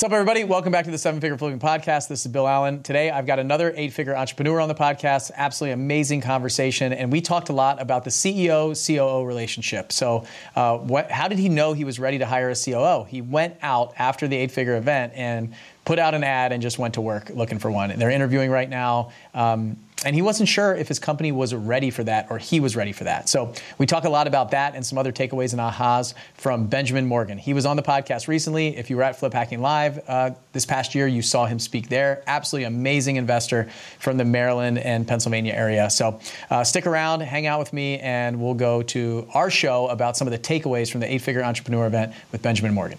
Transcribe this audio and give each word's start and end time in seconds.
What's 0.00 0.06
up, 0.06 0.12
everybody? 0.12 0.44
Welcome 0.44 0.72
back 0.72 0.86
to 0.86 0.90
the 0.90 0.96
Seven 0.96 1.20
Figure 1.20 1.36
Flipping 1.36 1.58
Podcast. 1.58 2.08
This 2.08 2.24
is 2.24 2.32
Bill 2.32 2.48
Allen. 2.48 2.82
Today, 2.82 3.10
I've 3.10 3.26
got 3.26 3.38
another 3.38 3.74
eight 3.76 3.92
figure 3.92 4.16
entrepreneur 4.16 4.58
on 4.58 4.68
the 4.68 4.74
podcast. 4.74 5.30
Absolutely 5.36 5.74
amazing 5.74 6.22
conversation. 6.22 6.94
And 6.94 7.12
we 7.12 7.20
talked 7.20 7.50
a 7.50 7.52
lot 7.52 7.82
about 7.82 8.04
the 8.04 8.10
CEO 8.10 8.72
COO 8.74 9.26
relationship. 9.26 9.92
So, 9.92 10.24
uh, 10.56 10.78
what, 10.78 11.10
how 11.10 11.28
did 11.28 11.38
he 11.38 11.50
know 11.50 11.74
he 11.74 11.84
was 11.84 11.98
ready 11.98 12.16
to 12.16 12.24
hire 12.24 12.48
a 12.48 12.56
COO? 12.56 13.04
He 13.10 13.20
went 13.20 13.58
out 13.60 13.92
after 13.98 14.26
the 14.26 14.38
eight 14.38 14.52
figure 14.52 14.78
event 14.78 15.12
and 15.16 15.52
put 15.84 15.98
out 15.98 16.14
an 16.14 16.24
ad 16.24 16.52
and 16.52 16.62
just 16.62 16.78
went 16.78 16.94
to 16.94 17.02
work 17.02 17.28
looking 17.28 17.58
for 17.58 17.70
one. 17.70 17.90
And 17.90 18.00
they're 18.00 18.08
interviewing 18.08 18.50
right 18.50 18.70
now. 18.70 19.12
Um, 19.34 19.76
and 20.04 20.16
he 20.16 20.22
wasn't 20.22 20.48
sure 20.48 20.74
if 20.74 20.88
his 20.88 20.98
company 20.98 21.30
was 21.30 21.54
ready 21.54 21.90
for 21.90 22.02
that 22.04 22.28
or 22.30 22.38
he 22.38 22.58
was 22.60 22.74
ready 22.74 22.92
for 22.92 23.04
that. 23.04 23.28
So 23.28 23.52
we 23.78 23.86
talk 23.86 24.04
a 24.04 24.08
lot 24.08 24.26
about 24.26 24.52
that 24.52 24.74
and 24.74 24.84
some 24.84 24.96
other 24.96 25.12
takeaways 25.12 25.52
and 25.52 25.60
ahas 25.60 26.14
from 26.34 26.66
Benjamin 26.66 27.06
Morgan. 27.06 27.36
He 27.36 27.52
was 27.52 27.66
on 27.66 27.76
the 27.76 27.82
podcast 27.82 28.26
recently. 28.26 28.76
If 28.76 28.88
you 28.88 28.96
were 28.96 29.02
at 29.02 29.18
Flip 29.18 29.32
Hacking 29.32 29.60
Live 29.60 30.00
uh, 30.08 30.30
this 30.52 30.64
past 30.64 30.94
year, 30.94 31.06
you 31.06 31.22
saw 31.22 31.46
him 31.46 31.58
speak 31.58 31.88
there. 31.88 32.22
Absolutely 32.26 32.64
amazing 32.64 33.16
investor 33.16 33.68
from 33.98 34.16
the 34.16 34.24
Maryland 34.24 34.78
and 34.78 35.06
Pennsylvania 35.06 35.52
area. 35.52 35.90
So 35.90 36.18
uh, 36.50 36.64
stick 36.64 36.86
around, 36.86 37.20
hang 37.20 37.46
out 37.46 37.58
with 37.58 37.72
me, 37.72 37.98
and 37.98 38.40
we'll 38.40 38.54
go 38.54 38.82
to 38.82 39.28
our 39.34 39.50
show 39.50 39.88
about 39.88 40.16
some 40.16 40.26
of 40.26 40.32
the 40.32 40.38
takeaways 40.38 40.90
from 40.90 41.00
the 41.00 41.12
eight 41.12 41.20
figure 41.20 41.42
entrepreneur 41.42 41.86
event 41.86 42.14
with 42.32 42.40
Benjamin 42.42 42.72
Morgan. 42.72 42.98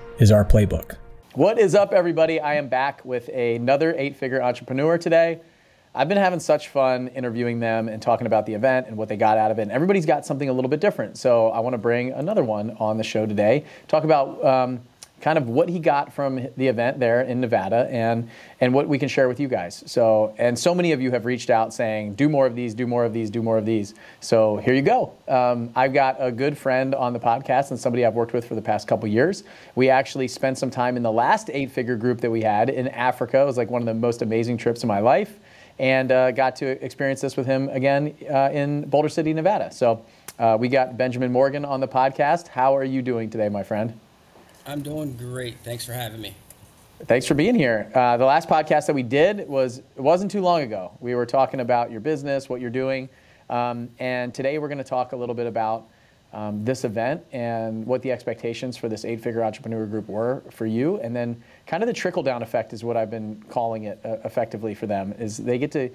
is 0.19 0.31
our 0.31 0.45
playbook. 0.45 0.97
What 1.33 1.57
is 1.59 1.75
up, 1.75 1.93
everybody? 1.93 2.39
I 2.39 2.55
am 2.55 2.67
back 2.67 3.03
with 3.05 3.29
another 3.29 3.95
eight 3.97 4.17
figure 4.17 4.41
entrepreneur 4.41 4.97
today. 4.97 5.41
I've 5.93 6.07
been 6.07 6.17
having 6.17 6.39
such 6.39 6.69
fun 6.69 7.09
interviewing 7.09 7.59
them 7.59 7.89
and 7.89 8.01
talking 8.01 8.27
about 8.27 8.45
the 8.45 8.53
event 8.53 8.87
and 8.87 8.97
what 8.97 9.09
they 9.09 9.17
got 9.17 9.37
out 9.37 9.51
of 9.51 9.59
it. 9.59 9.63
And 9.63 9.71
everybody's 9.71 10.05
got 10.05 10.25
something 10.25 10.47
a 10.47 10.53
little 10.53 10.69
bit 10.69 10.79
different. 10.79 11.17
So 11.17 11.49
I 11.49 11.59
want 11.59 11.73
to 11.73 11.77
bring 11.77 12.11
another 12.11 12.43
one 12.43 12.71
on 12.79 12.97
the 12.97 13.03
show 13.03 13.25
today, 13.25 13.65
talk 13.87 14.03
about 14.03 14.43
um, 14.45 14.81
kind 15.21 15.37
of 15.37 15.47
what 15.47 15.69
he 15.69 15.79
got 15.79 16.11
from 16.11 16.47
the 16.57 16.67
event 16.67 16.99
there 16.99 17.21
in 17.21 17.39
Nevada 17.39 17.87
and 17.89 18.29
and 18.59 18.73
what 18.73 18.87
we 18.87 18.97
can 18.99 19.07
share 19.07 19.27
with 19.27 19.39
you 19.39 19.47
guys. 19.47 19.83
So 19.85 20.33
and 20.37 20.57
so 20.57 20.75
many 20.75 20.91
of 20.91 21.01
you 21.01 21.11
have 21.11 21.25
reached 21.25 21.49
out 21.49 21.73
saying, 21.73 22.15
do 22.15 22.27
more 22.27 22.45
of 22.45 22.55
these, 22.55 22.73
do 22.73 22.87
more 22.87 23.05
of 23.05 23.13
these, 23.13 23.29
do 23.29 23.41
more 23.41 23.57
of 23.57 23.65
these. 23.65 23.93
So 24.19 24.57
here 24.57 24.73
you 24.73 24.81
go. 24.81 25.13
Um, 25.27 25.71
I've 25.75 25.93
got 25.93 26.17
a 26.19 26.31
good 26.31 26.57
friend 26.57 26.93
on 26.95 27.13
the 27.13 27.19
podcast 27.19 27.71
and 27.71 27.79
somebody 27.79 28.05
I've 28.05 28.15
worked 28.15 28.33
with 28.33 28.45
for 28.45 28.55
the 28.55 28.61
past 28.61 28.87
couple 28.87 29.07
years. 29.07 29.43
We 29.75 29.89
actually 29.89 30.27
spent 30.27 30.57
some 30.57 30.69
time 30.69 30.97
in 30.97 31.03
the 31.03 31.11
last 31.11 31.49
eight-figure 31.49 31.95
group 31.95 32.21
that 32.21 32.31
we 32.31 32.41
had 32.41 32.69
in 32.69 32.87
Africa. 32.87 33.41
It 33.41 33.45
was 33.45 33.57
like 33.57 33.69
one 33.69 33.81
of 33.81 33.85
the 33.85 33.93
most 33.93 34.21
amazing 34.21 34.57
trips 34.57 34.83
of 34.83 34.87
my 34.87 34.99
life, 34.99 35.39
and 35.79 36.11
uh, 36.11 36.31
got 36.31 36.55
to 36.57 36.83
experience 36.83 37.21
this 37.21 37.37
with 37.37 37.45
him 37.45 37.69
again 37.69 38.15
uh, 38.29 38.49
in 38.51 38.89
Boulder 38.89 39.09
City, 39.09 39.33
Nevada. 39.33 39.71
So. 39.71 40.03
Uh, 40.39 40.57
we 40.57 40.67
got 40.67 40.97
Benjamin 40.97 41.31
Morgan 41.31 41.63
on 41.63 41.81
the 41.81 41.87
podcast. 41.87 42.47
How 42.47 42.75
are 42.75 42.83
you 42.83 43.03
doing 43.03 43.29
today, 43.29 43.47
my 43.47 43.61
friend? 43.61 43.99
I'm 44.65 44.81
doing 44.81 45.15
great. 45.17 45.57
Thanks 45.63 45.85
for 45.85 45.93
having 45.93 46.21
me. 46.21 46.35
Thanks 47.05 47.25
for 47.25 47.33
being 47.33 47.55
here. 47.55 47.91
Uh, 47.95 48.17
the 48.17 48.25
last 48.25 48.47
podcast 48.47 48.85
that 48.85 48.93
we 48.93 49.01
did 49.01 49.47
was 49.47 49.79
it 49.79 50.01
wasn't 50.01 50.29
too 50.29 50.41
long 50.41 50.61
ago. 50.61 50.91
We 50.99 51.15
were 51.15 51.25
talking 51.25 51.59
about 51.59 51.89
your 51.89 51.99
business, 51.99 52.47
what 52.47 52.61
you're 52.61 52.69
doing, 52.69 53.09
um, 53.49 53.89
and 53.97 54.33
today 54.33 54.59
we're 54.59 54.67
going 54.67 54.77
to 54.77 54.83
talk 54.83 55.13
a 55.13 55.15
little 55.15 55.33
bit 55.33 55.47
about 55.47 55.87
um, 56.31 56.63
this 56.63 56.83
event 56.83 57.23
and 57.31 57.85
what 57.87 58.03
the 58.03 58.11
expectations 58.11 58.77
for 58.77 58.87
this 58.87 59.03
eight-figure 59.03 59.43
entrepreneur 59.43 59.85
group 59.87 60.07
were 60.07 60.43
for 60.51 60.67
you, 60.67 60.97
and 60.99 61.15
then 61.15 61.41
kind 61.65 61.81
of 61.81 61.87
the 61.87 61.93
trickle-down 61.93 62.43
effect 62.43 62.71
is 62.71 62.83
what 62.83 62.95
I've 62.95 63.09
been 63.09 63.43
calling 63.49 63.85
it 63.85 63.99
uh, 64.05 64.17
effectively 64.23 64.75
for 64.75 64.85
them. 64.85 65.13
Is 65.17 65.37
they 65.37 65.57
get 65.57 65.71
to 65.71 65.89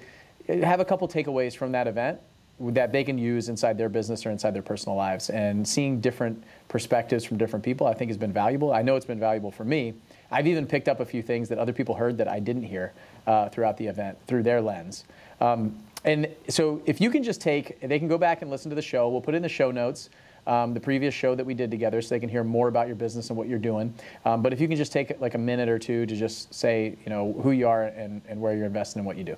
have 0.61 0.81
a 0.81 0.85
couple 0.85 1.07
takeaways 1.07 1.55
from 1.55 1.71
that 1.71 1.87
event 1.87 2.19
that 2.59 2.91
they 2.91 3.03
can 3.03 3.17
use 3.17 3.49
inside 3.49 3.77
their 3.77 3.89
business 3.89 4.25
or 4.25 4.31
inside 4.31 4.51
their 4.51 4.63
personal 4.63 4.95
lives. 4.95 5.29
And 5.29 5.67
seeing 5.67 5.99
different 5.99 6.43
perspectives 6.69 7.23
from 7.23 7.37
different 7.37 7.63
people, 7.63 7.85
I 7.85 7.93
think, 7.93 8.09
has 8.09 8.17
been 8.17 8.33
valuable. 8.33 8.73
I 8.73 8.81
know 8.81 8.95
it's 8.95 9.05
been 9.05 9.19
valuable 9.19 9.51
for 9.51 9.63
me. 9.63 9.93
I've 10.31 10.47
even 10.47 10.65
picked 10.65 10.87
up 10.87 10.99
a 10.99 11.05
few 11.05 11.21
things 11.21 11.49
that 11.49 11.59
other 11.59 11.73
people 11.73 11.95
heard 11.95 12.17
that 12.17 12.27
I 12.27 12.39
didn't 12.39 12.63
hear 12.63 12.93
uh, 13.27 13.49
throughout 13.49 13.77
the 13.77 13.85
event 13.85 14.17
through 14.27 14.43
their 14.43 14.59
lens. 14.59 15.05
Um, 15.39 15.77
and 16.03 16.27
so, 16.47 16.81
if 16.85 17.01
you 17.01 17.09
can 17.09 17.23
just 17.23 17.41
take, 17.41 17.79
they 17.81 17.99
can 17.99 18.07
go 18.07 18.17
back 18.17 18.41
and 18.41 18.49
listen 18.49 18.69
to 18.69 18.75
the 18.75 18.81
show. 18.81 19.09
We'll 19.09 19.21
put 19.21 19.35
in 19.35 19.41
the 19.41 19.49
show 19.49 19.71
notes. 19.71 20.09
Um, 20.45 20.73
the 20.73 20.79
previous 20.79 21.13
show 21.13 21.35
that 21.35 21.45
we 21.45 21.53
did 21.53 21.69
together 21.69 22.01
so 22.01 22.15
they 22.15 22.21
can 22.21 22.29
hear 22.29 22.41
more 22.41 22.69
about 22.69 22.87
your 22.87 22.95
business 22.95 23.29
and 23.29 23.37
what 23.37 23.49
you're 23.49 23.59
doing. 23.59 23.93
Um, 24.23 24.41
but 24.41 24.53
if 24.53 24.61
you 24.61 24.69
can 24.69 24.77
just 24.77 24.93
take 24.93 25.19
like 25.19 25.33
a 25.33 25.37
minute 25.37 25.67
or 25.67 25.77
two 25.77 26.05
to 26.05 26.15
just 26.15 26.53
say, 26.53 26.95
you 27.03 27.09
know, 27.09 27.33
who 27.43 27.51
you 27.51 27.67
are 27.67 27.83
and, 27.87 28.21
and 28.29 28.39
where 28.39 28.55
you're 28.55 28.65
investing 28.65 29.01
and 29.01 29.05
what 29.05 29.17
you 29.17 29.25
do. 29.25 29.35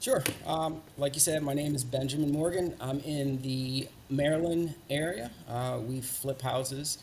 Sure. 0.00 0.22
Um, 0.46 0.80
like 0.96 1.14
you 1.14 1.20
said, 1.20 1.42
my 1.42 1.54
name 1.54 1.74
is 1.74 1.82
Benjamin 1.82 2.30
Morgan. 2.30 2.76
I'm 2.80 3.00
in 3.00 3.42
the 3.42 3.88
Maryland 4.08 4.74
area. 4.88 5.32
Uh, 5.48 5.80
we 5.84 6.00
flip 6.00 6.40
houses. 6.40 6.98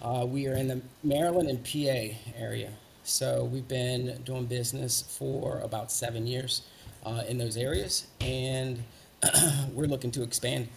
Uh, 0.00 0.24
we 0.26 0.46
are 0.46 0.54
in 0.54 0.66
the 0.66 0.80
Maryland 1.04 1.50
and 1.50 1.62
PA 1.62 2.16
area. 2.38 2.70
So 3.04 3.44
we've 3.44 3.68
been 3.68 4.22
doing 4.24 4.46
business 4.46 5.02
for 5.02 5.58
about 5.58 5.92
seven 5.92 6.26
years 6.26 6.62
uh, 7.04 7.24
in 7.28 7.36
those 7.36 7.58
areas, 7.58 8.06
and 8.22 8.82
we're 9.74 9.86
looking 9.86 10.10
to 10.12 10.22
expand. 10.22 10.68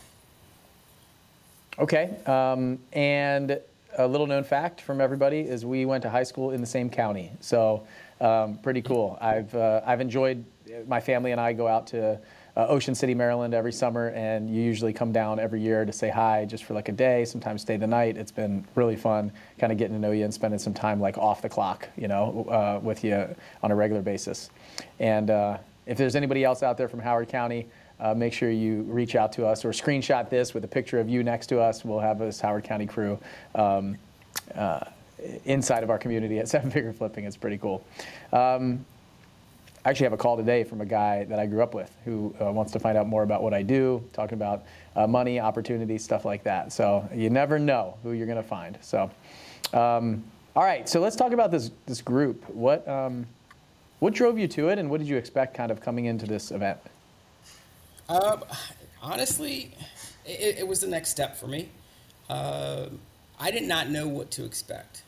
Okay. 1.79 2.13
Um, 2.25 2.79
and 2.91 3.57
a 3.97 4.07
little 4.07 4.27
known 4.27 4.43
fact 4.43 4.81
from 4.81 4.99
everybody 4.99 5.39
is 5.39 5.65
we 5.65 5.85
went 5.85 6.01
to 6.03 6.09
high 6.09 6.23
school 6.23 6.51
in 6.51 6.59
the 6.59 6.67
same 6.67 6.89
county. 6.89 7.31
So 7.39 7.87
um, 8.21 8.57
pretty 8.57 8.81
cool. 8.81 9.17
I've, 9.21 9.53
uh, 9.55 9.81
I've 9.85 10.01
enjoyed 10.01 10.43
my 10.87 10.99
family 10.99 11.31
and 11.31 11.41
I 11.41 11.53
go 11.53 11.67
out 11.67 11.87
to 11.87 12.19
uh, 12.55 12.67
Ocean 12.67 12.93
City, 12.93 13.15
Maryland 13.15 13.53
every 13.53 13.73
summer, 13.73 14.09
and 14.09 14.49
you 14.49 14.61
usually 14.61 14.93
come 14.93 15.11
down 15.11 15.39
every 15.39 15.59
year 15.59 15.85
to 15.85 15.91
say 15.91 16.09
hi 16.09 16.45
just 16.45 16.63
for 16.63 16.73
like 16.73 16.87
a 16.89 16.91
day, 16.91 17.25
sometimes 17.25 17.61
stay 17.61 17.77
the 17.77 17.87
night. 17.87 18.15
It's 18.15 18.31
been 18.31 18.65
really 18.75 18.95
fun 18.95 19.31
kind 19.57 19.71
of 19.71 19.79
getting 19.79 19.95
to 19.95 19.99
know 19.99 20.11
you 20.11 20.23
and 20.23 20.33
spending 20.33 20.59
some 20.59 20.73
time 20.73 20.99
like 20.99 21.17
off 21.17 21.41
the 21.41 21.49
clock, 21.49 21.89
you 21.97 22.07
know, 22.07 22.45
uh, 22.49 22.79
with 22.83 23.03
you 23.03 23.35
on 23.63 23.71
a 23.71 23.75
regular 23.75 24.01
basis. 24.01 24.49
And 24.99 25.29
uh, 25.29 25.57
if 25.85 25.97
there's 25.97 26.15
anybody 26.15 26.43
else 26.43 26.61
out 26.61 26.77
there 26.77 26.87
from 26.87 26.99
Howard 26.99 27.27
County, 27.27 27.67
uh, 27.99 28.13
make 28.13 28.33
sure 28.33 28.51
you 28.51 28.83
reach 28.83 29.15
out 29.15 29.31
to 29.33 29.45
us 29.45 29.65
or 29.65 29.69
screenshot 29.69 30.29
this 30.29 30.53
with 30.53 30.63
a 30.63 30.67
picture 30.67 30.99
of 30.99 31.09
you 31.09 31.23
next 31.23 31.47
to 31.47 31.59
us. 31.59 31.83
We'll 31.83 31.99
have 31.99 32.19
this 32.19 32.39
Howard 32.39 32.65
County 32.65 32.85
crew. 32.85 33.17
Um, 33.55 33.97
uh, 34.53 34.81
inside 35.45 35.83
of 35.83 35.89
our 35.89 35.97
community 35.97 36.39
at 36.39 36.47
Seven 36.49 36.71
Figure 36.71 36.93
Flipping. 36.93 37.25
It's 37.25 37.37
pretty 37.37 37.57
cool. 37.57 37.85
Um, 38.31 38.85
I 39.85 39.89
actually 39.89 40.05
have 40.05 40.13
a 40.13 40.17
call 40.17 40.37
today 40.37 40.63
from 40.63 40.79
a 40.79 40.85
guy 40.85 41.25
that 41.25 41.39
I 41.39 41.45
grew 41.45 41.61
up 41.61 41.73
with 41.73 41.93
who 42.05 42.33
uh, 42.39 42.51
wants 42.51 42.71
to 42.71 42.79
find 42.79 42.97
out 42.97 43.05
more 43.05 43.23
about 43.23 43.43
what 43.43 43.53
I 43.53 43.63
do, 43.63 44.01
talking 44.13 44.35
about 44.35 44.63
uh, 44.95 45.07
money, 45.07 45.41
opportunities, 45.41 46.03
stuff 46.03 46.23
like 46.23 46.43
that. 46.45 46.71
So 46.71 47.07
you 47.13 47.29
never 47.29 47.59
know 47.59 47.97
who 48.01 48.13
you're 48.13 48.27
going 48.27 48.41
to 48.41 48.47
find. 48.47 48.77
So, 48.81 49.11
um, 49.73 50.23
all 50.55 50.63
right. 50.63 50.87
So 50.87 51.01
let's 51.01 51.17
talk 51.17 51.33
about 51.33 51.51
this 51.51 51.71
this 51.85 52.01
group. 52.01 52.49
What 52.49 52.87
um, 52.87 53.27
what 53.99 54.13
drove 54.13 54.39
you 54.39 54.47
to 54.49 54.69
it, 54.69 54.79
and 54.79 54.89
what 54.89 54.99
did 54.99 55.07
you 55.07 55.17
expect 55.17 55.53
kind 55.53 55.71
of 55.71 55.81
coming 55.81 56.05
into 56.05 56.25
this 56.25 56.51
event? 56.51 56.79
Um, 58.07 58.43
honestly, 59.01 59.73
it, 60.25 60.59
it, 60.59 60.67
was 60.67 60.81
the 60.81 60.87
next 60.87 61.09
step 61.09 61.37
for 61.37 61.47
me. 61.47 61.69
Uh, 62.29 62.87
I 63.39 63.49
did 63.49 63.63
not 63.63 63.89
know 63.89 64.07
what 64.07 64.29
to 64.31 64.45
expect 64.45 65.03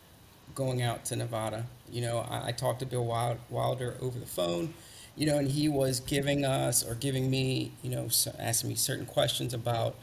going 0.55 0.81
out 0.81 1.05
to 1.05 1.15
Nevada. 1.15 1.65
You 1.91 2.01
know, 2.01 2.25
I, 2.29 2.47
I 2.47 2.51
talked 2.51 2.79
to 2.79 2.85
Bill 2.85 3.05
Wild, 3.05 3.37
Wilder 3.49 3.95
over 4.01 4.17
the 4.17 4.25
phone, 4.25 4.73
you 5.15 5.27
know, 5.27 5.37
and 5.37 5.47
he 5.47 5.69
was 5.69 5.99
giving 5.99 6.45
us 6.45 6.83
or 6.83 6.95
giving 6.95 7.29
me, 7.29 7.73
you 7.83 7.91
know, 7.91 8.07
asking 8.39 8.69
me 8.69 8.75
certain 8.75 9.05
questions 9.05 9.53
about 9.53 9.95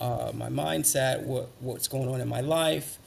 uh, 0.00 0.30
my 0.34 0.48
mindset, 0.48 1.22
what 1.22 1.48
what's 1.60 1.88
going 1.88 2.08
on 2.08 2.20
in 2.20 2.28
my 2.28 2.40
life. 2.40 2.98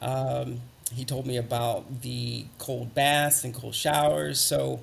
Um, 0.00 0.60
he 0.94 1.04
told 1.04 1.26
me 1.26 1.36
about 1.36 2.02
the 2.02 2.46
cold 2.58 2.94
baths 2.94 3.44
and 3.44 3.54
cold 3.54 3.74
showers. 3.74 4.40
So 4.40 4.80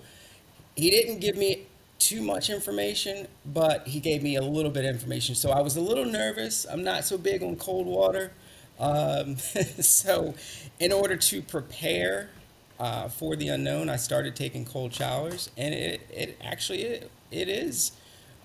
he 0.75 0.89
didn't 0.89 1.19
give 1.19 1.37
me 1.37 1.63
too 1.99 2.21
much 2.21 2.49
information, 2.49 3.27
but 3.45 3.87
he 3.87 3.99
gave 3.99 4.21
me 4.21 4.35
a 4.35 4.41
little 4.41 4.71
bit 4.71 4.85
of 4.85 4.93
information. 4.93 5.35
So 5.35 5.51
I 5.51 5.61
was 5.61 5.77
a 5.77 5.81
little 5.81 6.05
nervous. 6.05 6.65
I'm 6.69 6.83
not 6.83 7.05
so 7.05 7.17
big 7.17 7.41
on 7.41 7.55
cold 7.55 7.87
water. 7.87 8.31
Um, 8.83 9.37
so, 9.79 10.35
in 10.79 10.91
order 10.91 11.15
to 11.15 11.41
prepare 11.41 12.29
uh, 12.79 13.07
for 13.07 13.35
the 13.35 13.47
unknown, 13.47 13.89
I 13.89 13.95
started 13.95 14.35
taking 14.35 14.65
cold 14.65 14.93
showers, 14.93 15.49
and 15.57 15.73
it, 15.73 16.01
it 16.11 16.37
actually 16.43 16.83
it, 16.83 17.11
it 17.31 17.47
is 17.47 17.93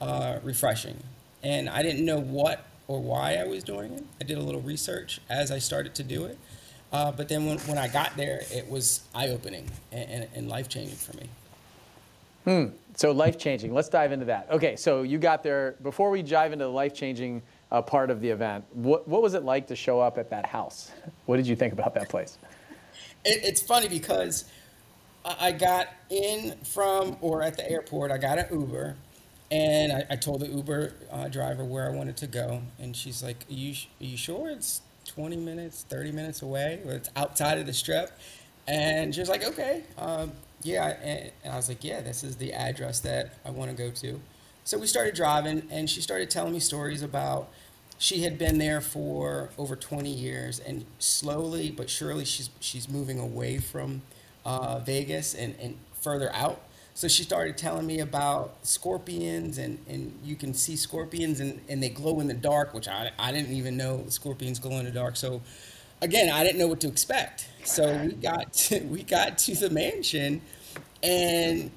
uh, 0.00 0.38
refreshing. 0.44 1.02
And 1.42 1.68
I 1.68 1.82
didn't 1.82 2.04
know 2.04 2.20
what 2.20 2.64
or 2.86 3.00
why 3.00 3.34
I 3.34 3.44
was 3.44 3.64
doing 3.64 3.92
it. 3.92 4.04
I 4.20 4.24
did 4.24 4.38
a 4.38 4.42
little 4.42 4.60
research 4.60 5.20
as 5.28 5.50
I 5.50 5.58
started 5.58 5.94
to 5.96 6.02
do 6.02 6.24
it. 6.24 6.38
Uh, 6.90 7.12
but 7.12 7.28
then 7.28 7.46
when, 7.46 7.58
when 7.60 7.76
I 7.76 7.86
got 7.88 8.16
there, 8.16 8.42
it 8.50 8.68
was 8.68 9.02
eye 9.14 9.28
opening 9.28 9.68
and, 9.92 10.10
and, 10.10 10.28
and 10.34 10.48
life 10.48 10.68
changing 10.68 10.96
for 10.96 11.16
me. 11.16 11.28
Hmm. 12.44 12.74
So 12.94 13.12
life 13.12 13.38
changing. 13.38 13.74
Let's 13.74 13.90
dive 13.90 14.10
into 14.10 14.24
that. 14.26 14.48
Okay, 14.50 14.74
so 14.76 15.02
you 15.02 15.18
got 15.18 15.42
there. 15.42 15.76
Before 15.82 16.10
we 16.10 16.22
dive 16.22 16.52
into 16.52 16.64
the 16.64 16.70
life 16.70 16.94
changing 16.94 17.42
uh, 17.70 17.82
part 17.82 18.10
of 18.10 18.20
the 18.20 18.30
event, 18.30 18.64
what 18.72 19.06
what 19.06 19.22
was 19.22 19.34
it 19.34 19.44
like 19.44 19.66
to 19.68 19.76
show 19.76 20.00
up 20.00 20.18
at 20.18 20.30
that 20.30 20.46
house? 20.46 20.90
What 21.26 21.36
did 21.36 21.46
you 21.46 21.56
think 21.56 21.72
about 21.72 21.94
that 21.94 22.08
place? 22.08 22.38
It, 23.24 23.40
it's 23.44 23.60
funny 23.60 23.88
because 23.88 24.44
I 25.24 25.52
got 25.52 25.88
in 26.10 26.56
from 26.64 27.16
or 27.20 27.42
at 27.42 27.56
the 27.56 27.70
airport. 27.70 28.10
I 28.10 28.18
got 28.18 28.38
an 28.38 28.46
Uber, 28.50 28.96
and 29.50 29.92
I, 29.92 30.06
I 30.10 30.16
told 30.16 30.40
the 30.40 30.48
Uber 30.48 30.94
uh, 31.10 31.28
driver 31.28 31.64
where 31.64 31.86
I 31.86 31.90
wanted 31.90 32.16
to 32.18 32.26
go, 32.26 32.62
and 32.78 32.96
she's 32.96 33.22
like, 33.22 33.44
"Are 33.50 33.54
you 33.54 33.74
are 34.00 34.04
you 34.04 34.16
sure 34.16 34.48
it's 34.48 34.80
20 35.06 35.36
minutes, 35.36 35.84
30 35.88 36.12
minutes 36.12 36.42
away? 36.42 36.80
It's 36.84 37.10
outside 37.16 37.58
of 37.58 37.66
the 37.66 37.72
strip?" 37.72 38.10
And 38.66 39.14
she 39.14 39.20
was 39.20 39.28
like, 39.28 39.44
"Okay, 39.44 39.82
um, 39.98 40.32
yeah." 40.62 40.96
And, 41.02 41.30
and 41.44 41.52
I 41.52 41.56
was 41.56 41.68
like, 41.68 41.84
"Yeah, 41.84 42.00
this 42.00 42.24
is 42.24 42.36
the 42.36 42.54
address 42.54 43.00
that 43.00 43.34
I 43.44 43.50
want 43.50 43.70
to 43.70 43.76
go 43.76 43.90
to." 43.90 44.20
So 44.68 44.76
we 44.76 44.86
started 44.86 45.14
driving, 45.14 45.66
and 45.70 45.88
she 45.88 46.02
started 46.02 46.28
telling 46.28 46.52
me 46.52 46.60
stories 46.60 47.00
about 47.00 47.48
she 47.96 48.24
had 48.24 48.36
been 48.36 48.58
there 48.58 48.82
for 48.82 49.48
over 49.56 49.74
20 49.74 50.10
years, 50.10 50.60
and 50.60 50.84
slowly 50.98 51.70
but 51.70 51.88
surely 51.88 52.26
she's 52.26 52.50
she's 52.60 52.86
moving 52.86 53.18
away 53.18 53.60
from 53.60 54.02
uh, 54.44 54.80
Vegas 54.80 55.32
and, 55.34 55.54
and 55.58 55.78
further 56.02 56.30
out. 56.34 56.60
So 56.92 57.08
she 57.08 57.22
started 57.22 57.56
telling 57.56 57.86
me 57.86 58.00
about 58.00 58.58
scorpions, 58.62 59.56
and, 59.56 59.78
and 59.88 60.18
you 60.22 60.36
can 60.36 60.52
see 60.52 60.76
scorpions, 60.76 61.40
and, 61.40 61.62
and 61.70 61.82
they 61.82 61.88
glow 61.88 62.20
in 62.20 62.26
the 62.26 62.34
dark, 62.34 62.74
which 62.74 62.88
I, 62.88 63.10
I 63.18 63.32
didn't 63.32 63.54
even 63.54 63.74
know 63.74 64.04
scorpions 64.08 64.58
glow 64.58 64.78
in 64.80 64.84
the 64.84 64.90
dark. 64.90 65.16
So 65.16 65.40
again, 66.02 66.28
I 66.28 66.44
didn't 66.44 66.58
know 66.58 66.68
what 66.68 66.80
to 66.80 66.88
expect. 66.88 67.48
So 67.64 68.04
we 68.04 68.12
got 68.12 68.52
to, 68.52 68.80
we 68.84 69.02
got 69.02 69.38
to 69.38 69.54
the 69.54 69.70
mansion, 69.70 70.42
and 71.02 71.70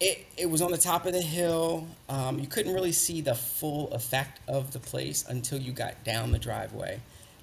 it, 0.00 0.26
it 0.38 0.46
was 0.50 0.62
on 0.62 0.70
the 0.70 0.78
top 0.78 1.04
of 1.04 1.12
the 1.12 1.20
hill. 1.20 1.86
Um, 2.08 2.38
you 2.38 2.46
couldn't 2.46 2.72
really 2.72 2.92
see 2.92 3.20
the 3.20 3.34
full 3.34 3.92
effect 3.92 4.40
of 4.48 4.72
the 4.72 4.78
place 4.78 5.24
until 5.28 5.58
you 5.58 5.72
got 5.72 6.02
down 6.04 6.32
the 6.32 6.38
driveway, 6.38 7.00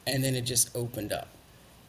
and 0.08 0.24
then 0.24 0.36
it 0.36 0.42
just 0.42 0.76
opened 0.76 1.14
up. 1.14 1.28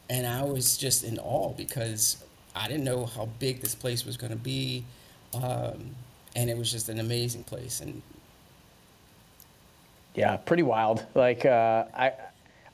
And 0.09 0.27
I 0.27 0.43
was 0.43 0.77
just 0.77 1.03
in 1.03 1.19
awe 1.19 1.53
because 1.53 2.23
I 2.55 2.67
didn't 2.67 2.83
know 2.83 3.05
how 3.05 3.27
big 3.39 3.61
this 3.61 3.75
place 3.75 4.05
was 4.05 4.15
going 4.15 4.31
to 4.31 4.37
be, 4.37 4.85
um, 5.33 5.95
and 6.35 6.49
it 6.49 6.57
was 6.57 6.71
just 6.71 6.87
an 6.89 6.99
amazing 6.99 7.43
place. 7.43 7.81
And 7.81 8.01
Yeah, 10.13 10.37
pretty 10.37 10.63
wild. 10.63 11.03
Like 11.15 11.45
uh, 11.45 11.85
I, 11.95 12.13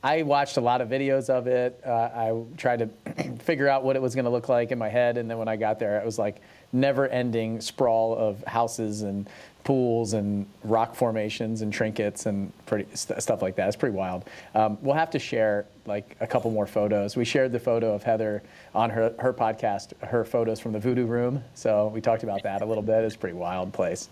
I 0.03 0.23
watched 0.23 0.57
a 0.57 0.61
lot 0.61 0.81
of 0.81 0.89
videos 0.89 1.29
of 1.29 1.47
it. 1.47 1.81
Uh, 1.85 1.91
I 1.91 2.43
tried 2.57 2.79
to 2.79 2.89
figure 3.39 3.69
out 3.69 3.85
what 3.85 3.95
it 3.95 4.01
was 4.01 4.15
going 4.15 4.25
to 4.25 4.31
look 4.31 4.49
like 4.49 4.71
in 4.71 4.77
my 4.77 4.89
head, 4.89 5.17
and 5.17 5.29
then 5.29 5.37
when 5.37 5.47
I 5.47 5.55
got 5.55 5.79
there, 5.79 5.97
it 5.97 6.05
was 6.05 6.19
like 6.19 6.41
never-ending 6.75 7.61
sprawl 7.61 8.15
of 8.15 8.43
houses 8.43 9.01
and 9.01 9.27
pools 9.63 10.13
and 10.13 10.45
rock 10.63 10.93
formations 10.93 11.63
and 11.63 11.73
trinkets 11.73 12.27
and 12.27 12.53
pretty 12.67 12.85
st- 12.95 13.21
stuff 13.21 13.41
like 13.41 13.55
that. 13.55 13.67
It's 13.67 13.75
pretty 13.75 13.95
wild. 13.95 14.25
Um, 14.53 14.77
we'll 14.81 14.95
have 14.95 15.09
to 15.11 15.19
share 15.19 15.65
like 15.87 16.15
a 16.19 16.27
couple 16.27 16.51
more 16.51 16.67
photos. 16.67 17.15
We 17.17 17.25
shared 17.25 17.51
the 17.51 17.59
photo 17.59 17.93
of 17.93 18.03
Heather 18.03 18.43
on 18.75 18.91
her 18.91 19.13
her 19.17 19.33
podcast, 19.33 19.93
her 20.03 20.23
photos 20.23 20.59
from 20.59 20.71
the 20.71 20.79
Voodoo 20.79 21.07
Room. 21.07 21.43
So 21.55 21.87
we 21.87 21.99
talked 21.99 22.21
about 22.21 22.43
that 22.43 22.61
a 22.61 22.65
little 22.65 22.83
bit. 22.83 23.03
It's 23.03 23.15
a 23.15 23.17
pretty 23.17 23.35
wild 23.35 23.73
place. 23.73 24.09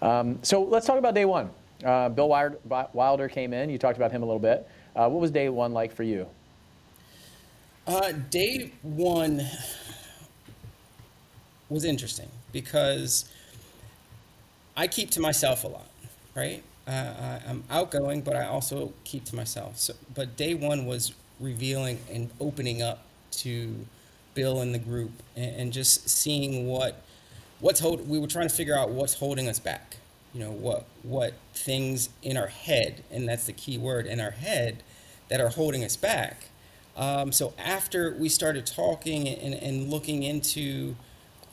Um, 0.00 0.38
so 0.42 0.62
let's 0.62 0.86
talk 0.86 0.98
about 0.98 1.14
day 1.14 1.24
one. 1.24 1.50
Uh, 1.84 2.08
Bill 2.08 2.28
Wilder, 2.28 3.28
came 3.28 3.52
in. 3.52 3.70
You 3.70 3.78
talked 3.78 3.96
about 3.96 4.12
him 4.12 4.22
a 4.22 4.26
little 4.26 4.38
bit. 4.38 4.68
Uh, 4.94 5.08
what 5.08 5.20
was 5.20 5.32
day 5.32 5.48
one 5.48 5.72
like 5.72 5.92
for 5.92 6.04
you? 6.04 6.28
Uh, 7.88 8.12
day 8.30 8.70
one 8.82 9.44
was 11.72 11.84
interesting 11.84 12.28
because 12.52 13.24
I 14.76 14.86
keep 14.88 15.10
to 15.10 15.20
myself 15.20 15.64
a 15.64 15.68
lot, 15.68 15.88
right? 16.34 16.62
Uh, 16.86 16.90
I, 16.90 17.40
I'm 17.48 17.64
outgoing, 17.70 18.22
but 18.22 18.36
I 18.36 18.46
also 18.46 18.92
keep 19.04 19.24
to 19.26 19.36
myself. 19.36 19.78
So, 19.78 19.94
but 20.14 20.36
day 20.36 20.54
one 20.54 20.86
was 20.86 21.12
revealing 21.38 21.98
and 22.10 22.30
opening 22.40 22.82
up 22.82 23.04
to 23.32 23.74
Bill 24.34 24.60
and 24.60 24.74
the 24.74 24.78
group, 24.78 25.12
and, 25.36 25.54
and 25.56 25.72
just 25.72 26.08
seeing 26.08 26.66
what 26.66 27.02
what's 27.60 27.80
hold. 27.80 28.08
We 28.08 28.18
were 28.18 28.26
trying 28.26 28.48
to 28.48 28.54
figure 28.54 28.76
out 28.76 28.90
what's 28.90 29.14
holding 29.14 29.48
us 29.48 29.58
back. 29.58 29.96
You 30.34 30.40
know 30.40 30.50
what 30.50 30.84
what 31.02 31.34
things 31.54 32.08
in 32.22 32.36
our 32.36 32.46
head, 32.48 33.04
and 33.10 33.28
that's 33.28 33.46
the 33.46 33.52
key 33.52 33.78
word 33.78 34.06
in 34.06 34.20
our 34.20 34.30
head, 34.30 34.82
that 35.28 35.40
are 35.40 35.50
holding 35.50 35.84
us 35.84 35.96
back. 35.96 36.46
Um, 36.96 37.32
so 37.32 37.54
after 37.58 38.14
we 38.18 38.28
started 38.28 38.66
talking 38.66 39.28
and, 39.28 39.54
and 39.54 39.90
looking 39.90 40.22
into 40.22 40.94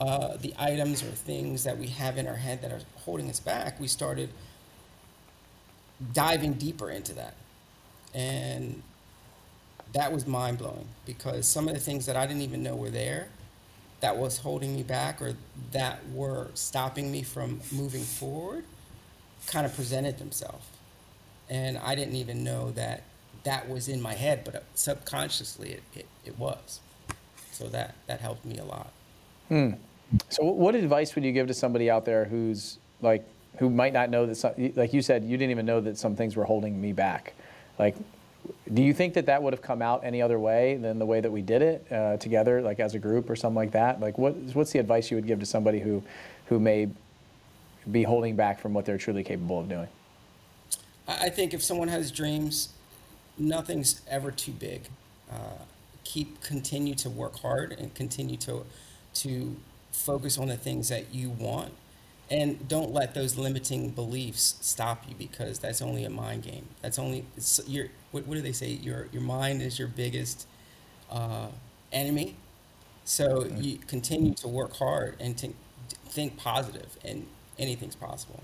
uh, 0.00 0.36
the 0.38 0.54
items 0.58 1.02
or 1.02 1.06
things 1.06 1.64
that 1.64 1.76
we 1.76 1.86
have 1.88 2.16
in 2.16 2.26
our 2.26 2.36
head 2.36 2.62
that 2.62 2.72
are 2.72 2.80
holding 2.96 3.28
us 3.28 3.38
back, 3.38 3.78
we 3.78 3.86
started 3.86 4.30
diving 6.14 6.54
deeper 6.54 6.90
into 6.90 7.12
that. 7.14 7.34
And 8.14 8.82
that 9.92 10.12
was 10.12 10.26
mind 10.26 10.58
blowing 10.58 10.86
because 11.04 11.46
some 11.46 11.68
of 11.68 11.74
the 11.74 11.80
things 11.80 12.06
that 12.06 12.16
I 12.16 12.26
didn't 12.26 12.42
even 12.42 12.62
know 12.62 12.76
were 12.76 12.90
there 12.90 13.28
that 14.00 14.16
was 14.16 14.38
holding 14.38 14.74
me 14.74 14.82
back 14.82 15.20
or 15.20 15.34
that 15.72 16.00
were 16.10 16.48
stopping 16.54 17.12
me 17.12 17.22
from 17.22 17.60
moving 17.70 18.02
forward 18.02 18.64
kind 19.46 19.66
of 19.66 19.74
presented 19.74 20.18
themselves. 20.18 20.66
And 21.50 21.76
I 21.78 21.94
didn't 21.94 22.16
even 22.16 22.42
know 22.42 22.70
that 22.72 23.02
that 23.44 23.68
was 23.68 23.88
in 23.88 24.00
my 24.00 24.14
head, 24.14 24.42
but 24.44 24.64
subconsciously 24.74 25.72
it, 25.72 25.82
it, 25.94 26.06
it 26.24 26.38
was. 26.38 26.80
So 27.52 27.68
that, 27.68 27.94
that 28.06 28.20
helped 28.20 28.44
me 28.44 28.58
a 28.58 28.64
lot. 28.64 28.92
So, 30.28 30.44
what 30.44 30.74
advice 30.74 31.14
would 31.14 31.24
you 31.24 31.32
give 31.32 31.46
to 31.48 31.54
somebody 31.54 31.90
out 31.90 32.04
there 32.04 32.24
who's 32.24 32.78
like, 33.00 33.24
who 33.58 33.70
might 33.70 33.92
not 33.92 34.10
know 34.10 34.26
that, 34.26 34.34
some, 34.36 34.52
like 34.74 34.92
you 34.92 35.02
said, 35.02 35.24
you 35.24 35.36
didn't 35.36 35.50
even 35.50 35.66
know 35.66 35.80
that 35.80 35.98
some 35.98 36.16
things 36.16 36.36
were 36.36 36.44
holding 36.44 36.80
me 36.80 36.92
back? 36.92 37.34
Like, 37.78 37.96
do 38.72 38.82
you 38.82 38.92
think 38.92 39.14
that 39.14 39.26
that 39.26 39.42
would 39.42 39.52
have 39.52 39.62
come 39.62 39.82
out 39.82 40.04
any 40.04 40.22
other 40.22 40.38
way 40.38 40.76
than 40.76 40.98
the 40.98 41.06
way 41.06 41.20
that 41.20 41.30
we 41.30 41.42
did 41.42 41.62
it 41.62 41.92
uh, 41.92 42.16
together, 42.16 42.60
like 42.62 42.80
as 42.80 42.94
a 42.94 42.98
group 42.98 43.30
or 43.30 43.36
something 43.36 43.56
like 43.56 43.72
that? 43.72 44.00
Like, 44.00 44.18
what, 44.18 44.34
what's 44.54 44.72
the 44.72 44.78
advice 44.78 45.10
you 45.10 45.16
would 45.16 45.26
give 45.26 45.40
to 45.40 45.46
somebody 45.46 45.78
who, 45.78 46.02
who 46.46 46.58
may 46.58 46.88
be 47.90 48.02
holding 48.02 48.36
back 48.36 48.60
from 48.60 48.74
what 48.74 48.84
they're 48.84 48.98
truly 48.98 49.22
capable 49.22 49.60
of 49.60 49.68
doing? 49.68 49.88
I 51.06 51.28
think 51.28 51.54
if 51.54 51.62
someone 51.62 51.88
has 51.88 52.10
dreams, 52.10 52.70
nothing's 53.36 54.00
ever 54.08 54.30
too 54.30 54.52
big. 54.52 54.82
Uh, 55.30 55.64
keep 56.04 56.40
continue 56.40 56.94
to 56.96 57.10
work 57.10 57.38
hard 57.38 57.72
and 57.72 57.94
continue 57.94 58.36
to 58.36 58.64
to 59.12 59.56
focus 60.00 60.38
on 60.38 60.48
the 60.48 60.56
things 60.56 60.88
that 60.88 61.14
you 61.14 61.30
want, 61.30 61.72
and 62.30 62.68
don't 62.68 62.92
let 62.92 63.14
those 63.14 63.36
limiting 63.36 63.90
beliefs 63.90 64.56
stop 64.60 65.04
you 65.08 65.14
because 65.16 65.58
that's 65.58 65.82
only 65.82 66.04
a 66.04 66.10
mind 66.10 66.42
game. 66.42 66.66
That's 66.80 66.98
only 66.98 67.24
it's 67.36 67.60
your 67.66 67.86
what, 68.12 68.26
what 68.26 68.34
do 68.34 68.40
they 68.40 68.52
say? 68.52 68.68
Your 68.68 69.08
your 69.12 69.22
mind 69.22 69.62
is 69.62 69.78
your 69.78 69.88
biggest 69.88 70.46
uh, 71.10 71.48
enemy. 71.92 72.36
So 73.04 73.46
you 73.46 73.78
continue 73.78 74.34
to 74.34 74.48
work 74.48 74.76
hard 74.76 75.16
and 75.18 75.36
to 75.38 75.52
think 76.06 76.36
positive, 76.36 76.96
and 77.04 77.26
anything's 77.58 77.96
possible. 77.96 78.42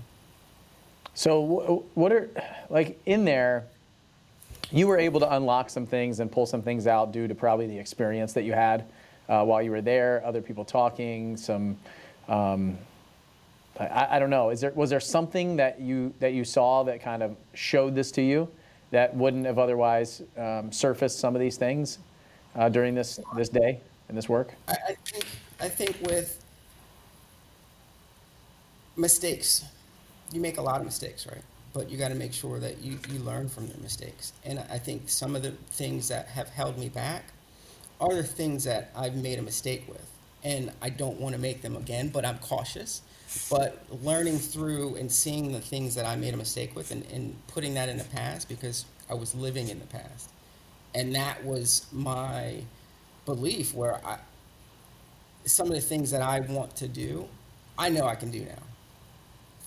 So, 1.13 1.85
what 1.93 2.11
are 2.11 2.29
like 2.69 2.99
in 3.05 3.25
there? 3.25 3.65
You 4.69 4.87
were 4.87 4.97
able 4.97 5.21
to 5.21 5.33
unlock 5.33 5.69
some 5.69 5.85
things 5.85 6.19
and 6.19 6.29
pull 6.29 6.45
some 6.45 6.61
things 6.61 6.87
out 6.87 7.13
due 7.13 7.27
to 7.27 7.33
probably 7.33 7.67
the 7.67 7.79
experience 7.79 8.33
that 8.33 8.43
you 8.43 8.51
had 8.51 8.85
uh, 9.29 9.43
while 9.43 9.61
you 9.61 9.71
were 9.71 9.81
there. 9.81 10.21
Other 10.25 10.41
people 10.41 10.65
talking, 10.65 11.37
some. 11.37 11.77
Um, 12.27 12.77
I, 13.79 14.15
I 14.15 14.19
don't 14.19 14.29
know. 14.29 14.49
Is 14.49 14.61
there 14.61 14.71
was 14.71 14.89
there 14.89 14.99
something 14.99 15.55
that 15.57 15.79
you 15.79 16.13
that 16.19 16.33
you 16.33 16.43
saw 16.43 16.83
that 16.83 17.01
kind 17.01 17.21
of 17.21 17.35
showed 17.53 17.95
this 17.95 18.11
to 18.13 18.21
you 18.21 18.49
that 18.91 19.15
wouldn't 19.15 19.45
have 19.45 19.59
otherwise 19.59 20.21
um, 20.37 20.71
surfaced 20.71 21.19
some 21.19 21.35
of 21.35 21.41
these 21.41 21.57
things 21.57 21.99
uh, 22.55 22.69
during 22.69 22.95
this 22.95 23.19
this 23.35 23.49
day 23.49 23.79
and 24.09 24.17
this 24.17 24.27
work? 24.27 24.53
I, 24.67 24.75
I 24.89 24.93
think 24.93 25.25
I 25.59 25.69
think 25.69 25.97
with 26.01 26.43
mistakes, 28.95 29.63
you 30.31 30.41
make 30.41 30.57
a 30.57 30.61
lot 30.61 30.79
of 30.79 30.85
mistakes, 30.85 31.27
right? 31.27 31.41
But 31.73 31.89
you 31.89 31.97
got 31.97 32.09
to 32.09 32.15
make 32.15 32.33
sure 32.33 32.59
that 32.59 32.79
you, 32.79 32.97
you 33.11 33.19
learn 33.19 33.47
from 33.47 33.67
your 33.67 33.77
mistakes. 33.77 34.33
And 34.43 34.59
I 34.71 34.79
think 34.79 35.09
some 35.09 35.35
of 35.35 35.43
the 35.43 35.51
things 35.71 36.07
that 36.07 36.27
have 36.27 36.49
held 36.49 36.77
me 36.77 36.89
back 36.89 37.25
are 37.99 38.13
the 38.13 38.23
things 38.23 38.63
that 38.65 38.91
I've 38.95 39.15
made 39.15 39.39
a 39.39 39.41
mistake 39.41 39.85
with. 39.87 40.05
And 40.43 40.71
I 40.81 40.89
don't 40.89 41.19
want 41.19 41.35
to 41.35 41.41
make 41.41 41.61
them 41.61 41.75
again, 41.75 42.09
but 42.09 42.25
I'm 42.25 42.37
cautious. 42.39 43.01
But 43.49 43.83
learning 44.03 44.37
through 44.37 44.95
and 44.95 45.11
seeing 45.11 45.51
the 45.51 45.59
things 45.59 45.95
that 45.95 46.05
I 46.05 46.15
made 46.15 46.33
a 46.33 46.37
mistake 46.37 46.75
with 46.75 46.91
and, 46.91 47.05
and 47.11 47.35
putting 47.47 47.73
that 47.73 47.89
in 47.89 47.97
the 47.97 48.05
past 48.05 48.47
because 48.47 48.85
I 49.09 49.15
was 49.15 49.35
living 49.35 49.67
in 49.67 49.79
the 49.79 49.85
past. 49.87 50.29
And 50.95 51.13
that 51.15 51.43
was 51.43 51.85
my 51.91 52.61
belief 53.25 53.73
where 53.73 53.99
I, 54.05 54.19
some 55.45 55.67
of 55.67 55.73
the 55.73 55.81
things 55.81 56.11
that 56.11 56.21
I 56.21 56.39
want 56.41 56.75
to 56.77 56.87
do, 56.87 57.27
I 57.77 57.89
know 57.89 58.05
I 58.05 58.15
can 58.15 58.31
do 58.31 58.39
now. 58.39 58.63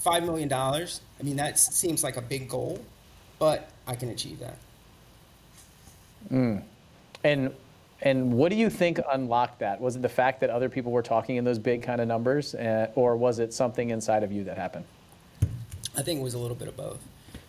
Five 0.00 0.24
million 0.24 0.48
dollars. 0.48 1.00
I 1.18 1.22
mean, 1.22 1.36
that 1.36 1.58
seems 1.58 2.02
like 2.02 2.16
a 2.16 2.22
big 2.22 2.48
goal, 2.48 2.82
but 3.38 3.70
I 3.86 3.94
can 3.94 4.08
achieve 4.08 4.38
that. 4.40 4.56
Mm. 6.30 6.62
And 7.22 7.54
and 8.02 8.32
what 8.32 8.50
do 8.50 8.56
you 8.56 8.70
think 8.70 9.00
unlocked 9.12 9.58
that? 9.60 9.80
Was 9.80 9.96
it 9.96 10.02
the 10.02 10.08
fact 10.08 10.40
that 10.40 10.50
other 10.50 10.68
people 10.68 10.92
were 10.92 11.02
talking 11.02 11.36
in 11.36 11.44
those 11.44 11.58
big 11.58 11.82
kind 11.82 12.00
of 12.00 12.08
numbers, 12.08 12.54
uh, 12.54 12.90
or 12.94 13.16
was 13.16 13.38
it 13.38 13.52
something 13.52 13.90
inside 13.90 14.22
of 14.22 14.32
you 14.32 14.44
that 14.44 14.56
happened? 14.56 14.84
I 15.96 16.02
think 16.02 16.20
it 16.20 16.22
was 16.22 16.34
a 16.34 16.38
little 16.38 16.56
bit 16.56 16.68
of 16.68 16.76
both. 16.76 17.00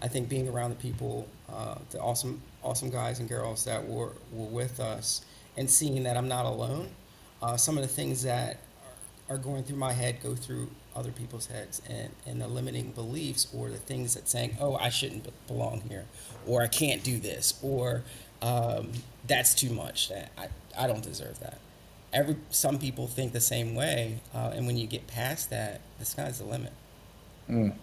I 0.01 0.07
think 0.07 0.27
being 0.27 0.47
around 0.47 0.71
the 0.71 0.75
people, 0.77 1.27
uh, 1.47 1.75
the 1.91 1.99
awesome, 2.01 2.41
awesome 2.63 2.89
guys 2.89 3.19
and 3.19 3.29
girls 3.29 3.63
that 3.65 3.87
were, 3.87 4.13
were 4.33 4.47
with 4.47 4.79
us, 4.79 5.23
and 5.57 5.69
seeing 5.69 6.03
that 6.03 6.17
I'm 6.17 6.27
not 6.27 6.45
alone. 6.45 6.89
Uh, 7.41 7.55
some 7.55 7.77
of 7.77 7.83
the 7.83 7.89
things 7.89 8.23
that 8.23 8.57
are, 9.29 9.37
going 9.37 9.63
through 9.63 9.77
my 9.77 9.93
head 9.93 10.21
go 10.21 10.35
through 10.35 10.69
other 10.95 11.11
people's 11.11 11.45
heads, 11.45 11.81
and, 11.87 12.09
and 12.25 12.41
the 12.41 12.47
limiting 12.47 12.91
beliefs 12.91 13.47
or 13.55 13.69
the 13.69 13.77
things 13.77 14.13
that 14.15 14.27
saying, 14.27 14.57
"Oh, 14.59 14.75
I 14.75 14.89
shouldn't 14.89 15.27
belong 15.47 15.81
here," 15.87 16.05
or 16.45 16.61
"I 16.61 16.67
can't 16.67 17.01
do 17.03 17.17
this," 17.17 17.57
or 17.61 18.03
um, 18.41 18.91
"That's 19.27 19.53
too 19.53 19.69
much. 19.69 20.11
I, 20.37 20.47
I 20.77 20.87
don't 20.87 21.03
deserve 21.03 21.39
that." 21.39 21.59
Every 22.13 22.35
some 22.49 22.77
people 22.77 23.07
think 23.07 23.31
the 23.31 23.41
same 23.41 23.75
way, 23.75 24.19
uh, 24.33 24.51
and 24.53 24.67
when 24.67 24.77
you 24.77 24.87
get 24.87 25.07
past 25.07 25.49
that, 25.49 25.81
the 25.99 26.05
sky's 26.05 26.39
the 26.39 26.45
limit. 26.45 26.73
Mm. 27.49 27.73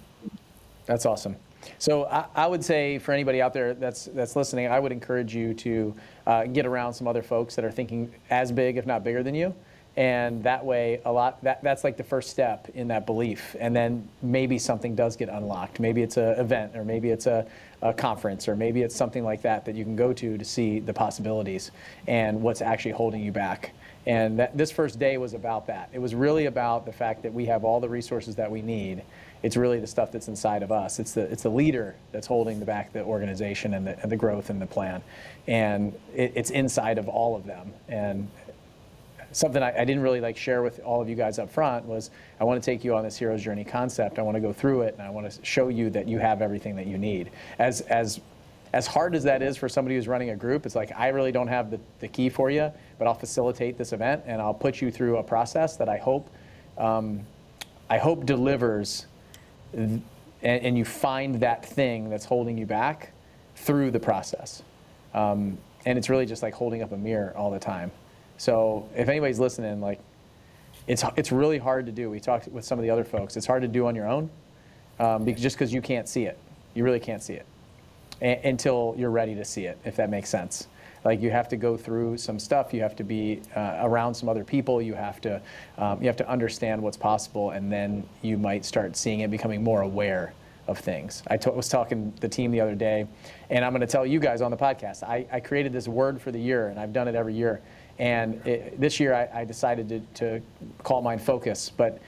That's 0.86 1.06
awesome. 1.06 1.36
So 1.78 2.06
I, 2.06 2.26
I, 2.34 2.46
would 2.46 2.64
say 2.64 2.98
for 2.98 3.12
anybody 3.12 3.42
out 3.42 3.52
there 3.52 3.74
that's 3.74 4.06
that's 4.06 4.36
listening, 4.36 4.68
I 4.68 4.78
would 4.78 4.92
encourage 4.92 5.34
you 5.34 5.54
to 5.54 5.94
uh, 6.26 6.44
get 6.44 6.66
around 6.66 6.94
some 6.94 7.06
other 7.06 7.22
folks 7.22 7.54
that 7.56 7.64
are 7.64 7.70
thinking 7.70 8.12
as 8.30 8.52
big, 8.52 8.76
if 8.76 8.86
not 8.86 9.04
bigger 9.04 9.22
than 9.22 9.34
you, 9.34 9.54
and 9.98 10.44
that 10.44 10.64
way 10.64 11.00
a 11.04 11.10
lot 11.10 11.42
that, 11.42 11.60
that's 11.60 11.82
like 11.82 11.96
the 11.96 12.04
first 12.04 12.30
step 12.30 12.68
in 12.74 12.86
that 12.86 13.04
belief, 13.04 13.56
and 13.58 13.74
then 13.74 14.08
maybe 14.22 14.56
something 14.56 14.94
does 14.94 15.16
get 15.16 15.28
unlocked. 15.28 15.80
Maybe 15.80 16.02
it's 16.02 16.16
an 16.16 16.38
event, 16.38 16.76
or 16.76 16.84
maybe 16.84 17.10
it's 17.10 17.26
a, 17.26 17.44
a 17.82 17.92
conference, 17.92 18.46
or 18.46 18.54
maybe 18.54 18.82
it's 18.82 18.94
something 18.94 19.24
like 19.24 19.42
that 19.42 19.64
that 19.64 19.74
you 19.74 19.82
can 19.82 19.96
go 19.96 20.12
to 20.12 20.38
to 20.38 20.44
see 20.44 20.78
the 20.78 20.94
possibilities 20.94 21.72
and 22.06 22.40
what's 22.40 22.62
actually 22.62 22.92
holding 22.92 23.24
you 23.24 23.32
back. 23.32 23.72
And 24.06 24.38
that, 24.38 24.56
this 24.56 24.70
first 24.70 25.00
day 25.00 25.18
was 25.18 25.34
about 25.34 25.66
that. 25.66 25.90
It 25.92 25.98
was 25.98 26.14
really 26.14 26.46
about 26.46 26.86
the 26.86 26.92
fact 26.92 27.24
that 27.24 27.34
we 27.34 27.46
have 27.46 27.64
all 27.64 27.80
the 27.80 27.88
resources 27.88 28.36
that 28.36 28.48
we 28.48 28.62
need 28.62 29.02
it's 29.42 29.56
really 29.56 29.78
the 29.78 29.86
stuff 29.86 30.10
that's 30.10 30.28
inside 30.28 30.62
of 30.62 30.72
us. 30.72 30.98
It's 30.98 31.12
the, 31.12 31.22
it's 31.22 31.44
the 31.44 31.50
leader 31.50 31.94
that's 32.10 32.26
holding 32.26 32.58
the 32.58 32.66
back 32.66 32.92
the 32.92 33.04
organization 33.04 33.74
and 33.74 33.86
the, 33.86 34.00
and 34.02 34.10
the 34.10 34.16
growth 34.16 34.50
and 34.50 34.60
the 34.60 34.66
plan. 34.66 35.00
And 35.46 35.92
it, 36.14 36.32
it's 36.34 36.50
inside 36.50 36.98
of 36.98 37.08
all 37.08 37.36
of 37.36 37.46
them. 37.46 37.72
And 37.88 38.28
something 39.32 39.62
I, 39.62 39.82
I, 39.82 39.84
didn't 39.84 40.02
really 40.02 40.20
like 40.20 40.36
share 40.36 40.62
with 40.62 40.80
all 40.80 41.00
of 41.00 41.08
you 41.08 41.14
guys 41.14 41.38
up 41.38 41.50
front 41.50 41.84
was 41.84 42.10
I 42.40 42.44
want 42.44 42.62
to 42.62 42.64
take 42.64 42.84
you 42.84 42.94
on 42.94 43.04
this 43.04 43.16
hero's 43.16 43.42
journey 43.42 43.64
concept. 43.64 44.18
I 44.18 44.22
want 44.22 44.36
to 44.36 44.40
go 44.40 44.52
through 44.52 44.82
it 44.82 44.94
and 44.94 45.02
I 45.02 45.10
want 45.10 45.30
to 45.30 45.44
show 45.44 45.68
you 45.68 45.90
that 45.90 46.08
you 46.08 46.18
have 46.18 46.42
everything 46.42 46.76
that 46.76 46.86
you 46.86 46.98
need. 46.98 47.30
As, 47.58 47.82
as, 47.82 48.20
as 48.72 48.86
hard 48.86 49.14
as 49.14 49.24
that 49.24 49.42
is 49.42 49.56
for 49.56 49.68
somebody 49.68 49.96
who's 49.96 50.08
running 50.08 50.30
a 50.30 50.36
group, 50.36 50.66
it's 50.66 50.74
like 50.74 50.92
I 50.96 51.08
really 51.08 51.32
don't 51.32 51.48
have 51.48 51.70
the, 51.70 51.80
the 52.00 52.08
key 52.08 52.28
for 52.28 52.50
you, 52.50 52.72
but 52.98 53.06
I'll 53.06 53.14
facilitate 53.14 53.76
this 53.78 53.92
event 53.92 54.24
and 54.26 54.40
I'll 54.40 54.54
put 54.54 54.80
you 54.80 54.90
through 54.90 55.18
a 55.18 55.22
process 55.22 55.76
that 55.76 55.88
I 55.88 55.98
hope 55.98 56.30
um, 56.76 57.26
I 57.90 57.98
hope 57.98 58.26
delivers 58.26 59.06
and, 59.72 60.02
and 60.42 60.78
you 60.78 60.84
find 60.84 61.40
that 61.40 61.64
thing 61.64 62.08
that's 62.08 62.24
holding 62.24 62.56
you 62.56 62.66
back 62.66 63.12
through 63.56 63.90
the 63.90 64.00
process. 64.00 64.62
Um, 65.14 65.58
and 65.84 65.98
it's 65.98 66.08
really 66.08 66.26
just 66.26 66.42
like 66.42 66.54
holding 66.54 66.82
up 66.82 66.92
a 66.92 66.96
mirror 66.96 67.32
all 67.36 67.50
the 67.50 67.58
time. 67.58 67.90
So 68.38 68.88
if 68.96 69.08
anybody's 69.08 69.38
listening, 69.38 69.80
like 69.80 70.00
it's 70.86 71.04
it's 71.16 71.30
really 71.30 71.58
hard 71.58 71.86
to 71.86 71.92
do. 71.92 72.08
We 72.08 72.20
talked 72.20 72.48
with 72.48 72.64
some 72.64 72.78
of 72.78 72.82
the 72.82 72.90
other 72.90 73.04
folks. 73.04 73.36
It's 73.36 73.46
hard 73.46 73.62
to 73.62 73.68
do 73.68 73.86
on 73.86 73.94
your 73.94 74.08
own, 74.08 74.30
um, 74.98 75.24
because, 75.24 75.42
just 75.42 75.56
because 75.56 75.72
you 75.72 75.82
can't 75.82 76.08
see 76.08 76.24
it. 76.24 76.38
You 76.74 76.84
really 76.84 77.00
can't 77.00 77.22
see 77.22 77.34
it 77.34 77.44
a- 78.22 78.40
until 78.48 78.94
you're 78.96 79.10
ready 79.10 79.34
to 79.34 79.44
see 79.44 79.66
it. 79.66 79.78
If 79.84 79.96
that 79.96 80.08
makes 80.08 80.30
sense. 80.30 80.66
Like 81.04 81.20
you 81.20 81.30
have 81.30 81.48
to 81.50 81.56
go 81.56 81.76
through 81.76 82.18
some 82.18 82.38
stuff. 82.38 82.72
You 82.72 82.80
have 82.80 82.96
to 82.96 83.04
be 83.04 83.40
uh, 83.54 83.78
around 83.82 84.14
some 84.14 84.28
other 84.28 84.44
people. 84.44 84.80
You 84.80 84.94
have 84.94 85.20
to 85.22 85.40
um, 85.76 86.00
you 86.00 86.06
have 86.06 86.16
to 86.16 86.28
understand 86.28 86.82
what's 86.82 86.96
possible, 86.96 87.50
and 87.50 87.70
then 87.70 88.08
you 88.22 88.38
might 88.38 88.64
start 88.64 88.96
seeing 88.96 89.20
it, 89.20 89.30
becoming 89.30 89.62
more 89.62 89.82
aware 89.82 90.32
of 90.68 90.78
things. 90.78 91.22
I 91.28 91.38
t- 91.38 91.50
was 91.50 91.68
talking 91.68 92.12
the 92.20 92.28
team 92.28 92.50
the 92.50 92.60
other 92.60 92.74
day, 92.74 93.06
and 93.50 93.64
I'm 93.64 93.72
going 93.72 93.80
to 93.80 93.86
tell 93.86 94.04
you 94.06 94.20
guys 94.20 94.42
on 94.42 94.50
the 94.50 94.56
podcast. 94.56 95.02
I, 95.02 95.26
I, 95.32 95.40
created 95.40 95.72
this 95.72 95.88
word 95.88 96.20
for 96.20 96.30
the 96.30 96.38
year, 96.38 96.68
and 96.68 96.78
I've 96.78 96.92
done 96.92 97.08
it 97.08 97.14
every 97.14 97.32
year. 97.32 97.62
And 97.98 98.34
it, 98.46 98.80
this 98.80 99.00
year, 99.00 99.14
I, 99.14 99.40
I 99.40 99.44
decided 99.44 99.88
to, 99.88 100.00
to 100.14 100.42
call 100.84 101.02
mine 101.02 101.18
focus, 101.18 101.70
but 101.70 102.00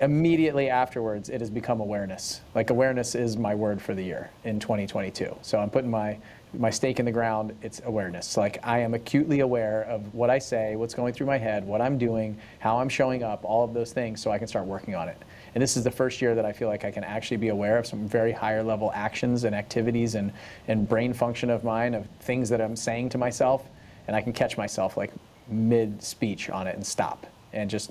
immediately 0.00 0.68
afterwards, 0.68 1.28
it 1.28 1.40
has 1.40 1.50
become 1.50 1.80
awareness. 1.80 2.40
Like 2.54 2.70
awareness 2.70 3.14
is 3.14 3.36
my 3.36 3.54
word 3.54 3.80
for 3.80 3.94
the 3.94 4.02
year 4.02 4.30
in 4.44 4.60
2022. 4.60 5.34
So 5.42 5.58
I'm 5.58 5.70
putting 5.70 5.90
my 5.90 6.18
my 6.58 6.70
stake 6.70 6.98
in 6.98 7.04
the 7.04 7.12
ground, 7.12 7.56
it's 7.62 7.80
awareness. 7.84 8.36
Like 8.36 8.58
I 8.62 8.78
am 8.78 8.94
acutely 8.94 9.40
aware 9.40 9.82
of 9.82 10.14
what 10.14 10.30
I 10.30 10.38
say, 10.38 10.76
what's 10.76 10.94
going 10.94 11.12
through 11.12 11.26
my 11.26 11.38
head, 11.38 11.66
what 11.66 11.80
I'm 11.80 11.98
doing, 11.98 12.38
how 12.58 12.78
I'm 12.78 12.88
showing 12.88 13.22
up, 13.22 13.44
all 13.44 13.64
of 13.64 13.74
those 13.74 13.92
things 13.92 14.20
so 14.22 14.30
I 14.30 14.38
can 14.38 14.46
start 14.46 14.66
working 14.66 14.94
on 14.94 15.08
it. 15.08 15.20
And 15.54 15.62
this 15.62 15.76
is 15.76 15.84
the 15.84 15.90
first 15.90 16.20
year 16.20 16.34
that 16.34 16.44
I 16.44 16.52
feel 16.52 16.68
like 16.68 16.84
I 16.84 16.90
can 16.90 17.04
actually 17.04 17.38
be 17.38 17.48
aware 17.48 17.78
of 17.78 17.86
some 17.86 18.06
very 18.06 18.32
higher 18.32 18.62
level 18.62 18.90
actions 18.94 19.44
and 19.44 19.54
activities 19.54 20.14
and, 20.14 20.32
and 20.68 20.88
brain 20.88 21.12
function 21.12 21.50
of 21.50 21.64
mine, 21.64 21.94
of 21.94 22.06
things 22.20 22.48
that 22.50 22.60
I'm 22.60 22.76
saying 22.76 23.10
to 23.10 23.18
myself. 23.18 23.66
And 24.06 24.14
I 24.14 24.20
can 24.20 24.32
catch 24.32 24.56
myself 24.56 24.96
like 24.96 25.12
mid 25.48 26.02
speech 26.02 26.50
on 26.50 26.66
it 26.66 26.74
and 26.74 26.86
stop 26.86 27.26
and 27.52 27.70
just 27.70 27.90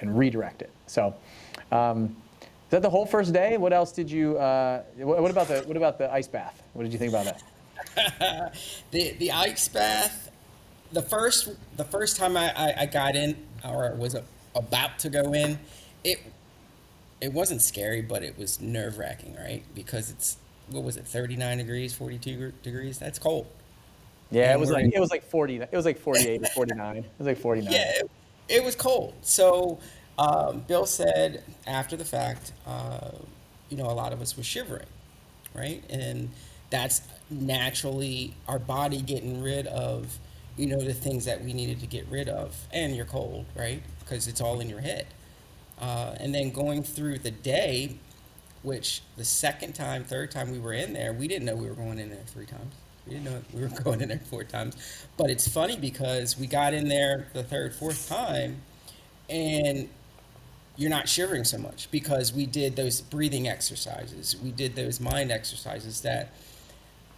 and 0.00 0.18
redirect 0.18 0.62
it. 0.62 0.70
So, 0.86 1.14
um, 1.72 2.16
is 2.40 2.70
that 2.70 2.82
the 2.82 2.90
whole 2.90 3.06
first 3.06 3.32
day? 3.32 3.56
What 3.56 3.72
else 3.72 3.92
did 3.92 4.10
you? 4.10 4.38
Uh, 4.38 4.82
what 4.98 5.30
about 5.30 5.48
the 5.48 5.60
what 5.60 5.76
about 5.76 5.98
the 5.98 6.12
ice 6.12 6.28
bath? 6.28 6.62
What 6.72 6.82
did 6.84 6.92
you 6.92 6.98
think 6.98 7.12
about 7.12 7.24
that? 7.24 8.54
the 8.90 9.12
the 9.12 9.32
ice 9.32 9.68
bath. 9.68 10.30
The 10.92 11.02
first 11.02 11.50
the 11.76 11.84
first 11.84 12.16
time 12.16 12.36
I, 12.36 12.52
I, 12.56 12.74
I 12.82 12.86
got 12.86 13.16
in 13.16 13.36
or 13.64 13.94
was 13.96 14.16
about 14.54 14.98
to 15.00 15.10
go 15.10 15.32
in, 15.32 15.58
it 16.04 16.20
it 17.20 17.32
wasn't 17.32 17.62
scary, 17.62 18.02
but 18.02 18.22
it 18.22 18.38
was 18.38 18.60
nerve 18.60 18.98
wracking, 18.98 19.34
right? 19.36 19.62
Because 19.74 20.10
it's 20.10 20.36
what 20.70 20.84
was 20.84 20.96
it, 20.96 21.06
thirty 21.06 21.36
nine 21.36 21.58
degrees, 21.58 21.94
forty 21.94 22.18
two 22.18 22.52
degrees? 22.62 22.98
That's 22.98 23.18
cold. 23.18 23.46
Yeah, 24.34 24.52
it 24.52 24.58
was 24.58 24.70
like 24.70 24.92
it 24.92 25.00
was 25.00 25.10
like 25.10 25.24
forty. 25.24 25.56
It 25.56 25.72
was 25.72 25.84
like 25.84 25.98
forty 25.98 26.26
eight 26.26 26.42
or 26.42 26.46
forty 26.46 26.74
nine. 26.74 26.98
It 26.98 27.10
was 27.18 27.26
like 27.26 27.38
forty 27.38 27.62
nine. 27.62 27.72
Yeah, 27.72 27.92
it, 28.00 28.10
it, 28.48 28.64
was 28.64 28.74
cold. 28.74 29.14
So 29.22 29.78
um, 30.18 30.60
Bill 30.66 30.86
said 30.86 31.44
after 31.66 31.96
the 31.96 32.04
fact, 32.04 32.52
uh, 32.66 33.10
you 33.68 33.76
know, 33.76 33.86
a 33.86 33.94
lot 33.94 34.12
of 34.12 34.20
us 34.20 34.36
were 34.36 34.42
shivering, 34.42 34.86
right? 35.54 35.84
And 35.88 36.30
that's 36.70 37.02
naturally 37.30 38.34
our 38.48 38.58
body 38.58 39.00
getting 39.00 39.40
rid 39.40 39.68
of 39.68 40.18
you 40.56 40.66
know 40.66 40.80
the 40.80 40.94
things 40.94 41.24
that 41.24 41.42
we 41.42 41.52
needed 41.52 41.80
to 41.80 41.86
get 41.86 42.06
rid 42.08 42.28
of 42.28 42.56
and 42.72 42.94
you're 42.94 43.04
cold 43.04 43.44
right 43.56 43.82
because 44.00 44.28
it's 44.28 44.40
all 44.40 44.60
in 44.60 44.68
your 44.68 44.80
head 44.80 45.06
uh, 45.80 46.14
and 46.20 46.34
then 46.34 46.50
going 46.50 46.82
through 46.82 47.18
the 47.18 47.30
day 47.30 47.96
which 48.62 49.02
the 49.16 49.24
second 49.24 49.74
time 49.74 50.04
third 50.04 50.30
time 50.30 50.50
we 50.52 50.58
were 50.58 50.72
in 50.72 50.92
there 50.92 51.12
we 51.12 51.26
didn't 51.26 51.44
know 51.44 51.56
we 51.56 51.66
were 51.66 51.74
going 51.74 51.98
in 51.98 52.10
there 52.10 52.22
three 52.26 52.46
times 52.46 52.74
we 53.06 53.18
know 53.20 53.42
we 53.52 53.62
were 53.62 53.68
going 53.82 54.00
in 54.00 54.08
there 54.08 54.20
four 54.30 54.44
times 54.44 54.76
but 55.16 55.30
it's 55.30 55.48
funny 55.48 55.76
because 55.76 56.38
we 56.38 56.46
got 56.46 56.74
in 56.74 56.88
there 56.88 57.28
the 57.32 57.42
third 57.42 57.74
fourth 57.74 58.08
time 58.08 58.60
and 59.28 59.88
you're 60.76 60.90
not 60.90 61.08
shivering 61.08 61.44
so 61.44 61.56
much 61.58 61.88
because 61.90 62.32
we 62.32 62.46
did 62.46 62.76
those 62.76 63.00
breathing 63.00 63.48
exercises 63.48 64.36
we 64.42 64.50
did 64.50 64.74
those 64.74 65.00
mind 65.00 65.30
exercises 65.30 66.00
that 66.00 66.32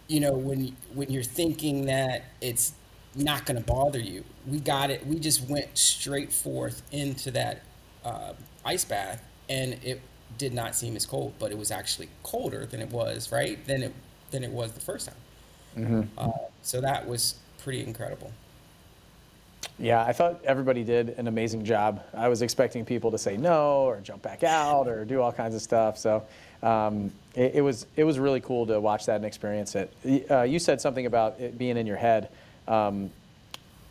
you 0.07 0.19
know, 0.19 0.33
when 0.33 0.75
when 0.93 1.11
you're 1.11 1.23
thinking 1.23 1.85
that 1.85 2.23
it's 2.41 2.73
not 3.15 3.45
going 3.45 3.57
to 3.57 3.63
bother 3.63 3.99
you, 3.99 4.23
we 4.45 4.59
got 4.59 4.89
it. 4.89 5.05
We 5.05 5.19
just 5.19 5.47
went 5.49 5.77
straight 5.77 6.31
forth 6.31 6.81
into 6.91 7.31
that 7.31 7.63
uh, 8.05 8.33
ice 8.65 8.85
bath, 8.85 9.21
and 9.49 9.73
it 9.83 10.01
did 10.37 10.53
not 10.53 10.75
seem 10.75 10.95
as 10.95 11.05
cold, 11.05 11.33
but 11.39 11.51
it 11.51 11.57
was 11.57 11.71
actually 11.71 12.09
colder 12.23 12.65
than 12.65 12.81
it 12.81 12.91
was 12.91 13.31
right 13.31 13.63
than 13.67 13.83
it 13.83 13.93
than 14.31 14.43
it 14.43 14.51
was 14.51 14.71
the 14.73 14.81
first 14.81 15.07
time. 15.07 15.15
Mm-hmm. 15.77 16.01
Uh, 16.17 16.31
so 16.63 16.81
that 16.81 17.07
was 17.07 17.35
pretty 17.63 17.83
incredible. 17.83 18.31
Yeah, 19.79 20.03
I 20.03 20.11
thought 20.11 20.43
everybody 20.43 20.83
did 20.83 21.09
an 21.09 21.27
amazing 21.27 21.63
job. 21.63 22.03
I 22.13 22.29
was 22.29 22.41
expecting 22.41 22.83
people 22.83 23.11
to 23.11 23.17
say 23.17 23.37
no 23.37 23.83
or 23.83 23.99
jump 24.01 24.23
back 24.23 24.43
out 24.43 24.87
or 24.87 25.05
do 25.05 25.21
all 25.21 25.31
kinds 25.31 25.53
of 25.53 25.61
stuff. 25.61 25.97
So 25.97 26.23
um, 26.63 27.11
it, 27.35 27.55
it, 27.55 27.61
was 27.61 27.85
it 27.95 28.03
was 28.03 28.17
really 28.17 28.41
cool 28.41 28.65
to 28.67 28.79
watch 28.79 29.05
that 29.05 29.17
and 29.17 29.25
experience 29.25 29.75
it. 29.75 29.93
Uh, 30.31 30.41
you 30.41 30.57
said 30.57 30.81
something 30.81 31.05
about 31.05 31.39
it 31.39 31.57
being 31.57 31.77
in 31.77 31.85
your 31.85 31.97
head. 31.97 32.29
Um, 32.67 33.11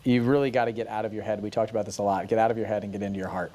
you 0.03 0.23
really 0.23 0.51
got 0.51 0.65
to 0.65 0.71
get 0.71 0.87
out 0.87 1.05
of 1.05 1.13
your 1.13 1.23
head. 1.23 1.41
We 1.41 1.49
talked 1.49 1.71
about 1.71 1.85
this 1.85 1.99
a 1.99 2.03
lot. 2.03 2.27
Get 2.27 2.39
out 2.39 2.51
of 2.51 2.57
your 2.57 2.67
head 2.67 2.83
and 2.83 2.91
get 2.91 3.01
into 3.01 3.19
your 3.19 3.29
heart. 3.29 3.53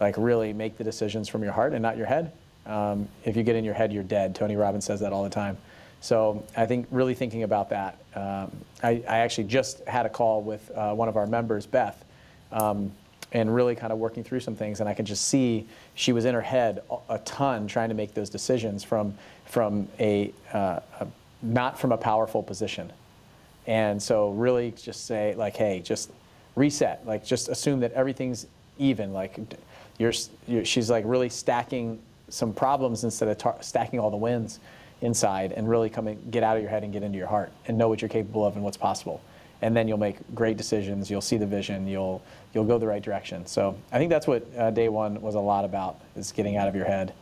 Like 0.00 0.14
really 0.16 0.52
make 0.52 0.78
the 0.78 0.84
decisions 0.84 1.28
from 1.28 1.42
your 1.42 1.52
heart 1.52 1.72
and 1.72 1.82
not 1.82 1.96
your 1.96 2.06
head. 2.06 2.32
Um, 2.66 3.08
if 3.24 3.36
you 3.36 3.42
get 3.42 3.56
in 3.56 3.64
your 3.64 3.74
head, 3.74 3.92
you're 3.92 4.02
dead. 4.02 4.34
Tony 4.34 4.56
Robbins 4.56 4.84
says 4.84 5.00
that 5.00 5.12
all 5.12 5.24
the 5.24 5.30
time. 5.30 5.58
So 6.00 6.44
I 6.56 6.66
think 6.66 6.86
really 6.90 7.14
thinking 7.14 7.42
about 7.42 7.70
that. 7.70 7.98
Um, 8.14 8.52
I, 8.82 9.02
I, 9.08 9.18
actually 9.18 9.44
just 9.44 9.84
had 9.86 10.06
a 10.06 10.08
call 10.08 10.42
with 10.42 10.70
uh, 10.70 10.94
one 10.94 11.08
of 11.08 11.16
our 11.16 11.26
members, 11.26 11.66
Beth, 11.66 12.04
um, 12.52 12.92
and 13.32 13.52
really 13.52 13.74
kind 13.74 13.92
of 13.92 13.98
working 13.98 14.24
through 14.24 14.40
some 14.40 14.54
things. 14.54 14.80
And 14.80 14.88
I 14.88 14.94
could 14.94 15.04
just 15.04 15.26
see 15.26 15.66
she 15.94 16.12
was 16.12 16.24
in 16.24 16.34
her 16.34 16.40
head 16.40 16.82
a 17.08 17.18
ton 17.18 17.66
trying 17.66 17.88
to 17.88 17.94
make 17.94 18.14
those 18.14 18.30
decisions 18.30 18.84
from 18.84 19.14
from 19.46 19.88
a, 19.98 20.32
uh, 20.52 20.80
a 21.00 21.06
not 21.42 21.78
from 21.78 21.92
a 21.92 21.96
powerful 21.96 22.42
position. 22.42 22.92
And 23.66 24.02
so 24.02 24.30
really 24.30 24.72
just 24.72 25.06
say 25.06 25.34
like, 25.36 25.56
hey, 25.56 25.80
just 25.80 26.10
reset. 26.54 27.06
Like 27.06 27.24
just 27.24 27.48
assume 27.48 27.80
that 27.80 27.92
everything's 27.92 28.46
even. 28.78 29.12
Like 29.12 29.38
you're, 29.98 30.12
you're 30.46 30.64
she's 30.64 30.90
like 30.90 31.04
really 31.06 31.28
stacking 31.28 31.98
some 32.28 32.52
problems 32.52 33.04
instead 33.04 33.28
of 33.28 33.38
tar- 33.38 33.58
stacking 33.62 33.98
all 33.98 34.10
the 34.10 34.16
wins 34.16 34.60
inside 35.00 35.52
and 35.52 35.68
really 35.68 35.88
come 35.90 36.08
and 36.08 36.30
get 36.30 36.42
out 36.42 36.56
of 36.56 36.62
your 36.62 36.70
head 36.70 36.84
and 36.84 36.92
get 36.92 37.02
into 37.02 37.18
your 37.18 37.28
heart 37.28 37.52
and 37.66 37.78
know 37.78 37.88
what 37.88 38.02
you're 38.02 38.08
capable 38.08 38.44
of 38.44 38.54
and 38.54 38.64
what's 38.64 38.76
possible. 38.76 39.20
And 39.60 39.76
then 39.76 39.88
you'll 39.88 39.98
make 39.98 40.18
great 40.34 40.56
decisions. 40.56 41.10
You'll 41.10 41.20
see 41.20 41.36
the 41.36 41.46
vision. 41.46 41.86
You'll 41.88 42.22
you'll 42.54 42.64
go 42.64 42.78
the 42.78 42.86
right 42.86 43.02
direction. 43.02 43.46
So 43.46 43.76
I 43.92 43.98
think 43.98 44.10
that's 44.10 44.26
what 44.26 44.46
uh, 44.56 44.70
day 44.70 44.88
one 44.88 45.20
was 45.20 45.34
a 45.34 45.40
lot 45.40 45.64
about 45.64 46.00
is 46.16 46.32
getting 46.32 46.56
out 46.56 46.68
of 46.68 46.74
your 46.74 46.84
head 46.84 47.12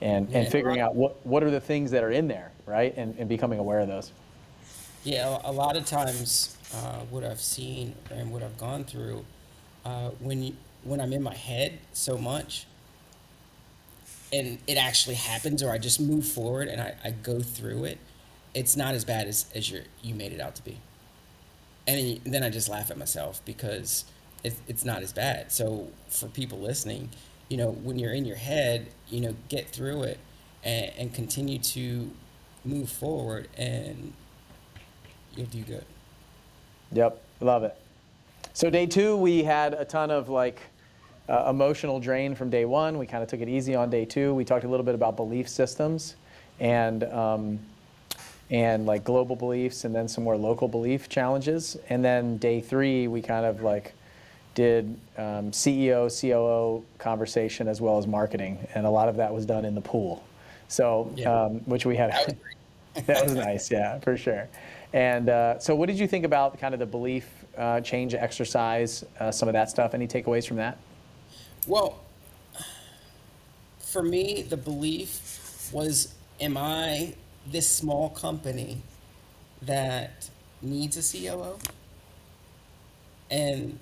and, 0.00 0.28
and 0.32 0.48
figuring 0.48 0.80
out 0.80 0.94
what, 0.94 1.24
what 1.24 1.42
are 1.44 1.50
the 1.50 1.60
things 1.60 1.90
that 1.92 2.02
are 2.02 2.10
in 2.10 2.26
there, 2.26 2.50
right? 2.66 2.92
And, 2.96 3.14
and 3.18 3.28
becoming 3.28 3.58
aware 3.58 3.80
of 3.80 3.88
those. 3.88 4.12
Yeah, 5.04 5.38
a 5.44 5.52
lot 5.52 5.76
of 5.76 5.86
times, 5.86 6.56
uh, 6.74 7.00
what 7.10 7.24
I've 7.24 7.40
seen 7.40 7.94
and 8.10 8.32
what 8.32 8.42
I've 8.42 8.58
gone 8.58 8.84
through, 8.84 9.24
uh, 9.84 10.10
when 10.18 10.42
you, 10.42 10.56
when 10.84 11.00
I'm 11.00 11.12
in 11.12 11.22
my 11.22 11.34
head 11.34 11.78
so 11.92 12.18
much, 12.18 12.66
and 14.32 14.58
it 14.66 14.76
actually 14.76 15.16
happens, 15.16 15.62
or 15.62 15.70
I 15.70 15.78
just 15.78 16.00
move 16.00 16.26
forward 16.26 16.68
and 16.68 16.80
I, 16.80 16.94
I 17.04 17.10
go 17.10 17.40
through 17.40 17.84
it, 17.84 17.98
it's 18.54 18.76
not 18.76 18.94
as 18.94 19.04
bad 19.04 19.28
as, 19.28 19.46
as 19.54 19.70
you 19.70 19.82
you 20.02 20.14
made 20.14 20.32
it 20.32 20.40
out 20.40 20.54
to 20.56 20.64
be. 20.64 20.78
And 21.86 22.20
then 22.24 22.42
I 22.42 22.50
just 22.50 22.68
laugh 22.68 22.90
at 22.90 22.98
myself 22.98 23.42
because 23.44 24.04
it, 24.44 24.54
it's 24.68 24.84
not 24.84 25.02
as 25.02 25.12
bad. 25.12 25.50
So 25.50 25.88
for 26.08 26.28
people 26.28 26.58
listening, 26.58 27.10
you 27.48 27.56
know, 27.56 27.70
when 27.70 27.98
you're 27.98 28.12
in 28.12 28.24
your 28.24 28.36
head, 28.36 28.88
you 29.08 29.20
know, 29.20 29.34
get 29.48 29.68
through 29.68 30.04
it 30.04 30.18
and, 30.62 30.92
and 30.96 31.14
continue 31.14 31.58
to 31.58 32.10
move 32.64 32.88
forward 32.88 33.48
and 33.56 34.12
you'll 35.36 35.46
do 35.46 35.62
good. 35.62 35.84
Yep, 36.92 37.20
love 37.40 37.64
it. 37.64 37.76
So 38.54 38.70
day 38.70 38.86
two, 38.86 39.16
we 39.16 39.42
had 39.42 39.74
a 39.74 39.84
ton 39.84 40.10
of 40.10 40.28
like 40.28 40.60
uh, 41.32 41.48
emotional 41.48 41.98
drain 41.98 42.34
from 42.34 42.50
day 42.50 42.66
one. 42.66 42.98
We 42.98 43.06
kind 43.06 43.22
of 43.22 43.28
took 43.28 43.40
it 43.40 43.48
easy 43.48 43.74
on 43.74 43.88
day 43.88 44.04
two. 44.04 44.34
We 44.34 44.44
talked 44.44 44.64
a 44.64 44.68
little 44.68 44.84
bit 44.84 44.94
about 44.94 45.16
belief 45.16 45.48
systems 45.48 46.14
and 46.60 47.04
um, 47.04 47.58
and 48.50 48.84
like 48.84 49.02
global 49.02 49.34
beliefs, 49.34 49.84
and 49.84 49.94
then 49.94 50.06
some 50.06 50.24
more 50.24 50.36
local 50.36 50.68
belief 50.68 51.08
challenges. 51.08 51.78
And 51.88 52.04
then 52.04 52.36
day 52.36 52.60
three, 52.60 53.08
we 53.08 53.22
kind 53.22 53.46
of 53.46 53.62
like 53.62 53.94
did 54.54 54.84
um, 55.16 55.50
CEO, 55.52 56.10
COO 56.20 56.84
conversation 56.98 57.66
as 57.66 57.80
well 57.80 57.96
as 57.96 58.06
marketing, 58.06 58.58
and 58.74 58.84
a 58.84 58.90
lot 58.90 59.08
of 59.08 59.16
that 59.16 59.32
was 59.32 59.46
done 59.46 59.64
in 59.64 59.74
the 59.74 59.80
pool. 59.80 60.22
So, 60.68 61.10
yeah. 61.16 61.44
um, 61.44 61.60
which 61.60 61.86
we 61.86 61.96
had. 61.96 62.36
That 63.06 63.24
was, 63.24 63.34
nice, 63.34 63.70
yeah, 63.70 63.98
for 64.00 64.18
sure. 64.18 64.48
And 64.92 65.30
uh, 65.30 65.58
so, 65.58 65.74
what 65.74 65.86
did 65.86 65.98
you 65.98 66.06
think 66.06 66.26
about 66.26 66.60
kind 66.60 66.74
of 66.74 66.80
the 66.80 66.86
belief 66.86 67.26
uh, 67.56 67.80
change 67.80 68.12
exercise, 68.12 69.02
uh, 69.18 69.30
some 69.30 69.48
of 69.48 69.54
that 69.54 69.70
stuff? 69.70 69.94
Any 69.94 70.06
takeaways 70.06 70.46
from 70.46 70.58
that? 70.58 70.76
Well, 71.66 72.00
for 73.78 74.02
me, 74.02 74.42
the 74.42 74.56
belief 74.56 75.70
was 75.72 76.14
am 76.40 76.56
I 76.56 77.14
this 77.46 77.68
small 77.68 78.10
company 78.10 78.82
that 79.62 80.28
needs 80.60 80.96
a 80.96 81.18
COO? 81.18 81.58
And 83.30 83.78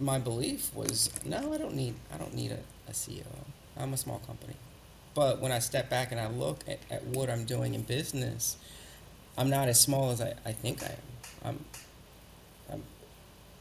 my 0.00 0.18
belief 0.18 0.74
was 0.74 1.10
no, 1.24 1.52
I 1.52 1.58
don't 1.58 1.74
need 1.74 1.94
I 2.12 2.16
don't 2.16 2.34
need 2.34 2.50
a, 2.50 2.60
a 2.88 2.92
COO. 2.92 3.22
I'm 3.76 3.92
a 3.92 3.96
small 3.96 4.18
company. 4.26 4.54
But 5.14 5.40
when 5.40 5.52
I 5.52 5.60
step 5.60 5.88
back 5.88 6.10
and 6.10 6.20
I 6.20 6.28
look 6.28 6.60
at, 6.68 6.78
at 6.90 7.04
what 7.04 7.30
I'm 7.30 7.44
doing 7.44 7.74
in 7.74 7.82
business, 7.82 8.56
I'm 9.36 9.48
not 9.48 9.68
as 9.68 9.80
small 9.80 10.10
as 10.10 10.20
I, 10.20 10.34
I 10.44 10.52
think 10.52 10.82
I 10.82 10.86
am. 10.86 10.94
I'm, 11.44 11.64
I'm 12.72 12.82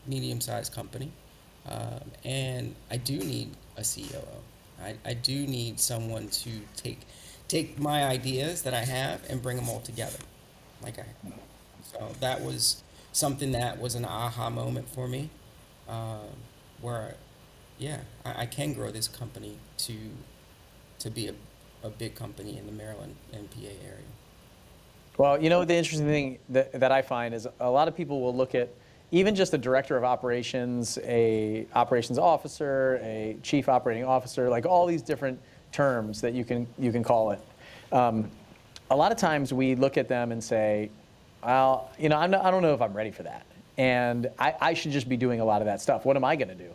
medium 0.08 0.42
sized 0.42 0.74
company. 0.74 1.12
Um, 1.68 2.12
and 2.24 2.76
I 2.90 2.98
do 2.98 3.18
need 3.18 3.52
a 3.76 3.84
COO. 3.84 4.24
I, 4.82 4.96
I 5.06 5.14
do 5.14 5.48
need 5.48 5.80
someone 5.80 6.28
to 6.30 6.50
take 6.76 7.00
take 7.48 7.80
my 7.80 8.04
ideas 8.04 8.64
that 8.64 8.74
I 8.74 8.84
have 8.84 9.22
and 9.30 9.42
bring 9.42 9.56
them 9.56 9.70
all 9.70 9.80
together, 9.80 10.20
like 10.84 11.00
I. 11.00 11.06
So 11.82 12.12
that 12.20 12.42
was 12.42 12.84
something 13.12 13.52
that 13.54 13.80
was 13.80 13.96
an 13.96 14.06
aha 14.06 14.50
moment 14.50 14.90
for 14.90 15.08
me, 15.08 15.30
uh, 15.88 16.18
where, 16.82 17.16
yeah, 17.78 18.00
I, 18.26 18.42
I, 18.42 18.46
can 18.46 18.74
grow 18.74 18.92
this 18.92 19.08
company 19.08 19.58
to 19.80 19.96
to 21.00 21.10
be 21.10 21.28
a, 21.28 21.34
a 21.84 21.90
big 21.90 22.16
company 22.16 22.58
in 22.58 22.66
the 22.66 22.72
Maryland 22.72 23.16
and 23.34 23.50
PA 23.50 23.60
area. 23.62 24.04
Well, 25.18 25.42
you 25.42 25.50
know 25.50 25.66
the 25.66 25.76
interesting 25.76 26.08
thing 26.08 26.40
that, 26.50 26.74
that 26.74 26.92
I 26.92 27.02
find 27.02 27.34
is 27.34 27.48
a 27.60 27.70
lot 27.70 27.88
of 27.88 27.96
people 27.96 28.22
will 28.22 28.36
look 28.36 28.54
at 28.54 28.70
even 29.12 29.36
just 29.36 29.54
a 29.54 29.58
director 29.58 29.96
of 29.96 30.04
operations, 30.04 30.98
a 31.04 31.66
operations 31.76 32.18
officer, 32.18 33.00
a 33.02 33.38
chief 33.42 33.70
operating 33.70 34.04
officer, 34.04 34.50
like 34.50 34.66
all 34.66 34.86
these 34.86 35.02
different 35.02 35.40
terms 35.72 36.22
that 36.22 36.34
you 36.34 36.44
can 36.44 36.68
you 36.78 36.92
can 36.92 37.04
call 37.04 37.32
it. 37.32 37.42
Um, 37.92 38.30
a 38.90 38.96
lot 38.96 39.12
of 39.12 39.18
times 39.18 39.54
we 39.54 39.76
look 39.76 39.98
at 39.98 40.08
them 40.08 40.32
and 40.32 40.44
say, 40.44 40.90
"Well, 41.44 41.90
you 41.98 42.10
know, 42.10 42.26
not, 42.26 42.46
I 42.46 42.52
don't 42.52 42.62
know 42.62 42.74
if 42.74 42.82
I'm 42.82 42.94
ready 42.94 43.12
for 43.12 43.24
that, 43.24 43.46
and 43.78 44.30
I, 44.40 44.56
I 44.60 44.74
should 44.74 44.92
just 44.92 45.08
be 45.08 45.18
doing 45.18 45.40
a 45.40 45.46
lot 45.46 45.62
of 45.62 45.66
that 45.68 45.82
stuff. 45.82 46.06
What 46.06 46.18
am 46.18 46.26
I 46.26 46.36
going 46.36 46.50
to 46.50 46.56
do?" 46.56 46.72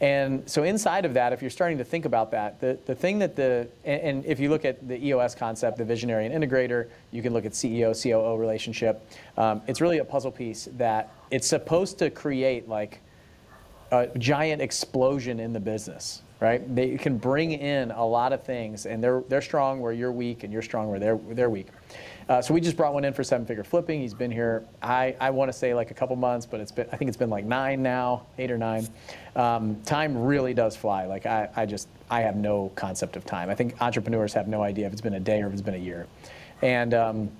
And 0.00 0.48
so 0.50 0.64
inside 0.64 1.04
of 1.04 1.14
that, 1.14 1.32
if 1.32 1.40
you're 1.40 1.50
starting 1.50 1.78
to 1.78 1.84
think 1.84 2.04
about 2.04 2.30
that, 2.32 2.60
the, 2.60 2.78
the 2.84 2.94
thing 2.94 3.18
that 3.20 3.36
the, 3.36 3.68
and, 3.84 4.02
and 4.02 4.24
if 4.26 4.40
you 4.40 4.50
look 4.50 4.64
at 4.64 4.86
the 4.86 5.02
EOS 5.06 5.34
concept, 5.34 5.78
the 5.78 5.84
visionary 5.84 6.26
and 6.26 6.34
integrator, 6.34 6.88
you 7.12 7.22
can 7.22 7.32
look 7.32 7.46
at 7.46 7.52
CEO, 7.52 7.94
COO 7.94 8.36
relationship. 8.36 9.08
Um, 9.38 9.62
it's 9.66 9.80
really 9.80 9.98
a 9.98 10.04
puzzle 10.04 10.32
piece 10.32 10.68
that 10.72 11.10
it's 11.34 11.48
supposed 11.48 11.98
to 11.98 12.10
create 12.10 12.68
like 12.68 13.00
a 13.90 14.06
giant 14.18 14.62
explosion 14.62 15.40
in 15.40 15.52
the 15.52 15.58
business, 15.58 16.22
right? 16.38 16.62
They 16.76 16.96
can 16.96 17.18
bring 17.18 17.50
in 17.50 17.90
a 17.90 18.06
lot 18.06 18.32
of 18.32 18.44
things 18.44 18.86
and 18.86 19.02
they're, 19.02 19.24
they're 19.28 19.42
strong 19.42 19.80
where 19.80 19.92
you're 19.92 20.12
weak 20.12 20.44
and 20.44 20.52
you're 20.52 20.62
strong 20.62 20.88
where 20.88 21.00
they're, 21.00 21.18
they're 21.30 21.50
weak. 21.50 21.66
Uh, 22.28 22.40
so 22.40 22.54
we 22.54 22.60
just 22.60 22.76
brought 22.76 22.94
one 22.94 23.04
in 23.04 23.12
for 23.12 23.24
seven 23.24 23.44
figure 23.44 23.64
flipping. 23.64 24.00
He's 24.00 24.14
been 24.14 24.30
here, 24.30 24.64
I, 24.80 25.16
I 25.20 25.30
want 25.30 25.48
to 25.48 25.52
say 25.52 25.74
like 25.74 25.90
a 25.90 25.94
couple 25.94 26.14
months, 26.14 26.46
but 26.46 26.60
it's 26.60 26.70
been, 26.70 26.86
I 26.92 26.96
think 26.96 27.08
it's 27.08 27.16
been 27.16 27.30
like 27.30 27.44
nine 27.44 27.82
now, 27.82 28.26
eight 28.38 28.52
or 28.52 28.58
nine. 28.58 28.86
Um, 29.34 29.82
time 29.84 30.16
really 30.16 30.54
does 30.54 30.76
fly. 30.76 31.06
Like 31.06 31.26
I, 31.26 31.48
I 31.56 31.66
just, 31.66 31.88
I 32.10 32.20
have 32.20 32.36
no 32.36 32.70
concept 32.76 33.16
of 33.16 33.24
time. 33.24 33.50
I 33.50 33.56
think 33.56 33.74
entrepreneurs 33.82 34.32
have 34.34 34.46
no 34.46 34.62
idea 34.62 34.86
if 34.86 34.92
it's 34.92 35.02
been 35.02 35.14
a 35.14 35.20
day 35.20 35.42
or 35.42 35.48
if 35.48 35.52
it's 35.52 35.62
been 35.62 35.74
a 35.74 35.78
year. 35.78 36.06
And 36.62 36.94
um, 36.94 37.30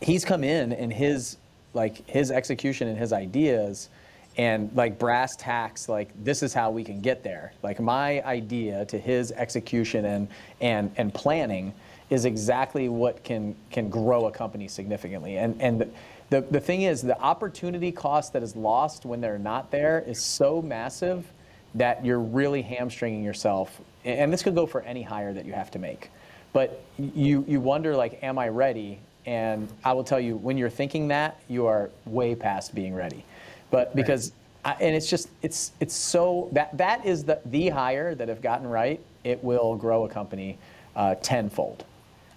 he's 0.00 0.24
come 0.24 0.44
in 0.44 0.72
and 0.72 0.92
his, 0.92 1.38
like 1.76 2.08
his 2.08 2.32
execution 2.32 2.88
and 2.88 2.98
his 2.98 3.12
ideas 3.12 3.88
and 4.36 4.70
like 4.74 4.98
brass 4.98 5.36
tacks 5.36 5.88
like 5.88 6.08
this 6.24 6.42
is 6.42 6.52
how 6.52 6.70
we 6.70 6.82
can 6.82 7.00
get 7.00 7.22
there 7.22 7.52
like 7.62 7.78
my 7.80 8.20
idea 8.24 8.84
to 8.86 8.98
his 8.98 9.30
execution 9.32 10.04
and 10.04 10.28
and 10.60 10.90
and 10.96 11.14
planning 11.14 11.72
is 12.10 12.24
exactly 12.24 12.88
what 12.88 13.24
can 13.24 13.54
can 13.70 13.88
grow 13.88 14.26
a 14.26 14.32
company 14.32 14.68
significantly. 14.68 15.38
And 15.38 15.60
and 15.60 15.92
the 16.30 16.42
the 16.42 16.60
thing 16.60 16.82
is, 16.82 17.02
the 17.02 17.18
opportunity 17.20 17.92
cost 17.92 18.32
that 18.32 18.42
is 18.42 18.54
lost 18.54 19.04
when 19.04 19.20
they're 19.20 19.38
not 19.38 19.70
there 19.70 20.04
is 20.06 20.22
so 20.22 20.62
massive 20.62 21.26
that 21.74 22.04
you're 22.04 22.20
really 22.20 22.62
hamstringing 22.62 23.22
yourself. 23.22 23.80
And 24.04 24.32
this 24.32 24.42
could 24.42 24.54
go 24.54 24.66
for 24.66 24.82
any 24.82 25.02
hire 25.02 25.32
that 25.32 25.44
you 25.44 25.52
have 25.52 25.70
to 25.72 25.78
make. 25.78 26.10
But 26.52 26.80
you 26.98 27.44
you 27.48 27.60
wonder 27.60 27.96
like, 27.96 28.22
am 28.22 28.38
I 28.38 28.48
ready? 28.48 29.00
And 29.26 29.68
I 29.84 29.92
will 29.92 30.04
tell 30.04 30.20
you, 30.20 30.36
when 30.36 30.56
you're 30.56 30.70
thinking 30.70 31.08
that, 31.08 31.40
you 31.48 31.66
are 31.66 31.90
way 32.04 32.34
past 32.34 32.74
being 32.74 32.94
ready. 32.94 33.24
But 33.70 33.94
because 33.96 34.32
I, 34.64 34.76
and 34.80 34.94
it's 34.94 35.10
just 35.10 35.28
it's 35.42 35.72
it's 35.80 35.94
so 35.94 36.48
that 36.52 36.76
that 36.78 37.04
is 37.04 37.24
the 37.24 37.40
the 37.46 37.68
hire 37.68 38.14
that 38.14 38.28
if 38.28 38.40
gotten 38.40 38.68
right, 38.68 39.00
it 39.24 39.42
will 39.42 39.74
grow 39.74 40.04
a 40.04 40.08
company 40.08 40.58
uh, 40.94 41.16
tenfold 41.16 41.84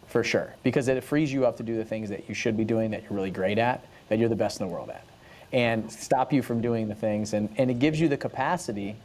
for 0.08 0.24
sure, 0.24 0.56
because 0.64 0.88
it 0.88 1.04
frees 1.04 1.32
you 1.32 1.46
up 1.46 1.56
to 1.58 1.64
do 1.64 1.76
the 1.76 1.86
things 1.86 2.10
that 2.10 2.28
you 2.28 2.34
should 2.34 2.58
be 2.58 2.66
doing 2.66 2.90
that 2.90 3.04
you're 3.04 3.14
really 3.14 3.30
great 3.30 3.60
at, 3.60 3.86
that 4.08 4.18
you're 4.18 4.28
the 4.28 4.36
best 4.36 4.60
in 4.60 4.68
the 4.68 4.74
world 4.74 4.90
at, 4.90 5.06
and 5.54 5.92
stop 5.92 6.34
you 6.34 6.42
from 6.42 6.62
doing 6.62 6.88
the 6.88 6.96
things. 6.96 7.34
And, 7.34 7.48
and 7.58 7.70
it 7.70 7.78
gives 7.78 8.00
you 8.00 8.08
the 8.08 8.18
capacity 8.18 8.96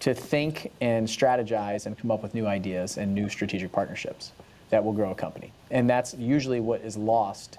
to 0.00 0.14
think 0.14 0.72
and 0.80 1.06
strategize 1.06 1.86
and 1.86 1.96
come 1.96 2.10
up 2.10 2.20
with 2.20 2.34
new 2.34 2.46
ideas 2.46 2.98
and 2.98 3.14
new 3.14 3.28
strategic 3.28 3.70
partnerships 3.70 4.32
that 4.70 4.82
will 4.82 4.92
grow 4.92 5.12
a 5.12 5.14
company. 5.14 5.52
And 5.70 5.88
that's 5.88 6.14
usually 6.14 6.60
what 6.60 6.80
is 6.80 6.96
lost 6.96 7.58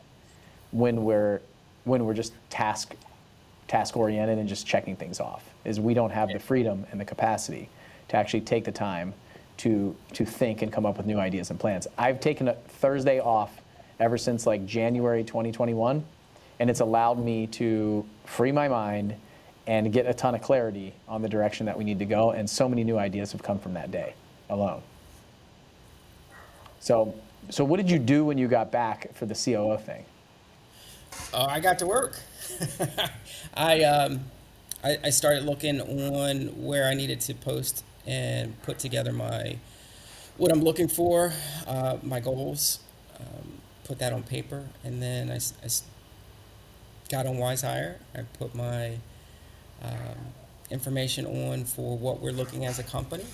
when 0.71 1.03
we're 1.03 1.41
when 1.85 2.05
we're 2.05 2.13
just 2.13 2.33
task 2.49 2.95
task 3.67 3.95
oriented 3.95 4.37
and 4.37 4.49
just 4.49 4.65
checking 4.65 4.95
things 4.95 5.19
off 5.19 5.43
is 5.63 5.79
we 5.79 5.93
don't 5.93 6.09
have 6.09 6.29
the 6.29 6.39
freedom 6.39 6.85
and 6.91 6.99
the 6.99 7.05
capacity 7.05 7.69
to 8.07 8.17
actually 8.17 8.41
take 8.41 8.65
the 8.65 8.71
time 8.71 9.13
to 9.57 9.95
to 10.13 10.25
think 10.25 10.61
and 10.61 10.71
come 10.71 10.85
up 10.85 10.97
with 10.97 11.05
new 11.05 11.17
ideas 11.17 11.49
and 11.49 11.59
plans. 11.59 11.87
I've 11.97 12.19
taken 12.19 12.47
a 12.47 12.53
Thursday 12.53 13.19
off 13.19 13.61
ever 13.99 14.17
since 14.17 14.47
like 14.47 14.65
January 14.65 15.23
2021, 15.23 16.03
and 16.59 16.69
it's 16.69 16.79
allowed 16.79 17.19
me 17.19 17.47
to 17.47 18.05
free 18.25 18.51
my 18.51 18.67
mind 18.67 19.15
and 19.67 19.93
get 19.93 20.07
a 20.07 20.13
ton 20.13 20.33
of 20.33 20.41
clarity 20.41 20.93
on 21.07 21.21
the 21.21 21.29
direction 21.29 21.65
that 21.67 21.77
we 21.77 21.83
need 21.83 21.99
to 21.99 22.05
go. 22.05 22.31
And 22.31 22.49
so 22.49 22.67
many 22.67 22.83
new 22.83 22.97
ideas 22.97 23.31
have 23.33 23.43
come 23.43 23.59
from 23.59 23.73
that 23.75 23.91
day 23.91 24.15
alone. 24.49 24.81
So, 26.79 27.13
so 27.49 27.63
what 27.63 27.78
did 27.78 27.89
you 27.89 27.99
do 27.99 28.25
when 28.25 28.38
you 28.38 28.47
got 28.47 28.71
back 28.71 29.13
for 29.15 29.25
the 29.25 29.36
COO 29.36 29.78
thing? 29.78 30.06
Uh, 31.34 31.47
I 31.49 31.60
got 31.60 31.80
to 31.80 31.88
work. 31.88 32.19
I, 33.54 33.84
um, 33.84 34.21
I 34.84 34.97
I 35.06 35.10
started 35.10 35.43
looking 35.43 35.82
on 35.82 36.63
where 36.63 36.88
I 36.88 36.93
needed 36.93 37.21
to 37.21 37.34
post 37.34 37.84
and 38.06 38.60
put 38.63 38.80
together 38.80 39.12
my 39.12 39.58
what 40.38 40.52
I'm 40.52 40.62
looking 40.63 40.88
for, 40.88 41.34
uh, 41.67 41.97
my 42.02 42.21
goals, 42.21 42.80
um, 43.19 43.60
put 43.84 43.99
that 43.99 44.13
on 44.13 44.23
paper, 44.23 44.63
and 44.86 45.02
then 45.02 45.30
I 45.30 45.39
got 47.10 47.25
on 47.25 47.36
WizeHire. 47.36 47.95
I 48.15 48.21
put 48.38 48.56
my 48.56 48.97
um, 49.82 50.34
information 50.69 51.25
on 51.25 51.65
for 51.65 51.97
what 51.97 52.21
we're 52.21 52.32
looking 52.32 52.65
as 52.65 52.80
a 52.80 52.84
company, 52.84 53.25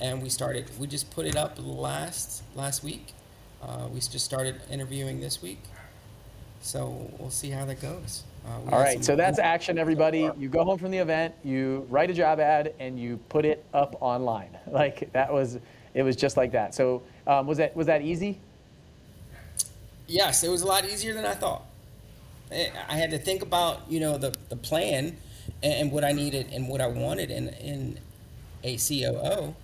and 0.00 0.22
we 0.22 0.28
started. 0.28 0.70
We 0.78 0.86
just 0.86 1.10
put 1.10 1.26
it 1.26 1.34
up 1.34 1.58
last 1.58 2.42
last 2.54 2.84
week. 2.84 3.12
Uh, 3.62 3.86
we 3.92 4.00
just 4.00 4.24
started 4.24 4.60
interviewing 4.70 5.20
this 5.20 5.40
week, 5.40 5.60
so 6.60 7.10
we'll 7.18 7.30
see 7.30 7.50
how 7.50 7.64
that 7.64 7.80
goes. 7.80 8.24
Uh, 8.44 8.74
All 8.74 8.80
right, 8.80 9.04
so 9.04 9.14
that's 9.14 9.38
action, 9.38 9.78
everybody. 9.78 10.28
You 10.36 10.48
go 10.48 10.64
home 10.64 10.78
from 10.78 10.90
the 10.90 10.98
event, 10.98 11.34
you 11.44 11.86
write 11.88 12.10
a 12.10 12.14
job 12.14 12.40
ad, 12.40 12.74
and 12.80 12.98
you 12.98 13.18
put 13.28 13.44
it 13.44 13.64
up 13.72 13.96
online. 14.00 14.58
Like 14.72 15.12
that 15.12 15.32
was, 15.32 15.58
it 15.94 16.02
was 16.02 16.16
just 16.16 16.36
like 16.36 16.52
that. 16.52 16.74
So 16.74 17.02
um, 17.26 17.46
was 17.46 17.58
that 17.58 17.76
was 17.76 17.86
that 17.86 18.00
easy? 18.02 18.40
Yes, 20.06 20.42
it 20.42 20.48
was 20.48 20.62
a 20.62 20.66
lot 20.66 20.84
easier 20.84 21.12
than 21.14 21.26
I 21.26 21.34
thought. 21.34 21.62
I 22.50 22.70
I 22.88 22.96
had 22.96 23.10
to 23.10 23.18
think 23.18 23.42
about, 23.42 23.82
you 23.88 24.00
know, 24.00 24.16
the, 24.18 24.34
the 24.48 24.56
plan 24.56 25.16
and, 25.62 25.72
and 25.74 25.92
what 25.92 26.04
I 26.04 26.12
needed 26.12 26.48
and 26.52 26.68
what 26.68 26.80
I 26.80 26.86
wanted 26.86 27.30
in, 27.30 27.48
in 27.48 27.98
a 28.64 28.76
COO. 28.76 29.54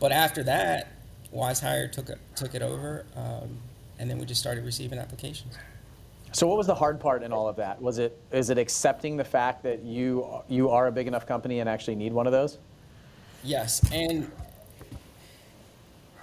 But 0.00 0.12
after 0.12 0.42
that, 0.44 0.92
WizeHire 1.34 1.90
took 1.90 2.08
it, 2.08 2.18
took 2.34 2.54
it 2.54 2.62
over, 2.62 3.04
um, 3.16 3.58
and 3.98 4.10
then 4.10 4.18
we 4.18 4.24
just 4.24 4.40
started 4.40 4.64
receiving 4.64 4.98
applications. 4.98 5.56
So 6.32 6.46
what 6.46 6.58
was 6.58 6.66
the 6.66 6.74
hard 6.74 7.00
part 7.00 7.22
in 7.22 7.32
all 7.32 7.48
of 7.48 7.56
that? 7.56 7.80
Was 7.80 7.98
it 7.98 8.18
is 8.32 8.50
it 8.50 8.58
accepting 8.58 9.16
the 9.16 9.24
fact 9.24 9.62
that 9.62 9.82
you 9.82 10.42
you 10.48 10.70
are 10.70 10.86
a 10.86 10.92
big 10.92 11.06
enough 11.06 11.26
company 11.26 11.60
and 11.60 11.68
actually 11.68 11.96
need 11.96 12.12
one 12.12 12.26
of 12.26 12.32
those? 12.32 12.58
Yes, 13.42 13.80
and 13.92 14.30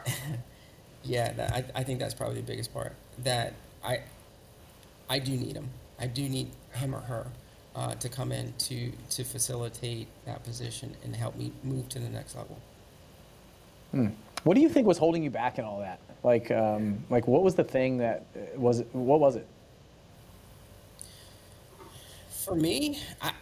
yeah, 1.03 1.33
that, 1.33 1.51
I, 1.51 1.65
I 1.79 1.83
think 1.83 1.99
that's 1.99 2.13
probably 2.13 2.37
the 2.37 2.47
biggest 2.47 2.73
part. 2.73 2.93
That 3.23 3.53
I 3.83 4.01
I 5.09 5.19
do 5.19 5.31
need 5.31 5.55
him. 5.55 5.69
I 5.99 6.07
do 6.07 6.27
need 6.27 6.49
him 6.73 6.93
or 6.93 6.99
her 6.99 7.27
uh, 7.75 7.95
to 7.95 8.09
come 8.09 8.31
in 8.31 8.53
to 8.59 8.91
to 9.11 9.23
facilitate 9.23 10.07
that 10.25 10.43
position 10.43 10.95
and 11.03 11.15
help 11.15 11.35
me 11.35 11.51
move 11.63 11.89
to 11.89 11.99
the 11.99 12.09
next 12.09 12.35
level. 12.35 12.59
What 14.45 14.55
do 14.55 14.62
you 14.62 14.69
think 14.69 14.88
was 14.88 14.99
holding 14.99 15.23
you 15.23 15.31
back 15.31 15.60
in 15.60 15.65
all 15.65 15.81
that? 15.81 15.99
Like 16.23 16.51
um, 16.51 17.05
like 17.10 17.27
what 17.27 17.43
was 17.43 17.55
the 17.55 17.65
thing 17.65 17.99
that 17.99 18.27
uh, 18.36 18.60
was 18.60 18.84
what 18.93 19.19
was 19.19 19.38
it? 19.38 19.47
For 22.29 22.55
me, 22.55 22.99
I, 23.21 23.34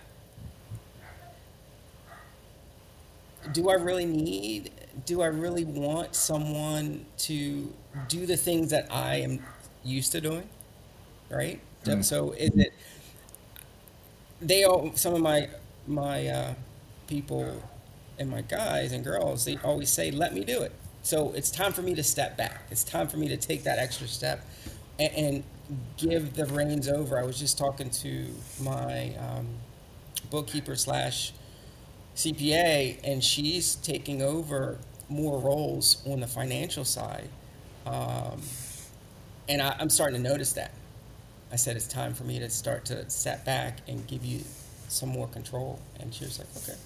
do 3.51 3.69
I 3.69 3.75
really 3.75 4.05
need? 4.05 4.71
Do 5.05 5.21
I 5.21 5.27
really 5.27 5.65
want 5.65 6.15
someone 6.15 7.05
to 7.19 7.73
do 8.07 8.25
the 8.25 8.37
things 8.37 8.71
that 8.71 8.87
I 8.91 9.17
am 9.17 9.43
used 9.83 10.11
to 10.13 10.21
doing? 10.21 10.47
Right. 11.31 11.61
So 12.01 12.31
is 12.33 12.51
it? 12.57 12.73
They 14.41 14.63
all 14.63 14.91
some 14.95 15.13
of 15.13 15.21
my 15.21 15.49
my 15.87 16.27
uh, 16.27 16.53
people 17.07 17.63
and 18.19 18.29
my 18.29 18.41
guys 18.41 18.91
and 18.91 19.03
girls 19.03 19.45
they 19.45 19.57
always 19.63 19.91
say 19.91 20.11
let 20.11 20.33
me 20.33 20.43
do 20.43 20.61
it. 20.61 20.71
So 21.03 21.33
it's 21.33 21.51
time 21.51 21.73
for 21.73 21.81
me 21.81 21.95
to 21.95 22.03
step 22.03 22.37
back. 22.37 22.63
It's 22.71 22.83
time 22.83 23.07
for 23.07 23.17
me 23.17 23.27
to 23.27 23.37
take 23.37 23.63
that 23.63 23.77
extra 23.77 24.07
step 24.07 24.45
and, 24.97 25.13
and 25.13 25.43
give 25.97 26.33
the 26.33 26.45
reins 26.45 26.87
over. 26.87 27.19
I 27.19 27.23
was 27.23 27.37
just 27.37 27.57
talking 27.57 27.89
to 27.89 28.25
my 28.61 29.13
um, 29.17 29.47
bookkeeper 30.31 30.75
slash 30.77 31.33
CPA, 32.15 32.99
and 33.03 33.21
she's 33.23 33.75
taking 33.75 34.21
over 34.21 34.77
more 35.09 35.39
roles 35.39 36.01
on 36.07 36.21
the 36.21 36.27
financial 36.27 36.85
side. 36.85 37.27
Um, 37.85 38.41
and 39.49 39.61
I, 39.61 39.75
I'm 39.79 39.89
starting 39.89 40.23
to 40.23 40.29
notice 40.29 40.53
that. 40.53 40.71
I 41.51 41.57
said 41.57 41.75
it's 41.75 41.87
time 41.87 42.13
for 42.13 42.23
me 42.23 42.39
to 42.39 42.49
start 42.49 42.85
to 42.85 43.09
step 43.09 43.43
back 43.45 43.79
and 43.87 44.07
give 44.07 44.23
you 44.23 44.39
some 44.87 45.09
more 45.09 45.27
control. 45.27 45.79
And 45.99 46.13
she 46.13 46.23
was 46.23 46.39
like, 46.39 46.47
okay. 46.57 46.79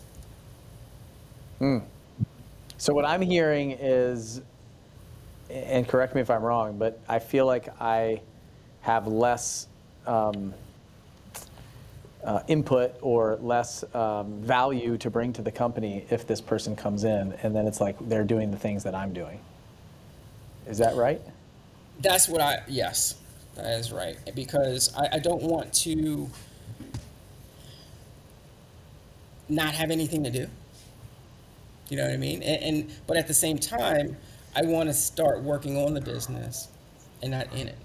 So 2.77 2.93
what 2.93 3.05
I'm 3.05 3.21
hearing 3.21 3.71
is, 3.71 4.41
and 5.49 5.87
correct 5.87 6.13
me 6.13 6.21
if 6.21 6.29
I'm 6.29 6.43
wrong, 6.43 6.77
but 6.77 6.99
I 7.09 7.19
feel 7.19 7.45
like 7.45 7.69
I 7.81 8.21
have 8.81 9.07
less 9.07 9.67
um, 10.05 10.53
uh, 12.23 12.41
input 12.47 12.93
or 13.01 13.37
less 13.41 13.83
um, 13.95 14.41
value 14.41 14.97
to 14.97 15.09
bring 15.09 15.33
to 15.33 15.41
the 15.41 15.51
company 15.51 16.05
if 16.11 16.27
this 16.27 16.39
person 16.39 16.75
comes 16.75 17.03
in, 17.03 17.33
and 17.41 17.55
then 17.55 17.65
it's 17.65 17.81
like 17.81 17.95
they're 18.07 18.23
doing 18.23 18.51
the 18.51 18.57
things 18.57 18.83
that 18.83 18.93
I'm 18.93 19.11
doing. 19.11 19.39
Is 20.67 20.77
that 20.77 20.95
right? 20.95 21.21
That's 21.99 22.27
what 22.27 22.41
I, 22.41 22.61
yes, 22.67 23.15
that 23.55 23.79
is 23.79 23.91
right. 23.91 24.17
Because 24.35 24.93
I, 24.95 25.15
I 25.15 25.19
don't 25.19 25.41
want 25.41 25.73
to 25.75 26.29
not 29.49 29.73
have 29.73 29.89
anything 29.89 30.23
to 30.25 30.29
do. 30.29 30.47
You 31.89 31.97
know 31.97 32.03
what 32.03 32.13
I 32.13 32.17
mean? 32.17 32.43
And, 32.43 32.63
and 32.63 32.91
but 33.07 33.17
at 33.17 33.27
the 33.27 33.33
same 33.33 33.57
time, 33.57 34.17
I 34.55 34.63
want 34.63 34.89
to 34.89 34.93
start 34.93 35.41
working 35.41 35.77
on 35.77 35.93
the 35.93 36.01
business 36.01 36.67
and 37.21 37.31
not 37.31 37.51
in 37.53 37.67
it. 37.67 37.77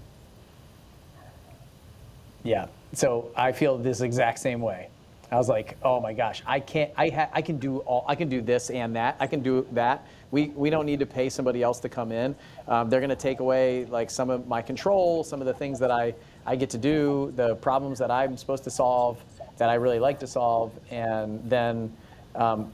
Yeah. 2.43 2.67
So 2.93 3.31
I 3.35 3.51
feel 3.51 3.77
this 3.77 4.01
exact 4.01 4.39
same 4.39 4.61
way. 4.61 4.89
I 5.31 5.37
was 5.37 5.49
like, 5.49 5.77
oh 5.81 5.99
my 5.99 6.13
gosh, 6.13 6.43
I 6.45 6.59
can't. 6.59 6.91
I 6.95 7.09
ha- 7.09 7.29
I 7.33 7.41
can 7.41 7.57
do 7.57 7.79
all. 7.79 8.05
I 8.07 8.13
can 8.13 8.29
do 8.29 8.39
this 8.39 8.69
and 8.69 8.95
that. 8.95 9.15
I 9.19 9.25
can 9.25 9.41
do 9.41 9.65
that. 9.71 10.05
We 10.29 10.49
we 10.49 10.69
don't 10.69 10.85
need 10.85 10.99
to 10.99 11.07
pay 11.07 11.29
somebody 11.29 11.63
else 11.63 11.79
to 11.79 11.89
come 11.89 12.11
in. 12.11 12.35
Um, 12.67 12.89
they're 12.89 12.99
going 12.99 13.09
to 13.09 13.15
take 13.15 13.39
away 13.39 13.85
like 13.85 14.11
some 14.11 14.29
of 14.29 14.47
my 14.47 14.61
control, 14.61 15.23
some 15.23 15.41
of 15.41 15.47
the 15.47 15.53
things 15.53 15.79
that 15.79 15.89
I 15.89 16.13
I 16.45 16.55
get 16.55 16.69
to 16.71 16.77
do, 16.77 17.33
the 17.35 17.55
problems 17.55 17.97
that 17.97 18.11
I'm 18.11 18.37
supposed 18.37 18.63
to 18.65 18.69
solve, 18.69 19.23
that 19.57 19.69
I 19.69 19.75
really 19.75 19.99
like 19.99 20.19
to 20.19 20.27
solve, 20.27 20.71
and 20.91 21.41
then 21.49 21.91
um, 22.35 22.71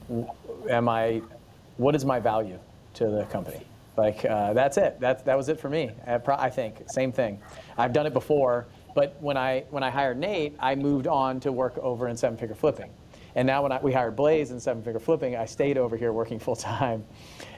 am 0.68 0.88
I? 0.88 1.22
What 1.76 1.94
is 1.94 2.04
my 2.04 2.20
value 2.20 2.58
to 2.94 3.06
the 3.08 3.24
company? 3.26 3.66
Like 3.96 4.24
uh, 4.24 4.52
that's 4.52 4.76
it. 4.78 4.98
That 5.00 5.24
that 5.24 5.36
was 5.36 5.48
it 5.48 5.60
for 5.60 5.68
me. 5.68 5.90
I, 6.06 6.20
I 6.26 6.50
think 6.50 6.82
same 6.88 7.12
thing. 7.12 7.40
I've 7.76 7.92
done 7.92 8.06
it 8.06 8.12
before, 8.12 8.66
but 8.94 9.16
when 9.20 9.36
I 9.36 9.64
when 9.70 9.82
I 9.82 9.90
hired 9.90 10.18
Nate, 10.18 10.56
I 10.58 10.74
moved 10.74 11.06
on 11.06 11.40
to 11.40 11.52
work 11.52 11.76
over 11.78 12.08
in 12.08 12.16
seven 12.16 12.38
figure 12.38 12.54
flipping, 12.54 12.90
and 13.34 13.46
now 13.46 13.62
when 13.62 13.72
I, 13.72 13.80
we 13.80 13.92
hired 13.92 14.16
Blaze 14.16 14.52
in 14.52 14.60
seven 14.60 14.82
figure 14.82 15.00
flipping, 15.00 15.36
I 15.36 15.44
stayed 15.44 15.76
over 15.76 15.96
here 15.96 16.12
working 16.12 16.38
full 16.46 16.56
time. 16.56 17.04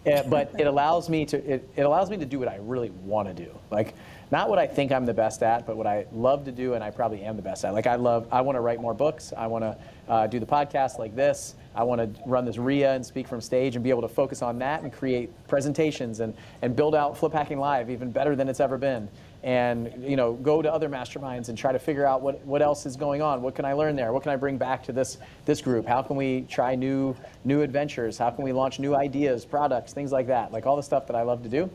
Eh, 0.04 0.22
but 0.28 0.52
it 0.58 0.66
allows 0.66 1.08
me 1.08 1.24
to 1.26 1.36
it, 1.36 1.68
it 1.76 1.82
allows 1.82 2.10
me 2.10 2.16
to 2.16 2.26
do 2.26 2.38
what 2.38 2.48
I 2.48 2.56
really 2.56 2.90
want 2.90 3.28
to 3.28 3.34
do. 3.34 3.56
Like 3.70 3.94
not 4.32 4.48
what 4.48 4.58
I 4.58 4.66
think 4.66 4.92
I'm 4.92 5.04
the 5.04 5.12
best 5.12 5.42
at, 5.42 5.66
but 5.66 5.76
what 5.76 5.86
I 5.86 6.06
love 6.10 6.46
to 6.46 6.52
do, 6.52 6.72
and 6.72 6.82
I 6.82 6.90
probably 6.90 7.22
am 7.22 7.36
the 7.36 7.42
best 7.42 7.66
at. 7.66 7.74
Like 7.74 7.86
I 7.86 7.96
love, 7.96 8.26
I 8.32 8.40
want 8.40 8.56
to 8.56 8.60
write 8.62 8.80
more 8.80 8.94
books. 8.94 9.34
I 9.36 9.46
want 9.46 9.62
to 9.62 9.76
uh, 10.08 10.26
do 10.26 10.40
the 10.40 10.46
podcast 10.46 10.98
like 10.98 11.14
this. 11.14 11.54
I 11.74 11.84
want 11.84 12.00
to 12.00 12.22
run 12.24 12.46
this 12.46 12.56
RIA 12.56 12.94
and 12.94 13.04
speak 13.04 13.28
from 13.28 13.42
stage 13.42 13.76
and 13.76 13.84
be 13.84 13.90
able 13.90 14.00
to 14.00 14.08
focus 14.08 14.40
on 14.40 14.58
that 14.60 14.82
and 14.82 14.90
create 14.90 15.30
presentations 15.48 16.20
and, 16.20 16.34
and 16.62 16.74
build 16.74 16.94
out 16.94 17.16
Flip 17.16 17.34
Hacking 17.34 17.58
Live 17.58 17.90
even 17.90 18.10
better 18.10 18.34
than 18.34 18.48
it's 18.48 18.60
ever 18.60 18.78
been. 18.78 19.06
And 19.42 19.92
you 20.02 20.16
know, 20.16 20.32
go 20.32 20.62
to 20.62 20.72
other 20.72 20.88
masterminds 20.88 21.50
and 21.50 21.58
try 21.58 21.72
to 21.72 21.78
figure 21.78 22.06
out 22.06 22.22
what, 22.22 22.42
what 22.46 22.62
else 22.62 22.86
is 22.86 22.96
going 22.96 23.20
on. 23.20 23.42
What 23.42 23.54
can 23.54 23.66
I 23.66 23.74
learn 23.74 23.96
there? 23.96 24.14
What 24.14 24.22
can 24.22 24.32
I 24.32 24.36
bring 24.36 24.56
back 24.56 24.82
to 24.84 24.92
this 24.92 25.18
this 25.44 25.60
group? 25.60 25.86
How 25.86 26.00
can 26.00 26.16
we 26.16 26.42
try 26.42 26.74
new 26.74 27.14
new 27.44 27.60
adventures? 27.60 28.16
How 28.16 28.30
can 28.30 28.44
we 28.44 28.52
launch 28.52 28.78
new 28.78 28.94
ideas, 28.94 29.44
products, 29.44 29.92
things 29.92 30.10
like 30.10 30.28
that? 30.28 30.52
Like 30.52 30.64
all 30.64 30.76
the 30.76 30.82
stuff 30.82 31.06
that 31.08 31.16
I 31.16 31.22
love 31.22 31.42
to 31.42 31.50
do 31.50 31.68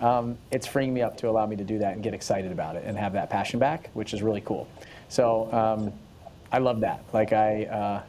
um, 0.00 0.38
it's 0.50 0.66
freeing 0.66 0.94
me 0.94 1.02
up 1.02 1.16
to 1.18 1.28
allow 1.28 1.46
me 1.46 1.56
to 1.56 1.64
do 1.64 1.78
that 1.78 1.94
and 1.94 2.02
get 2.02 2.14
excited 2.14 2.52
about 2.52 2.76
it 2.76 2.84
and 2.86 2.96
have 2.96 3.12
that 3.14 3.30
passion 3.30 3.58
back, 3.58 3.90
which 3.94 4.14
is 4.14 4.22
really 4.22 4.40
cool. 4.42 4.68
So 5.08 5.52
um, 5.52 5.92
I 6.52 6.58
love 6.58 6.80
that. 6.80 7.02
Like 7.12 7.32
I, 7.32 7.64
uh, 7.64 8.02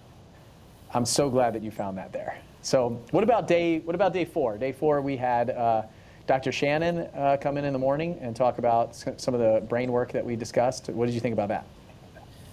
I'm 0.94 1.06
so 1.06 1.30
glad 1.30 1.54
that 1.54 1.64
you 1.64 1.72
found 1.72 1.98
that 1.98 2.12
there. 2.12 2.38
So 2.62 3.02
what 3.12 3.24
about 3.24 3.48
day? 3.48 3.80
What 3.80 3.96
about 3.96 4.14
day 4.14 4.26
four? 4.26 4.58
Day 4.58 4.72
four, 4.72 5.02
we 5.02 5.16
had 5.16 5.50
uh, 5.50 5.84
Dr. 6.28 6.52
Shannon 6.52 7.08
uh, 7.16 7.38
come 7.42 7.58
in 7.58 7.66
in 7.66 7.74
the 7.74 7.80
morning 7.80 8.18
and 8.22 8.36
talk 8.36 8.58
about 8.58 8.96
some 8.96 9.34
of 9.34 9.40
the 9.40 9.66
brain 9.68 9.92
work 9.92 10.12
that 10.12 10.26
we 10.26 10.36
discussed. 10.36 10.90
What 10.90 11.06
did 11.06 11.16
you 11.16 11.22
think 11.22 11.34
about 11.34 11.48
that? 11.48 11.66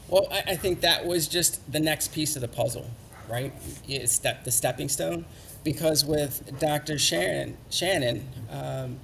Well, 0.08 0.28
I, 0.30 0.52
I 0.52 0.56
think 0.56 0.80
that 0.82 1.04
was 1.04 1.26
just 1.26 1.70
the 1.72 1.80
next 1.80 2.12
piece 2.12 2.36
of 2.36 2.42
the 2.42 2.48
puzzle, 2.48 2.88
right? 3.28 3.52
It's 3.88 4.12
step 4.12 4.44
the 4.44 4.52
stepping 4.52 4.88
stone, 4.88 5.24
because 5.64 6.04
with 6.04 6.58
Dr. 6.60 6.98
Shannon, 6.98 7.56
Shannon, 7.70 8.28
um, 8.50 9.00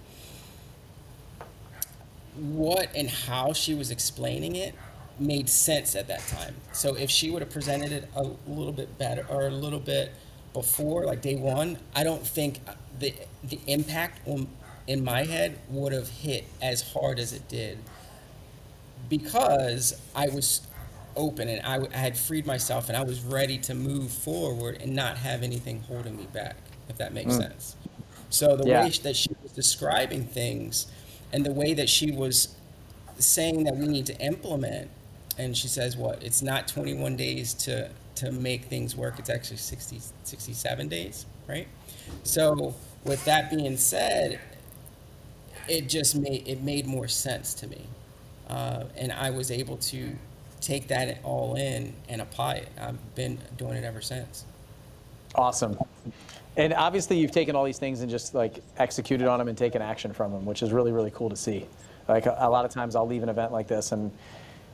what 2.34 2.88
and 2.94 3.08
how 3.08 3.52
she 3.52 3.74
was 3.74 3.90
explaining 3.90 4.56
it 4.56 4.74
made 5.18 5.48
sense 5.48 5.94
at 5.94 6.08
that 6.08 6.26
time. 6.26 6.54
So 6.72 6.94
if 6.94 7.10
she 7.10 7.30
would 7.30 7.42
have 7.42 7.50
presented 7.50 7.92
it 7.92 8.08
a 8.16 8.22
little 8.46 8.72
bit 8.72 8.98
better 8.98 9.26
or 9.28 9.46
a 9.46 9.50
little 9.50 9.80
bit 9.80 10.12
before, 10.52 11.04
like 11.04 11.20
day 11.22 11.36
one, 11.36 11.78
I 11.94 12.04
don't 12.04 12.26
think 12.26 12.60
the 12.98 13.14
the 13.44 13.58
impact 13.66 14.26
on 14.26 14.48
in 14.86 15.04
my 15.04 15.24
head 15.24 15.58
would 15.68 15.92
have 15.92 16.08
hit 16.08 16.44
as 16.60 16.82
hard 16.92 17.18
as 17.18 17.32
it 17.32 17.48
did 17.48 17.78
because 19.08 20.00
I 20.14 20.28
was 20.28 20.66
open 21.16 21.48
and 21.48 21.64
I, 21.64 21.86
I 21.94 21.98
had 21.98 22.16
freed 22.16 22.46
myself 22.46 22.88
and 22.88 22.96
I 22.96 23.04
was 23.04 23.20
ready 23.22 23.58
to 23.58 23.74
move 23.74 24.10
forward 24.10 24.78
and 24.80 24.94
not 24.94 25.18
have 25.18 25.42
anything 25.42 25.82
holding 25.82 26.16
me 26.16 26.26
back, 26.32 26.56
if 26.88 26.96
that 26.98 27.12
makes 27.12 27.34
hmm. 27.34 27.42
sense. 27.42 27.76
So 28.30 28.56
the 28.56 28.66
Yeah. 28.66 28.84
way 28.84 28.90
that 28.90 29.14
she 29.14 29.30
was 29.42 29.52
describing 29.52 30.24
things 30.24 30.86
and 31.32 31.44
the 31.44 31.52
way 31.52 31.74
that 31.74 31.88
she 31.88 32.10
was 32.10 32.54
saying 33.18 33.64
that 33.64 33.76
we 33.76 33.86
need 33.86 34.06
to 34.06 34.18
implement, 34.20 34.90
and 35.38 35.56
she 35.56 35.68
says, 35.68 35.96
what, 35.96 36.22
it's 36.22 36.42
not 36.42 36.68
21 36.68 37.16
days 37.16 37.54
to, 37.54 37.90
to 38.16 38.32
make 38.32 38.64
things 38.66 38.96
work, 38.96 39.18
it's 39.18 39.30
actually 39.30 39.56
60, 39.56 40.00
67 40.24 40.88
days, 40.88 41.26
right? 41.48 41.66
So 42.24 42.74
with 43.04 43.24
that 43.24 43.50
being 43.50 43.76
said, 43.76 44.40
it 45.68 45.88
just 45.88 46.16
made 46.16 46.46
it 46.48 46.62
made 46.62 46.86
more 46.86 47.08
sense 47.08 47.54
to 47.54 47.66
me, 47.68 47.86
uh, 48.48 48.84
and 48.96 49.12
I 49.12 49.30
was 49.30 49.50
able 49.50 49.76
to 49.76 50.10
take 50.60 50.88
that 50.88 51.18
all 51.22 51.54
in 51.56 51.94
and 52.08 52.20
apply 52.20 52.54
it. 52.54 52.68
I've 52.80 53.14
been 53.14 53.38
doing 53.56 53.76
it 53.76 53.84
ever 53.84 54.00
since. 54.00 54.44
Awesome. 55.34 55.78
And 56.56 56.74
obviously, 56.74 57.18
you've 57.18 57.30
taken 57.30 57.56
all 57.56 57.64
these 57.64 57.78
things 57.78 58.02
and 58.02 58.10
just 58.10 58.34
like 58.34 58.62
executed 58.76 59.26
on 59.26 59.38
them 59.38 59.48
and 59.48 59.56
taken 59.56 59.80
action 59.80 60.12
from 60.12 60.32
them, 60.32 60.44
which 60.44 60.62
is 60.62 60.72
really, 60.72 60.92
really 60.92 61.10
cool 61.10 61.30
to 61.30 61.36
see. 61.36 61.66
Like 62.08 62.26
a, 62.26 62.36
a 62.40 62.50
lot 62.50 62.64
of 62.64 62.70
times, 62.70 62.94
I'll 62.94 63.06
leave 63.06 63.22
an 63.22 63.28
event 63.28 63.52
like 63.52 63.68
this 63.68 63.92
and 63.92 64.10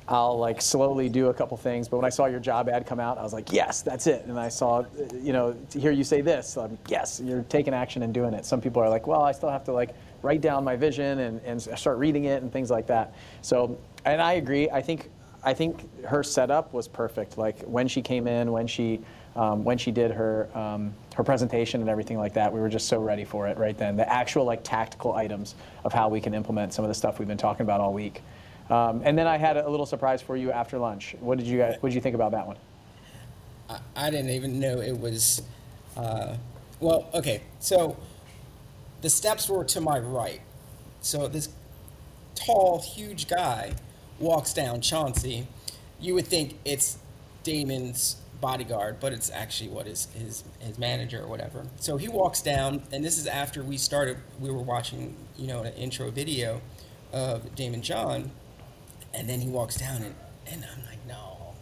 I'll 0.08 0.38
like 0.38 0.62
slowly 0.62 1.08
do 1.08 1.28
a 1.28 1.34
couple 1.34 1.56
things. 1.56 1.88
But 1.88 1.98
when 1.98 2.06
I 2.06 2.08
saw 2.08 2.26
your 2.26 2.40
job 2.40 2.68
ad 2.68 2.86
come 2.86 2.98
out, 2.98 3.18
I 3.18 3.22
was 3.22 3.34
like, 3.34 3.52
yes, 3.52 3.82
that's 3.82 4.06
it. 4.06 4.24
And 4.24 4.40
I 4.40 4.48
saw, 4.48 4.84
you 5.12 5.32
know, 5.32 5.54
to 5.70 5.78
hear 5.78 5.92
you 5.92 6.02
say 6.02 6.22
this, 6.22 6.56
yes, 6.88 7.20
you're 7.22 7.42
taking 7.42 7.74
action 7.74 8.02
and 8.02 8.14
doing 8.14 8.32
it. 8.32 8.46
Some 8.46 8.60
people 8.60 8.82
are 8.82 8.88
like, 8.88 9.06
well, 9.06 9.22
I 9.22 9.32
still 9.32 9.50
have 9.50 9.64
to 9.64 9.72
like 9.72 9.90
write 10.22 10.40
down 10.40 10.64
my 10.64 10.76
vision 10.76 11.18
and, 11.20 11.40
and 11.42 11.60
start 11.60 11.98
reading 11.98 12.24
it 12.24 12.42
and 12.42 12.50
things 12.50 12.70
like 12.70 12.86
that. 12.86 13.14
So, 13.42 13.78
and 14.04 14.22
I 14.22 14.34
agree. 14.34 14.70
I 14.70 14.80
think 14.80 15.10
I 15.44 15.54
think 15.54 16.04
her 16.04 16.22
setup 16.22 16.72
was 16.72 16.88
perfect. 16.88 17.38
Like 17.38 17.60
when 17.62 17.86
she 17.86 18.02
came 18.02 18.26
in, 18.26 18.50
when 18.50 18.66
she 18.66 19.00
um, 19.38 19.62
when 19.62 19.79
she 19.79 19.92
did 19.92 20.11
her 20.11 20.48
um, 20.55 20.92
her 21.14 21.22
presentation 21.22 21.81
and 21.81 21.88
everything 21.88 22.18
like 22.18 22.35
that, 22.35 22.53
we 22.53 22.61
were 22.61 22.68
just 22.68 22.88
so 22.88 23.01
ready 23.01 23.24
for 23.24 23.46
it 23.46 23.57
right 23.57 23.79
then. 23.79 23.96
The 23.96 24.12
actual 24.12 24.44
like 24.44 24.64
tactical 24.64 25.14
items 25.14 25.55
of 25.85 25.92
how 25.92 26.09
we 26.09 26.20
can 26.20 26.35
implement 26.35 26.74
some 26.74 26.85
of 26.85 26.88
the 26.88 26.94
stuff 26.94 27.18
we've 27.18 27.29
been 27.29 27.38
talking 27.38 27.62
about 27.62 27.81
all 27.81 27.94
week. 27.94 28.22
Um, 28.68 29.01
and 29.05 29.16
then 29.16 29.27
I 29.27 29.38
had 29.38 29.57
a 29.57 29.68
little 29.68 29.87
surprise 29.87 30.20
for 30.20 30.37
you 30.37 30.51
after 30.51 30.77
lunch. 30.77 31.14
What 31.20 31.38
did 31.38 31.46
you 31.46 31.59
guys, 31.59 31.77
what 31.81 31.88
did 31.90 31.94
you 31.94 32.01
think 32.01 32.16
about 32.16 32.33
that 32.33 32.46
one? 32.46 32.57
I, 33.70 33.79
I 33.96 34.11
didn't 34.11 34.31
even 34.31 34.59
know 34.59 34.81
it 34.81 34.98
was. 34.98 35.42
Uh, 35.96 36.37
well, 36.81 37.09
okay, 37.14 37.42
so 37.61 37.96
the 39.01 39.11
steps 39.11 39.48
were 39.48 39.64
to 39.64 39.81
my 39.81 39.98
right. 40.01 40.40
So 41.01 41.29
this 41.29 41.48
tall, 42.35 42.81
huge 42.81 43.29
guy 43.29 43.74
walks 44.18 44.53
down 44.53 44.81
Chauncey. 44.81 45.46
You 46.01 46.14
would 46.14 46.27
think 46.27 46.59
it's 46.64 46.98
Daymond's 47.44 48.16
bodyguard, 48.40 49.01
but 49.01 49.12
it's 49.12 49.31
actually 49.31 49.70
what 49.70 49.87
is 49.87 50.09
his 50.14 50.44
his 50.61 50.79
manager 50.79 51.22
or 51.22 51.27
whatever. 51.29 51.66
So 51.77 51.96
he 51.96 52.09
walks 52.09 52.40
down, 52.42 52.83
and 52.92 53.05
this 53.05 53.18
is 53.18 53.27
after 53.27 53.62
we 53.62 53.77
started. 53.77 54.18
We 54.40 54.51
were 54.51 54.62
watching, 54.62 55.16
you 55.37 55.46
know, 55.46 55.62
an 55.62 55.72
intro 55.74 56.11
video 56.11 56.61
of 57.12 57.55
Daymond 57.55 57.83
John, 57.83 58.31
and 59.14 59.29
then 59.29 59.40
he 59.40 59.48
walks 59.48 59.77
down, 59.77 60.03
and 60.03 60.14
and 60.46 60.64
I'm 60.64 60.85
like, 60.87 61.05
no. 61.07 61.55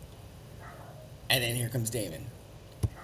And 1.28 1.42
then 1.42 1.56
here 1.56 1.68
comes 1.68 1.90
Daymond, 1.90 2.24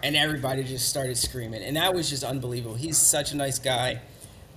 and 0.02 0.14
everybody 0.16 0.62
just 0.62 0.88
started 0.88 1.16
screaming, 1.16 1.62
and 1.62 1.76
that 1.76 1.94
was 1.94 2.08
just 2.08 2.24
unbelievable. 2.24 2.76
He's 2.76 2.98
such 2.98 3.32
a 3.32 3.36
nice 3.36 3.58
guy, 3.58 4.00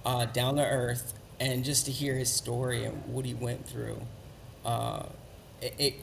uh, 0.05 0.25
down 0.25 0.57
to 0.57 0.65
earth, 0.65 1.13
and 1.39 1.63
just 1.63 1.85
to 1.85 1.91
hear 1.91 2.15
his 2.15 2.31
story 2.31 2.83
and 2.85 3.03
what 3.07 3.25
he 3.25 3.33
went 3.33 3.65
through, 3.67 3.99
uh, 4.65 5.03
it, 5.61 5.73
it 5.77 5.93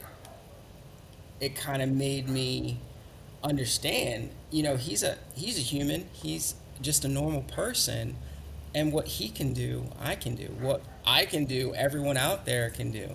it 1.41 1.57
kind 1.57 1.83
of 1.83 1.91
made 1.91 2.29
me 2.29 2.79
understand 3.45 4.31
you 4.51 4.63
know 4.63 4.77
he's 4.77 5.03
a 5.03 5.19
he's 5.35 5.59
a 5.59 5.63
human 5.63 6.07
he's 6.13 6.55
just 6.81 7.05
a 7.05 7.09
normal 7.09 7.43
person 7.43 8.17
and 8.75 8.93
what 8.93 9.07
he 9.07 9.29
can 9.29 9.53
do 9.53 9.85
i 10.01 10.15
can 10.15 10.35
do 10.35 10.47
what 10.61 10.83
i 11.05 11.25
can 11.25 11.45
do 11.45 11.75
everyone 11.75 12.17
out 12.17 12.45
there 12.47 12.71
can 12.71 12.91
do. 12.91 13.09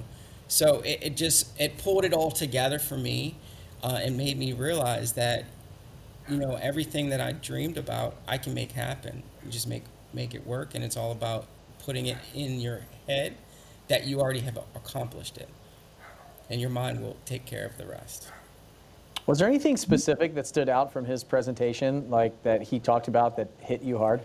So 0.49 0.81
it, 0.81 0.99
it 1.01 1.17
just 1.17 1.59
it 1.59 1.77
pulled 1.77 2.05
it 2.05 2.13
all 2.13 2.31
together 2.31 2.79
for 2.79 2.97
me 2.97 3.35
uh, 3.83 3.99
and 4.01 4.15
made 4.17 4.37
me 4.37 4.53
realize 4.53 5.13
that 5.13 5.45
you 6.29 6.37
know 6.37 6.55
everything 6.61 7.09
that 7.09 7.21
i 7.21 7.31
dreamed 7.31 7.77
about 7.77 8.15
i 8.27 8.37
can 8.37 8.53
make 8.53 8.71
happen. 8.73 9.23
You 9.43 9.51
just 9.51 9.67
make 9.67 9.83
make 10.13 10.33
it 10.33 10.45
work 10.45 10.75
and 10.75 10.83
it's 10.83 10.97
all 10.97 11.11
about 11.11 11.47
putting 11.85 12.05
it 12.07 12.17
in 12.33 12.59
your 12.59 12.81
head 13.07 13.37
that 13.87 14.05
you 14.07 14.19
already 14.19 14.41
have 14.41 14.57
accomplished 14.75 15.37
it 15.37 15.49
and 16.49 16.59
your 16.59 16.69
mind 16.69 17.01
will 17.01 17.17
take 17.25 17.45
care 17.45 17.65
of 17.65 17.77
the 17.77 17.85
rest 17.85 18.31
Was 19.27 19.39
there 19.39 19.47
anything 19.47 19.77
specific 19.77 20.33
that 20.35 20.47
stood 20.47 20.69
out 20.69 20.91
from 20.91 21.05
his 21.05 21.23
presentation, 21.23 22.09
like 22.09 22.41
that 22.43 22.63
he 22.63 22.79
talked 22.79 23.07
about 23.07 23.37
that 23.37 23.49
hit 23.59 23.81
you 23.83 23.97
hard? 23.97 24.21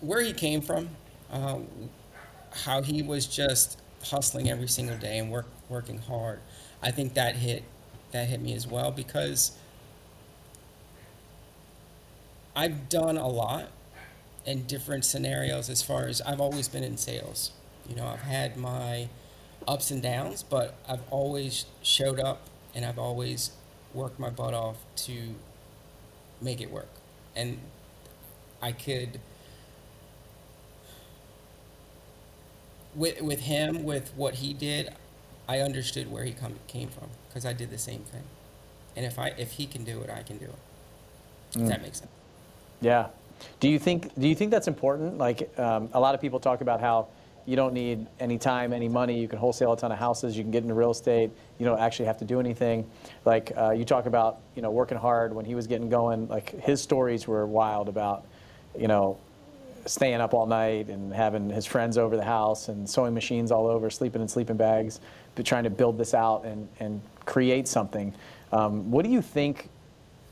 where 0.00 0.22
he 0.22 0.32
came 0.32 0.60
from, 0.60 0.88
uh, 1.30 1.58
how 2.64 2.82
he 2.82 3.02
was 3.02 3.26
just 3.26 3.78
hustling 4.02 4.50
every 4.50 4.68
single 4.68 4.96
day 4.96 5.18
and 5.18 5.30
work, 5.30 5.46
working 5.68 5.98
hard. 5.98 6.40
I 6.82 6.90
think 6.90 7.14
that 7.14 7.36
hit 7.36 7.62
that 8.12 8.28
hit 8.28 8.40
me 8.40 8.54
as 8.54 8.66
well 8.66 8.90
because 8.90 9.52
I've 12.56 12.88
done 12.88 13.16
a 13.16 13.28
lot 13.28 13.68
in 14.44 14.64
different 14.64 15.04
scenarios 15.04 15.70
as 15.70 15.80
far 15.80 16.08
as 16.08 16.20
I've 16.22 16.40
always 16.40 16.66
been 16.66 16.82
in 16.82 16.96
sales. 16.96 17.52
You 17.88 17.94
know, 17.94 18.06
I've 18.06 18.22
had 18.22 18.56
my 18.56 19.08
ups 19.68 19.92
and 19.92 20.02
downs, 20.02 20.42
but 20.42 20.74
I've 20.88 21.02
always 21.10 21.66
showed 21.82 22.18
up 22.18 22.49
and 22.74 22.84
I've 22.84 22.98
always 22.98 23.50
worked 23.94 24.18
my 24.18 24.30
butt 24.30 24.54
off 24.54 24.76
to 24.96 25.34
make 26.40 26.60
it 26.60 26.70
work. 26.70 26.88
And 27.36 27.58
I 28.62 28.72
could 28.72 29.20
with 32.94 33.20
with 33.20 33.40
him 33.40 33.84
with 33.84 34.12
what 34.16 34.34
he 34.34 34.52
did, 34.52 34.92
I 35.48 35.60
understood 35.60 36.10
where 36.10 36.24
he 36.24 36.32
come, 36.32 36.54
came 36.66 36.88
from 36.88 37.08
because 37.28 37.46
I 37.46 37.52
did 37.52 37.70
the 37.70 37.78
same 37.78 38.00
thing. 38.00 38.22
And 38.96 39.06
if 39.06 39.18
I 39.18 39.28
if 39.38 39.52
he 39.52 39.66
can 39.66 39.84
do 39.84 40.00
it, 40.00 40.10
I 40.10 40.22
can 40.22 40.38
do 40.38 40.46
it. 40.46 41.60
If 41.60 41.68
that 41.68 41.82
makes 41.82 41.98
sense. 41.98 42.10
Yeah. 42.80 43.08
Do 43.58 43.68
you 43.68 43.78
think 43.78 44.14
do 44.18 44.28
you 44.28 44.34
think 44.34 44.50
that's 44.50 44.68
important? 44.68 45.18
Like 45.18 45.58
um, 45.58 45.88
a 45.92 46.00
lot 46.00 46.14
of 46.14 46.20
people 46.20 46.40
talk 46.40 46.60
about 46.60 46.80
how 46.80 47.08
you 47.46 47.56
don't 47.56 47.72
need 47.72 48.06
any 48.18 48.38
time, 48.38 48.72
any 48.72 48.88
money. 48.88 49.18
You 49.18 49.28
can 49.28 49.38
wholesale 49.38 49.72
a 49.72 49.76
ton 49.76 49.92
of 49.92 49.98
houses. 49.98 50.36
You 50.36 50.42
can 50.42 50.50
get 50.50 50.62
into 50.62 50.74
real 50.74 50.90
estate. 50.90 51.30
You 51.58 51.66
don't 51.66 51.80
actually 51.80 52.06
have 52.06 52.18
to 52.18 52.24
do 52.24 52.40
anything. 52.40 52.88
Like 53.24 53.52
uh, 53.56 53.70
you 53.70 53.84
talk 53.84 54.06
about, 54.06 54.40
you 54.54 54.62
know, 54.62 54.70
working 54.70 54.98
hard 54.98 55.34
when 55.34 55.44
he 55.44 55.54
was 55.54 55.66
getting 55.66 55.88
going. 55.88 56.28
Like 56.28 56.50
his 56.60 56.80
stories 56.80 57.26
were 57.26 57.46
wild 57.46 57.88
about, 57.88 58.26
you 58.78 58.88
know, 58.88 59.18
staying 59.86 60.20
up 60.20 60.34
all 60.34 60.46
night 60.46 60.88
and 60.88 61.12
having 61.12 61.48
his 61.48 61.66
friends 61.66 61.96
over 61.96 62.16
the 62.16 62.24
house 62.24 62.68
and 62.68 62.88
sewing 62.88 63.14
machines 63.14 63.50
all 63.50 63.66
over, 63.66 63.90
sleeping 63.90 64.20
in 64.20 64.28
sleeping 64.28 64.56
bags, 64.56 65.00
but 65.34 65.46
trying 65.46 65.64
to 65.64 65.70
build 65.70 65.98
this 65.98 66.14
out 66.14 66.44
and 66.44 66.68
and 66.80 67.00
create 67.24 67.66
something. 67.66 68.14
Um, 68.52 68.90
what 68.90 69.04
do 69.04 69.10
you 69.10 69.22
think 69.22 69.68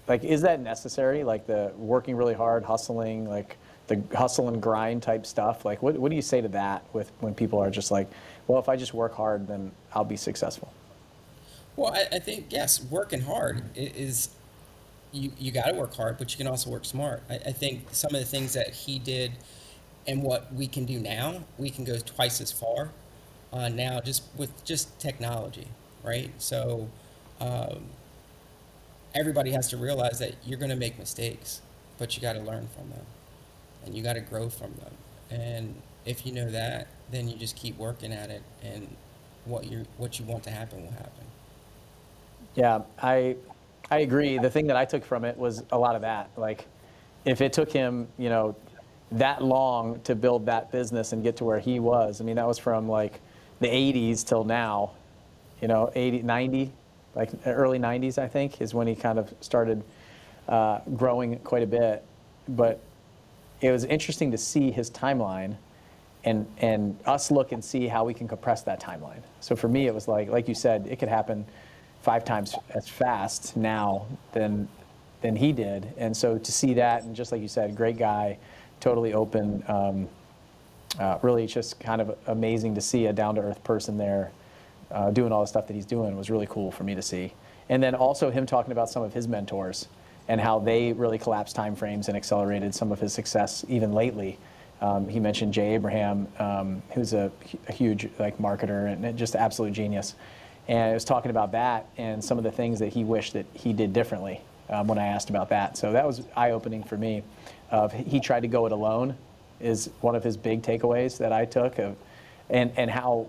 like 0.09 0.25
is 0.25 0.43
that 0.43 0.61
necessary 0.61 1.23
like 1.23 1.47
the 1.47 1.73
working 1.77 2.17
really 2.17 2.35
hard 2.35 2.65
hustling 2.65 3.29
like 3.29 3.57
the 3.89 4.03
hustle 4.17 4.49
and 4.49 4.63
grind 4.63 5.03
type 5.03 5.27
stuff 5.27 5.65
like 5.65 5.83
what, 5.83 5.97
what 5.99 6.11
do 6.11 6.17
you 6.17 6.23
say 6.23 6.41
to 6.41 6.49
that 6.49 6.85
with 6.93 7.11
when 7.21 7.35
people 7.35 7.59
are 7.59 7.71
just 7.71 7.91
like 7.91 8.09
well 8.47 8.59
if 8.59 8.69
i 8.69 8.77
just 8.77 8.95
work 8.95 9.15
hard 9.15 9.47
then 9.49 9.73
i'll 9.95 10.05
be 10.05 10.17
successful 10.17 10.73
Well, 11.77 11.93
I, 11.95 12.17
I 12.17 12.19
think 12.19 12.47
yes, 12.51 12.83
working 12.83 13.21
hard 13.23 13.63
is 13.77 14.31
you 15.13 15.33
you 15.39 15.53
got 15.53 15.67
to 15.67 15.75
work 15.75 15.95
hard, 15.95 16.19
but 16.19 16.33
you 16.33 16.37
can 16.39 16.47
also 16.49 16.71
work 16.71 16.85
smart. 16.85 17.23
I, 17.31 17.37
I 17.37 17.53
think 17.53 17.87
some 17.93 18.15
of 18.15 18.21
the 18.21 18.27
things 18.27 18.53
that 18.55 18.75
he 18.75 18.99
did 18.99 19.33
and 20.07 20.23
what 20.23 20.53
we 20.53 20.67
can 20.67 20.85
do 20.85 20.99
now, 20.99 21.45
we 21.59 21.71
can 21.71 21.85
go 21.85 21.99
twice 21.99 22.41
as 22.41 22.51
far 22.53 22.91
uh, 23.53 23.69
now 23.69 24.01
just 24.01 24.23
with 24.37 24.65
just 24.65 24.99
technology, 24.99 25.69
right? 26.03 26.31
So 26.39 26.89
um, 27.41 27.85
everybody 29.15 29.53
has 29.53 29.69
to 29.69 29.77
realize 29.77 30.19
that 30.19 30.35
you're 30.45 30.59
going 30.59 30.71
to 30.71 30.77
make 30.77 30.99
mistakes, 30.99 31.61
but 31.99 32.17
you 32.17 32.23
got 32.23 32.35
to 32.35 32.41
learn 32.41 32.69
from 32.77 32.91
them, 32.91 33.07
and 33.85 33.95
you 33.95 34.03
got 34.03 34.15
to 34.15 34.21
grow 34.21 34.49
from 34.49 34.73
them. 34.75 34.93
And 35.31 35.75
if 36.05 36.25
you 36.27 36.33
know 36.33 36.51
that, 36.51 36.89
then 37.11 37.29
you 37.29 37.37
just 37.37 37.57
keep 37.57 37.77
working 37.79 38.13
at 38.13 38.31
it, 38.31 38.43
and 38.63 38.89
what 39.45 39.65
you 39.65 39.85
what 39.97 40.19
you 40.19 40.25
want 40.27 40.45
to 40.45 40.51
happen 40.51 40.83
will 40.83 40.93
happen. 40.93 41.25
yeah 42.55 42.81
i 43.03 43.37
i 43.91 43.99
agree 44.01 44.39
the 44.39 44.51
thing 44.51 44.67
that 44.67 44.77
i 44.77 44.85
took 44.85 45.05
from 45.05 45.25
it 45.25 45.37
was 45.37 45.63
a 45.73 45.79
lot 45.79 45.95
of 45.97 46.03
that 46.03 46.31
like 46.37 46.67
if 47.25 47.41
it 47.41 47.53
took 47.53 47.71
him 47.73 48.07
you 48.19 48.29
know 48.29 48.55
that 49.13 49.43
long 49.43 50.01
to 50.03 50.15
build 50.15 50.45
that 50.47 50.71
business 50.71 51.13
and 51.13 51.23
get 51.23 51.37
to 51.37 51.45
where 51.45 51.59
he 51.59 51.81
was 51.81 52.21
i 52.21 52.25
mean 52.25 52.37
that 52.37 52.47
was 52.47 52.59
from 52.59 52.89
like 52.89 53.21
the 53.61 53.67
80s 53.69 54.25
till 54.27 54.45
now 54.45 54.93
you 55.63 55.69
know 55.69 55.91
80 55.95 56.23
90 56.23 56.73
like 57.15 57.31
early 57.47 57.79
90s 57.79 58.19
i 58.19 58.29
think 58.29 58.61
is 58.61 58.75
when 58.75 58.87
he 58.87 58.95
kind 58.95 59.19
of 59.19 59.33
started 59.41 59.83
uh, 60.49 60.81
growing 60.97 61.39
quite 61.41 61.63
a 61.63 61.67
bit 61.67 62.05
but 62.49 62.81
it 63.61 63.71
was 63.71 63.85
interesting 63.85 64.31
to 64.31 64.39
see 64.39 64.71
his 64.71 64.91
timeline 64.91 65.57
and 66.25 66.47
and 66.59 66.99
us 67.07 67.31
look 67.31 67.53
and 67.53 67.65
see 67.65 67.87
how 67.87 68.05
we 68.05 68.15
can 68.15 68.29
compress 68.29 68.63
that 68.63 68.81
timeline. 68.81 69.23
So 69.41 69.57
for 69.57 69.69
me, 69.69 69.87
it 69.87 69.95
was 69.95 70.09
like 70.09 70.29
like 70.29 70.49
you 70.49 70.55
said, 70.55 70.87
it 70.89 70.99
could 70.99 71.09
happen 71.09 71.47
five 72.03 72.25
times 72.25 72.55
as 72.71 72.89
fast 72.89 73.57
now 73.57 74.07
than 74.33 74.69
than 75.21 75.37
he 75.37 75.53
did. 75.53 75.93
And 75.97 76.17
so 76.17 76.39
to 76.39 76.53
see 76.53 76.75
that, 76.75 77.03
and 77.03 77.15
just 77.15 77.33
like 77.33 77.41
you 77.41 77.49
said, 77.49 77.77
great 77.77 77.99
guy, 77.99 78.39
totally 78.81 79.15
open. 79.15 79.65
Um, 79.69 80.09
uh, 80.99 81.19
really, 81.23 81.47
just 81.47 81.79
kind 81.79 82.01
of 82.01 82.17
amazing 82.27 82.75
to 82.75 82.81
see 82.81 83.07
a 83.07 83.13
down 83.13 83.35
to 83.35 83.41
earth 83.43 83.63
person 83.63 83.99
there 83.99 84.33
uh, 84.91 85.11
doing 85.11 85.33
all 85.33 85.43
the 85.43 85.47
stuff 85.47 85.67
that 85.67 85.75
he's 85.75 85.87
doing 85.87 86.17
was 86.17 86.31
really 86.31 86.47
cool 86.47 86.71
for 86.71 86.85
me 86.85 86.95
to 86.95 87.03
see. 87.03 87.33
And 87.69 87.83
then 87.83 87.95
also 87.95 88.31
him 88.31 88.47
talking 88.47 88.73
about 88.73 88.89
some 88.89 89.03
of 89.03 89.13
his 89.13 89.29
mentors 89.29 89.89
and 90.29 90.41
how 90.41 90.59
they 90.59 90.93
really 90.93 91.19
collapsed 91.19 91.57
time 91.57 91.75
frames 91.75 92.09
and 92.09 92.17
accelerated 92.17 92.75
some 92.75 92.93
of 92.93 93.01
his 93.01 93.13
success 93.13 93.65
even 93.69 93.93
lately. 93.93 94.39
Um, 94.81 95.09
he 95.09 95.19
mentioned 95.19 95.53
Jay 95.53 95.75
Abraham, 95.75 96.29
um, 96.39 96.83
who's 96.95 97.13
a, 97.13 97.33
a, 97.67 97.73
huge 97.73 98.09
like 98.19 98.39
marketer 98.39 98.93
and 98.93 99.19
just 99.19 99.35
an 99.35 99.41
absolute 99.41 99.73
genius. 99.73 100.15
And 100.69 100.91
I 100.91 100.95
was 100.95 101.05
talking 101.05 101.31
about 101.31 101.51
that 101.53 101.87
and 101.97 102.23
some 102.23 102.39
of 102.39 102.45
the 102.45 102.53
things 102.53 102.79
that 102.79 102.93
he 102.93 103.03
wished 103.03 103.33
that 103.33 103.47
he 103.55 103.73
did 103.73 103.93
differently 103.93 104.41
um, 104.69 104.87
when 104.87 104.99
I 104.99 105.07
asked 105.07 105.31
about 105.31 105.49
that. 105.49 105.77
So 105.77 105.93
that 105.93 106.07
was 106.07 106.23
eye-opening 106.37 106.85
for 106.85 106.97
me. 106.97 107.23
Of 107.71 107.93
he 107.93 108.21
tried 108.21 108.41
to 108.41 108.49
go 108.49 108.67
it 108.67 108.73
alone 108.73 109.17
is 109.61 109.91
one 110.01 110.15
of 110.15 110.25
his 110.25 110.37
big 110.37 110.63
takeaways 110.63 111.19
that 111.19 111.33
I 111.33 111.45
took 111.45 111.79
of, 111.79 111.97
and 112.49 112.73
and 112.77 112.91
how 112.91 113.29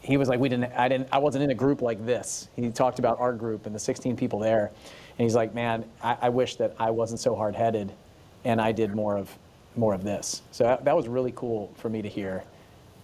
he 0.00 0.16
was 0.16 0.28
like 0.28 0.38
we 0.38 0.48
didn't 0.48 0.72
I 0.72 0.88
didn't 0.88 1.08
I 1.12 1.18
wasn't 1.18 1.44
in 1.44 1.50
a 1.50 1.54
group 1.54 1.80
like 1.80 2.04
this. 2.04 2.48
He 2.56 2.68
talked 2.70 2.98
about 2.98 3.18
our 3.20 3.32
group 3.32 3.66
and 3.66 3.74
the 3.74 3.78
16 3.78 4.16
people 4.16 4.38
there, 4.38 4.70
and 5.18 5.24
he's 5.24 5.34
like, 5.34 5.54
man, 5.54 5.84
I, 6.02 6.16
I 6.22 6.28
wish 6.28 6.56
that 6.56 6.74
I 6.78 6.90
wasn't 6.90 7.20
so 7.20 7.34
hard-headed, 7.34 7.92
and 8.44 8.60
I 8.60 8.72
did 8.72 8.94
more 8.94 9.16
of 9.16 9.36
more 9.76 9.94
of 9.94 10.02
this. 10.02 10.42
So 10.50 10.64
that, 10.64 10.84
that 10.84 10.96
was 10.96 11.06
really 11.06 11.32
cool 11.36 11.72
for 11.76 11.88
me 11.88 12.02
to 12.02 12.08
hear 12.08 12.42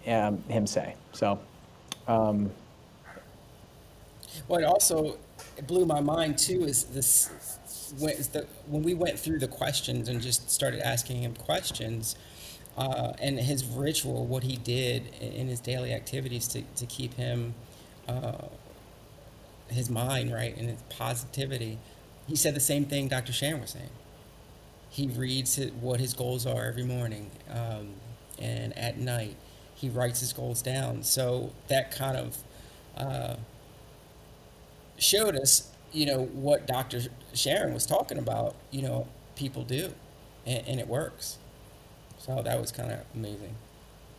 um, 0.07 0.43
him 0.47 0.65
say. 0.67 0.95
So. 1.13 1.39
Um, 2.07 2.51
what 4.47 4.63
also 4.63 5.17
blew 5.67 5.85
my 5.85 6.01
mind 6.01 6.37
too 6.37 6.63
is 6.63 6.83
this 6.85 7.29
when, 7.99 8.15
the, 8.33 8.45
when 8.67 8.83
we 8.83 8.93
went 8.93 9.17
through 9.17 9.39
the 9.39 9.47
questions 9.47 10.09
and 10.09 10.21
just 10.21 10.49
started 10.49 10.85
asking 10.85 11.21
him 11.21 11.33
questions 11.35 12.15
uh, 12.77 13.13
and 13.19 13.39
his 13.39 13.63
ritual, 13.65 14.25
what 14.25 14.43
he 14.43 14.57
did 14.57 15.07
in 15.21 15.47
his 15.47 15.59
daily 15.59 15.93
activities 15.93 16.47
to, 16.49 16.61
to 16.75 16.85
keep 16.85 17.13
him, 17.13 17.53
uh, 18.07 18.33
his 19.69 19.89
mind 19.89 20.33
right 20.33 20.55
and 20.57 20.69
his 20.69 20.81
positivity. 20.89 21.77
He 22.27 22.35
said 22.35 22.55
the 22.55 22.59
same 22.59 22.85
thing 22.85 23.07
Dr. 23.07 23.33
Sharon 23.33 23.61
was 23.61 23.71
saying. 23.71 23.89
He 24.89 25.07
reads 25.07 25.59
what 25.81 25.99
his 25.99 26.13
goals 26.13 26.45
are 26.45 26.65
every 26.65 26.83
morning, 26.83 27.29
um, 27.51 27.89
and 28.39 28.77
at 28.77 28.97
night 28.97 29.35
he 29.75 29.89
writes 29.89 30.21
his 30.21 30.31
goals 30.33 30.61
down. 30.61 31.03
So 31.03 31.51
that 31.67 31.91
kind 31.91 32.17
of 32.17 32.37
uh, 32.97 33.35
showed 34.97 35.35
us, 35.35 35.69
you 35.91 36.05
know, 36.05 36.23
what 36.25 36.65
Dr. 36.65 37.01
Sharon 37.33 37.73
was 37.73 37.85
talking 37.85 38.17
about. 38.17 38.55
You 38.71 38.83
know, 38.83 39.07
people 39.35 39.63
do, 39.63 39.93
and, 40.45 40.65
and 40.67 40.79
it 40.79 40.87
works. 40.87 41.37
So 42.17 42.41
that 42.41 42.59
was 42.59 42.71
kind 42.71 42.91
of 42.91 42.99
amazing. 43.13 43.55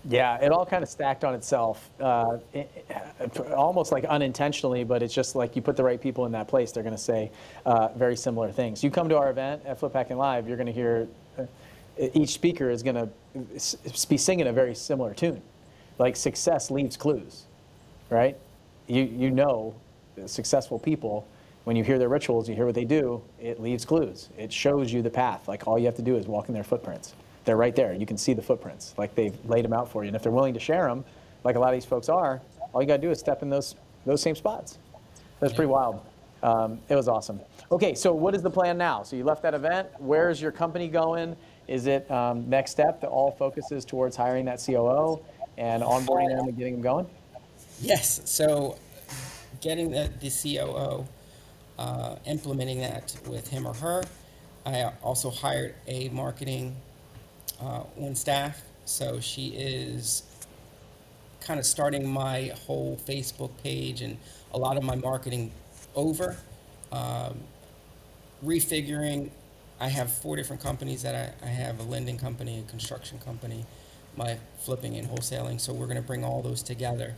Yeah, 0.09 0.37
it 0.37 0.53
all 0.53 0.65
kind 0.65 0.85
of 0.85 0.89
stacked 0.89 1.25
on 1.25 1.35
itself, 1.35 1.91
uh, 2.01 2.39
it, 2.53 2.71
almost 3.57 3.91
like 3.91 4.05
unintentionally, 4.05 4.85
but 4.85 5.03
it's 5.03 5.15
just 5.15 5.35
like 5.35 5.57
you 5.57 5.63
put 5.63 5.77
the 5.77 5.83
right 5.83 6.01
people 6.01 6.27
in 6.27 6.33
that 6.33 6.47
place, 6.47 6.71
they're 6.71 6.85
going 6.85 6.95
to 6.95 7.01
say 7.01 7.33
uh, 7.65 7.89
very 7.89 8.15
similar 8.15 8.53
things. 8.53 8.85
You 8.85 8.91
come 8.91 9.09
to 9.09 9.17
our 9.17 9.31
event 9.31 9.63
at 9.67 9.81
Flip 9.81 9.93
Hacking 9.93 10.17
Live, 10.17 10.47
you're 10.47 10.57
going 10.57 10.69
to 10.69 10.73
hear 10.73 11.09
uh, 11.39 11.45
each 12.15 12.31
speaker 12.31 12.71
is 12.71 12.85
going 12.85 12.95
to 12.95 13.09
be 14.09 14.17
singing 14.17 14.47
a 14.47 14.53
very 14.53 14.77
similar 14.77 15.13
tune. 15.13 15.43
Like 15.99 16.15
success 16.15 16.71
leaves 16.71 16.97
clues, 16.97 17.45
right? 18.11 18.37
You, 18.87 19.03
you 19.03 19.31
know 19.31 19.75
successful 20.27 20.79
people, 20.79 21.27
when 21.65 21.75
you 21.75 21.83
hear 21.83 21.99
their 21.99 22.09
rituals, 22.09 22.49
you 22.49 22.55
hear 22.55 22.65
what 22.65 22.77
they 22.77 22.85
do, 22.85 23.21
it 23.41 23.61
leaves 23.61 23.85
clues. 23.85 24.29
It 24.39 24.53
shows 24.53 24.93
you 24.93 25.03
the 25.03 25.11
path. 25.11 25.49
Like 25.49 25.67
all 25.67 25.79
you 25.79 25.87
have 25.87 25.97
to 25.97 26.03
do 26.03 26.17
is 26.17 26.29
walk 26.29 26.49
in 26.49 26.55
their 26.55 26.65
footprints 26.65 27.15
they're 27.47 27.57
right 27.57 27.75
there. 27.75 27.95
You 27.95 28.05
can 28.05 28.19
see 28.19 28.35
the 28.35 28.43
footprints, 28.43 28.95
like 28.99 29.15
they've 29.15 29.35
laid 29.49 29.65
them 29.65 29.73
out 29.73 29.91
for 29.91 30.05
you. 30.05 30.09
And 30.09 30.17
if 30.17 30.23
they're 30.23 30.33
willing 30.33 30.53
to 30.55 30.61
share 30.61 30.89
them, 30.89 31.05
like 31.45 31.57
a 31.57 31.59
lot 31.59 31.73
of 31.73 31.75
these 31.75 31.87
folks 31.87 32.11
are, 32.11 32.43
all 32.75 32.83
you 32.83 32.89
got 32.89 32.97
to 32.97 33.03
do 33.03 33.11
is 33.11 33.19
step 33.19 33.43
in 33.43 33.49
those 33.49 33.77
those 34.05 34.21
same 34.21 34.35
spots. 34.35 34.79
That's 35.41 35.55
pretty 35.55 35.71
wild. 35.71 36.01
Um, 36.43 36.79
it 36.89 36.95
was 36.95 37.09
awesome. 37.09 37.41
Okay, 37.73 37.95
so 37.95 38.13
what 38.13 38.35
is 38.35 38.43
the 38.43 38.51
plan 38.51 38.77
now? 38.77 39.03
So 39.03 39.17
you 39.17 39.25
left 39.25 39.43
that 39.43 39.55
event. 39.55 39.89
Where's 39.99 40.41
your 40.41 40.53
company 40.53 40.89
going? 40.89 41.37
Is 41.67 41.87
it 41.87 42.09
um, 42.11 42.49
next 42.49 42.73
step 42.73 43.01
that 43.01 43.09
all 43.09 43.33
focuses 43.33 43.85
towards 43.85 44.15
hiring 44.15 44.45
that 44.45 44.63
COO 44.65 45.21
and 45.57 45.83
onboarding 45.83 46.37
them 46.37 46.47
and 46.47 46.57
getting 46.57 46.75
them 46.75 46.83
going? 46.83 47.07
Yes. 47.81 48.21
So 48.25 48.79
getting 49.61 49.91
the, 49.91 50.11
the 50.21 50.31
COO, 50.31 51.05
uh, 51.79 52.17
implementing 52.27 52.81
that 52.81 53.17
with 53.27 53.49
him 53.49 53.67
or 53.67 53.75
her. 53.75 54.05
I 54.65 54.93
also 55.03 55.31
hired 55.31 55.75
a 55.87 56.09
marketing 56.11 56.77
uh, 57.61 57.83
on 58.01 58.15
staff. 58.15 58.63
So 58.85 59.21
she 59.21 59.49
is 59.49 60.23
kind 61.41 61.61
of 61.61 61.67
starting 61.67 62.09
my 62.09 62.53
whole 62.67 62.99
Facebook 63.07 63.51
page 63.63 64.03
and 64.03 64.17
a 64.53 64.59
lot 64.59 64.77
of 64.77 64.83
my 64.83 64.97
marketing 64.97 65.53
over. 65.95 66.37
Um, 66.93 67.39
refiguring, 68.45 69.31
I 69.81 69.89
have 69.89 70.13
four 70.13 70.37
different 70.37 70.63
companies 70.63 71.03
that 71.03 71.37
I, 71.43 71.47
I 71.47 71.49
have 71.49 71.81
a 71.81 71.83
lending 71.83 72.19
company, 72.19 72.59
a 72.61 72.71
construction 72.71 73.19
company, 73.19 73.65
my 74.17 74.39
flipping 74.59 74.97
and 74.97 75.09
wholesaling. 75.09 75.61
So 75.61 75.73
we're 75.73 75.87
going 75.87 75.97
to 75.97 76.03
bring 76.03 76.25
all 76.25 76.43
those 76.43 76.63
together 76.63 77.15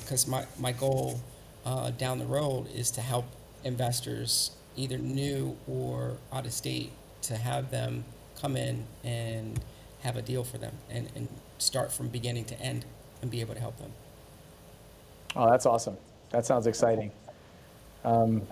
because 0.00 0.26
uh, 0.26 0.30
my, 0.30 0.46
my 0.58 0.72
goal 0.72 1.20
uh, 1.64 1.90
down 1.90 2.18
the 2.18 2.26
road 2.26 2.66
is 2.74 2.90
to 2.92 3.00
help 3.00 3.26
investors, 3.64 4.52
either 4.76 4.98
new 4.98 5.56
or 5.68 6.16
out 6.32 6.46
of 6.46 6.52
state, 6.52 6.90
to 7.22 7.36
have 7.36 7.70
them 7.70 8.04
come 8.42 8.56
in 8.56 8.84
and 9.04 9.60
have 10.02 10.16
a 10.16 10.22
deal 10.22 10.42
for 10.42 10.58
them 10.58 10.74
and, 10.90 11.08
and 11.14 11.28
start 11.58 11.92
from 11.92 12.08
beginning 12.08 12.44
to 12.44 12.60
end 12.60 12.84
and 13.22 13.30
be 13.30 13.40
able 13.40 13.54
to 13.54 13.60
help 13.60 13.78
them. 13.78 13.92
Oh, 15.36 15.48
that's 15.48 15.64
awesome. 15.64 15.96
That 16.30 16.44
sounds 16.44 16.66
exciting. 16.66 17.12
Um, 18.04 18.42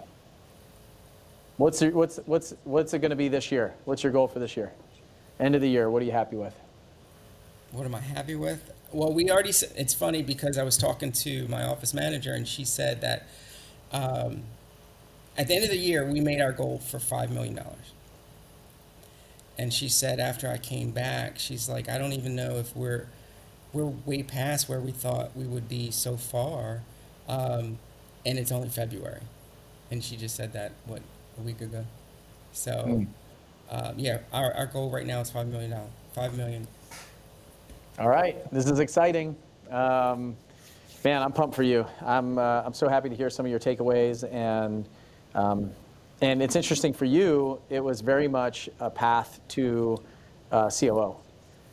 what's, 1.57 1.83
your, 1.83 1.90
what's, 1.90 2.20
what's, 2.24 2.55
what's 2.62 2.94
it 2.94 3.00
going 3.00 3.11
to 3.11 3.16
be 3.16 3.29
this 3.29 3.50
year? 3.50 3.74
What's 3.85 4.05
your 4.05 4.12
goal 4.12 4.29
for 4.29 4.38
this 4.38 4.57
year? 4.57 4.72
End 5.40 5.57
of 5.57 5.61
the 5.61 5.68
year, 5.68 5.90
what 5.90 6.03
are 6.03 6.05
you 6.05 6.12
happy 6.12 6.37
with? 6.37 6.55
What 7.72 7.85
am 7.85 7.94
I 7.94 8.00
happy 8.00 8.37
with? 8.37 8.70
Well, 8.92 9.12
we 9.12 9.29
already, 9.29 9.50
it's 9.50 9.94
funny 9.94 10.22
because 10.22 10.57
I 10.57 10.62
was 10.62 10.76
talking 10.76 11.11
to 11.12 11.48
my 11.48 11.64
office 11.64 11.94
manager 11.94 12.33
and 12.33 12.46
she 12.46 12.64
said 12.64 13.00
that 13.00 13.29
um, 13.92 14.42
at 15.37 15.48
the 15.48 15.55
end 15.55 15.64
of 15.64 15.70
the 15.70 15.79
year, 15.79 16.05
we 16.05 16.20
made 16.20 16.40
our 16.40 16.53
goal 16.53 16.79
for 16.79 16.98
$5 16.98 17.31
million 17.31 17.59
and 19.61 19.75
she 19.75 19.90
said 19.90 20.20
after 20.20 20.49
I 20.49 20.57
came 20.57 20.90
back, 20.90 21.38
she's 21.38 21.68
like, 21.68 21.90
I 21.90 21.99
don't 21.99 22.14
even 22.14 22.35
know 22.35 22.57
if 22.57 22.75
we're 22.75 23.09
we're 23.75 23.92
way 24.07 24.23
past 24.23 24.70
where 24.70 24.81
we 24.81 24.90
thought 24.90 25.37
we 25.37 25.44
would 25.44 25.68
be 25.68 25.90
so 25.90 26.16
far, 26.16 26.81
um, 27.29 27.79
and 28.25 28.38
it's 28.38 28.51
only 28.51 28.70
February, 28.70 29.20
and 29.90 30.03
she 30.03 30.16
just 30.16 30.35
said 30.35 30.55
that 30.55 30.73
what 30.87 31.03
a 31.38 31.42
week 31.42 31.61
ago. 31.61 31.85
So, 32.53 32.73
mm. 32.73 33.07
uh, 33.70 33.92
yeah, 33.99 34.20
our 34.33 34.51
our 34.55 34.64
goal 34.64 34.88
right 34.88 35.07
now 35.07 35.20
is 35.20 35.31
five 35.31 35.46
million 35.46 35.73
dollars. 35.73 35.90
Five 36.14 36.38
million. 36.38 36.66
All 37.99 38.09
right, 38.09 38.51
this 38.51 38.64
is 38.64 38.79
exciting. 38.79 39.37
Um, 39.70 40.38
man, 41.05 41.23
I'm 41.23 41.33
pumped 41.33 41.55
for 41.55 41.64
you. 41.64 41.85
I'm 42.01 42.38
uh, 42.38 42.62
I'm 42.64 42.73
so 42.73 42.88
happy 42.88 43.11
to 43.11 43.14
hear 43.14 43.29
some 43.29 43.44
of 43.44 43.51
your 43.51 43.61
takeaways 43.61 44.25
and. 44.33 44.88
Um, 45.35 45.70
and 46.21 46.43
it's 46.43 46.57
interesting 46.57 46.93
for 46.93 47.07
you, 47.07 47.61
it 47.71 47.83
was 47.83 48.01
very 48.01 48.29
much 48.29 48.69
a 48.79 48.91
path 48.91 49.41
to 49.49 49.97
uh, 50.53 50.71
COO, 50.71 51.17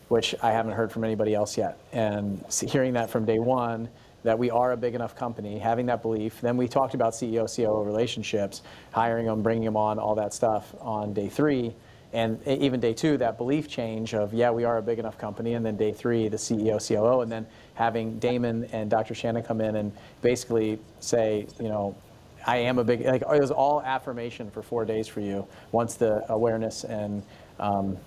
which 0.08 0.36
I 0.42 0.52
haven't 0.52 0.74
heard 0.74 0.92
from 0.92 1.04
anybody 1.04 1.34
else 1.34 1.58
yet. 1.58 1.80
And 1.92 2.44
hearing 2.66 2.94
that 2.94 3.10
from 3.10 3.26
day 3.26 3.40
one, 3.40 3.90
that 4.24 4.38
we 4.38 4.50
are 4.50 4.72
a 4.72 4.78
big 4.78 4.96
enough 4.96 5.16
company, 5.16 5.58
having 5.58 5.86
that 5.88 6.02
belief. 6.02 6.41
Then 6.41 6.58
we 6.58 6.68
talked 6.68 6.93
about 6.93 7.14
CEO 7.14 7.54
COO 7.54 7.84
relationships, 7.84 8.62
hiring 8.91 9.26
them, 9.26 9.41
bringing 9.41 9.66
them 9.66 9.78
on, 9.78 10.00
all 10.00 10.16
that 10.16 10.34
stuff 10.34 10.74
on 10.80 11.14
day 11.14 11.30
three. 11.30 11.74
And 12.14 12.45
even 12.48 12.80
day 12.80 12.93
two, 12.93 13.18
that 13.18 13.38
belief 13.38 13.68
change 13.68 14.14
of, 14.14 14.34
yeah, 14.34 14.50
we 14.50 14.64
are 14.64 14.78
a 14.78 14.82
big 14.82 14.98
enough 14.98 15.18
company. 15.18 15.54
And 15.54 15.66
then 15.66 15.76
day 15.76 15.91
three, 15.91 16.30
the 16.30 16.38
CEO, 16.38 16.86
COO. 16.86 17.22
And 17.22 17.32
then 17.32 17.45
having 17.76 18.20
Daymond 18.20 18.70
and 18.72 18.89
Dr. 18.89 19.14
Shannon 19.14 19.43
come 19.43 19.62
in 19.62 19.76
and 19.76 19.91
basically 20.22 20.80
say, 21.00 21.48
you 21.60 21.68
know, 21.68 21.95
I 22.46 22.58
am 22.58 22.78
a 22.80 22.84
big 22.84 23.02
like 23.06 23.22
it 23.22 23.42
was 23.42 23.52
all 23.52 23.82
affirmation 23.82 24.52
for 24.52 24.62
four 24.62 24.86
days 24.86 25.08
for 25.08 25.22
you 25.22 25.48
once 25.72 25.96
the 25.96 26.24
awareness 26.32 26.84
and 26.84 27.24
um, 27.60 27.98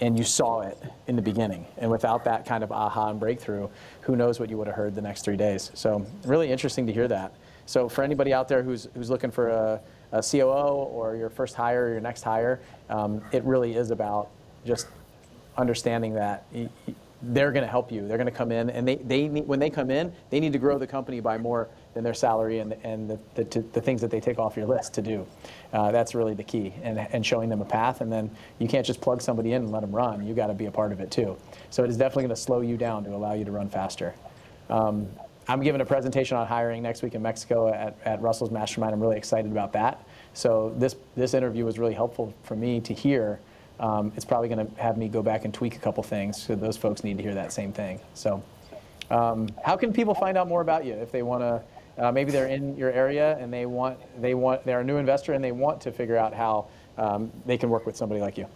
and 0.00 0.16
you 0.16 0.24
saw 0.24 0.60
it 0.60 0.80
in 1.06 1.16
the 1.16 1.22
beginning. 1.22 1.66
And 1.78 1.90
without 1.90 2.24
that 2.24 2.46
kind 2.46 2.62
of 2.62 2.70
aha 2.70 3.10
and 3.10 3.18
breakthrough, 3.18 3.68
who 4.02 4.16
knows 4.16 4.38
what 4.38 4.48
you 4.48 4.56
would 4.56 4.66
have 4.66 4.76
heard 4.76 4.94
the 4.94 5.02
next 5.02 5.24
three 5.24 5.36
days. 5.36 5.70
So 5.74 6.06
really 6.24 6.50
interesting 6.50 6.86
to 6.86 6.92
hear 6.92 7.08
that. 7.08 7.34
So 7.66 7.88
for 7.88 8.02
anybody 8.02 8.32
out 8.32 8.48
there 8.48 8.62
who's 8.62 8.88
who's 8.94 9.10
looking 9.10 9.30
for 9.30 9.48
a, 9.48 9.80
a 10.12 10.22
COO 10.22 10.74
or 10.74 11.16
your 11.16 11.30
first 11.30 11.54
hire 11.54 11.86
or 11.86 11.90
your 11.90 12.00
next 12.00 12.22
hire, 12.22 12.60
um, 12.88 13.22
it 13.32 13.44
really 13.44 13.74
is 13.74 13.90
about 13.90 14.30
just 14.64 14.86
understanding 15.56 16.14
that 16.14 16.46
they're 17.22 17.52
going 17.52 17.64
to 17.64 17.70
help 17.70 17.90
you. 17.90 18.06
They're 18.06 18.16
going 18.16 18.30
to 18.30 18.32
come 18.32 18.52
in, 18.52 18.70
and 18.70 18.86
they, 18.86 18.96
they 18.96 19.28
need, 19.28 19.46
when 19.46 19.58
they 19.58 19.70
come 19.70 19.90
in, 19.90 20.12
they 20.30 20.40
need 20.40 20.52
to 20.52 20.58
grow 20.58 20.78
the 20.78 20.86
company 20.86 21.20
by 21.20 21.36
more 21.36 21.68
than 21.98 22.04
their 22.04 22.14
salary 22.14 22.60
and, 22.60 22.74
and 22.84 23.10
the, 23.10 23.18
the, 23.34 23.60
the 23.72 23.80
things 23.80 24.00
that 24.00 24.08
they 24.08 24.20
take 24.20 24.38
off 24.38 24.56
your 24.56 24.66
list 24.66 24.94
to 24.94 25.02
do. 25.02 25.26
Uh, 25.72 25.90
that's 25.90 26.14
really 26.14 26.32
the 26.32 26.44
key, 26.44 26.72
and, 26.84 26.96
and 26.96 27.26
showing 27.26 27.48
them 27.48 27.60
a 27.60 27.64
path. 27.64 28.02
And 28.02 28.12
then 28.12 28.30
you 28.60 28.68
can't 28.68 28.86
just 28.86 29.00
plug 29.00 29.20
somebody 29.20 29.52
in 29.52 29.62
and 29.62 29.72
let 29.72 29.80
them 29.80 29.90
run. 29.90 30.24
You've 30.24 30.36
got 30.36 30.46
to 30.46 30.54
be 30.54 30.66
a 30.66 30.70
part 30.70 30.92
of 30.92 31.00
it 31.00 31.10
too. 31.10 31.36
So 31.70 31.82
it 31.82 31.90
is 31.90 31.96
definitely 31.96 32.22
going 32.22 32.36
to 32.36 32.40
slow 32.40 32.60
you 32.60 32.76
down 32.76 33.02
to 33.02 33.10
allow 33.10 33.32
you 33.32 33.44
to 33.44 33.50
run 33.50 33.68
faster. 33.68 34.14
Um, 34.70 35.08
I'm 35.48 35.60
giving 35.60 35.80
a 35.80 35.84
presentation 35.84 36.36
on 36.36 36.46
hiring 36.46 36.84
next 36.84 37.02
week 37.02 37.16
in 37.16 37.22
Mexico 37.22 37.66
at, 37.66 37.96
at 38.04 38.22
Russell's 38.22 38.52
Mastermind. 38.52 38.92
I'm 38.92 39.00
really 39.00 39.16
excited 39.16 39.50
about 39.50 39.72
that. 39.72 40.06
So 40.34 40.72
this 40.76 40.94
this 41.16 41.34
interview 41.34 41.64
was 41.64 41.80
really 41.80 41.94
helpful 41.94 42.32
for 42.44 42.54
me 42.54 42.80
to 42.82 42.94
hear 42.94 43.40
um, 43.80 44.12
it's 44.14 44.24
probably 44.24 44.48
going 44.48 44.64
to 44.64 44.80
have 44.80 44.96
me 44.96 45.08
go 45.08 45.22
back 45.22 45.44
and 45.44 45.52
tweak 45.52 45.74
a 45.74 45.78
couple 45.80 46.04
things. 46.04 46.40
So 46.40 46.54
those 46.54 46.76
folks 46.76 47.02
need 47.02 47.16
to 47.16 47.22
hear 47.24 47.34
that 47.34 47.52
same 47.52 47.72
thing. 47.72 48.00
So, 48.14 48.42
um, 49.10 49.48
how 49.64 49.76
can 49.76 49.92
people 49.92 50.14
find 50.14 50.36
out 50.36 50.48
more 50.48 50.60
about 50.60 50.84
you 50.84 50.94
if 50.94 51.10
they 51.10 51.22
want 51.22 51.42
to? 51.42 51.62
Uh, 51.98 52.12
maybe 52.12 52.30
they're 52.30 52.46
in 52.46 52.76
your 52.76 52.92
area 52.92 53.36
and 53.38 53.52
they 53.52 53.66
want 53.66 53.98
they 54.20 54.34
want 54.34 54.64
they're 54.64 54.80
a 54.80 54.84
new 54.84 54.98
investor 54.98 55.32
and 55.32 55.42
they 55.42 55.52
want 55.52 55.80
to 55.80 55.90
figure 55.90 56.16
out 56.16 56.32
how 56.32 56.66
um, 56.96 57.32
they 57.44 57.58
can 57.58 57.70
work 57.70 57.86
with 57.86 57.96
somebody 57.96 58.20
like 58.20 58.38
you. 58.38 58.46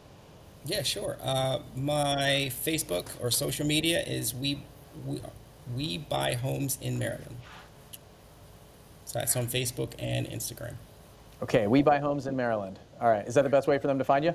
Yeah, 0.64 0.82
sure. 0.82 1.18
Uh, 1.20 1.58
my 1.76 2.52
Facebook 2.64 3.06
or 3.20 3.30
social 3.30 3.66
media 3.66 4.00
is 4.02 4.34
we, 4.34 4.62
we 5.04 5.20
we 5.76 5.98
buy 5.98 6.34
homes 6.34 6.78
in 6.80 6.98
Maryland. 6.98 7.36
So 9.06 9.18
that's 9.18 9.36
on 9.36 9.46
Facebook 9.46 9.92
and 9.98 10.26
Instagram. 10.28 10.74
Okay, 11.42 11.66
we 11.66 11.82
buy 11.82 11.98
homes 11.98 12.26
in 12.26 12.36
Maryland. 12.36 12.78
All 13.00 13.10
right, 13.10 13.26
is 13.26 13.34
that 13.34 13.42
the 13.42 13.50
best 13.50 13.66
way 13.66 13.78
for 13.78 13.88
them 13.88 13.98
to 13.98 14.04
find 14.04 14.24
you? 14.24 14.34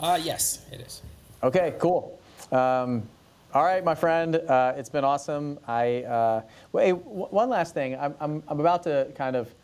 Uh, 0.00 0.18
yes, 0.22 0.64
it 0.72 0.80
is. 0.80 1.02
Okay, 1.42 1.74
cool. 1.78 2.18
Um, 2.50 3.08
all 3.54 3.62
right, 3.62 3.84
my 3.84 3.94
friend, 3.94 4.34
uh, 4.34 4.74
it's 4.76 4.88
been 4.88 5.04
awesome. 5.04 5.60
I 5.68 6.02
uh, 6.02 6.42
one 6.72 7.48
last 7.48 7.72
thing. 7.72 7.96
I'm, 7.96 8.12
I'm, 8.18 8.42
I'm 8.48 8.58
about 8.58 8.82
to 8.82 9.12
kind 9.14 9.36
of 9.36 9.54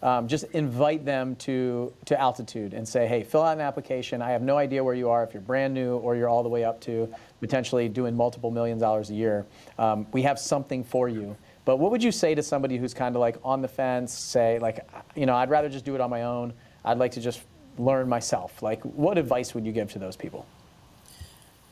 um, 0.00 0.28
just 0.28 0.44
invite 0.52 1.04
them 1.04 1.34
to 1.36 1.92
to 2.04 2.20
altitude 2.20 2.72
and 2.72 2.86
say, 2.86 3.08
hey, 3.08 3.24
fill 3.24 3.42
out 3.42 3.54
an 3.54 3.60
application. 3.60 4.22
I 4.22 4.30
have 4.30 4.42
no 4.42 4.56
idea 4.56 4.84
where 4.84 4.94
you 4.94 5.10
are, 5.10 5.24
if 5.24 5.34
you're 5.34 5.40
brand 5.40 5.74
new 5.74 5.96
or 5.96 6.14
you're 6.14 6.28
all 6.28 6.44
the 6.44 6.48
way 6.48 6.64
up 6.64 6.80
to 6.82 7.12
potentially 7.40 7.88
doing 7.88 8.14
multiple 8.14 8.52
million 8.52 8.78
dollars 8.78 9.10
a 9.10 9.14
year. 9.14 9.44
Um, 9.76 10.06
we 10.12 10.22
have 10.22 10.38
something 10.38 10.84
for 10.84 11.08
you. 11.08 11.36
But 11.64 11.78
what 11.78 11.90
would 11.90 12.02
you 12.02 12.12
say 12.12 12.36
to 12.36 12.44
somebody 12.44 12.76
who's 12.76 12.94
kind 12.94 13.16
of 13.16 13.20
like 13.20 13.38
on 13.42 13.60
the 13.60 13.68
fence, 13.68 14.16
say 14.16 14.60
like, 14.60 14.88
you 15.16 15.26
know, 15.26 15.34
I'd 15.34 15.50
rather 15.50 15.68
just 15.68 15.84
do 15.84 15.96
it 15.96 16.00
on 16.00 16.10
my 16.10 16.22
own. 16.22 16.52
I'd 16.84 16.98
like 16.98 17.10
to 17.12 17.20
just 17.20 17.40
learn 17.76 18.08
myself. 18.08 18.62
Like, 18.62 18.82
what 18.82 19.18
advice 19.18 19.52
would 19.52 19.66
you 19.66 19.72
give 19.72 19.92
to 19.92 19.98
those 19.98 20.14
people? 20.14 20.46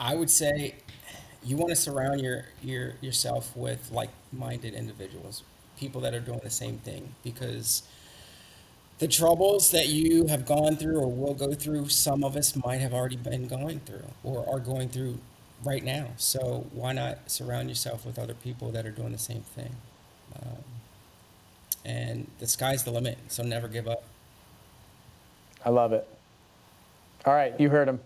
I 0.00 0.14
would 0.14 0.30
say 0.30 0.74
you 1.43 1.57
want 1.57 1.70
to 1.70 1.76
surround 1.76 2.20
your, 2.20 2.45
your 2.62 2.95
yourself 3.01 3.57
with 3.57 3.91
like-minded 3.91 4.74
individuals, 4.74 5.43
people 5.78 6.01
that 6.03 6.14
are 6.14 6.20
doing 6.20 6.41
the 6.43 6.51
same 6.51 6.78
thing, 6.78 7.14
because 7.22 7.82
the 8.99 9.09
troubles 9.09 9.70
that 9.70 9.88
you 9.88 10.26
have 10.26 10.45
gone 10.45 10.76
through 10.76 10.99
or 10.99 11.11
will 11.11 11.34
go 11.34 11.53
through, 11.55 11.88
some 11.88 12.22
of 12.22 12.36
us 12.36 12.55
might 12.55 12.80
have 12.80 12.93
already 12.93 13.16
been 13.16 13.49
going 13.49 13.80
through 13.80 14.05
or 14.22 14.47
are 14.49 14.61
going 14.61 14.91
through 14.91 15.18
right 15.64 15.82
now. 15.82 16.09
So 16.18 16.66
why 16.72 16.93
not 16.93 17.30
surround 17.30 17.70
yourself 17.70 18.05
with 18.05 18.18
other 18.18 18.34
people 18.34 18.70
that 18.72 18.84
are 18.84 18.91
doing 18.91 19.12
the 19.12 19.18
same 19.18 19.41
thing? 19.41 19.74
Um, 20.36 20.64
and 21.84 22.26
the 22.41 22.47
sky's 22.47 22.84
the 22.84 22.91
limit, 22.91 23.16
so 23.28 23.43
never 23.43 23.68
give 23.68 23.88
up. 23.88 24.05
I 25.64 25.70
love 25.70 25.95
it. 25.95 26.07
All 27.24 27.34
right, 27.34 27.59
you 27.59 27.70
heard 27.70 27.88
him. 27.88 28.01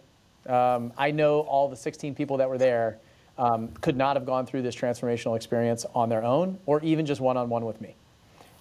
Um, 0.53 0.93
I 0.97 1.11
know 1.11 1.41
all 1.41 1.68
the 1.68 1.76
16 1.76 2.14
people 2.14 2.37
that 2.37 2.49
were 2.49 2.59
there 2.59 2.99
um, 3.39 3.68
could 3.80 3.97
not 3.97 4.16
have 4.16 4.26
gone 4.26 4.47
through 4.47 4.62
this 4.62 4.74
transformational 4.74 5.37
experience 5.37 5.85
on 5.95 6.09
their 6.09 6.24
own 6.24 6.59
or 6.66 6.80
even 6.82 7.07
just 7.07 7.20
one 7.20 7.37
on 7.37 7.49
one 7.49 7.64
with 7.64 7.80
me. 7.80 7.95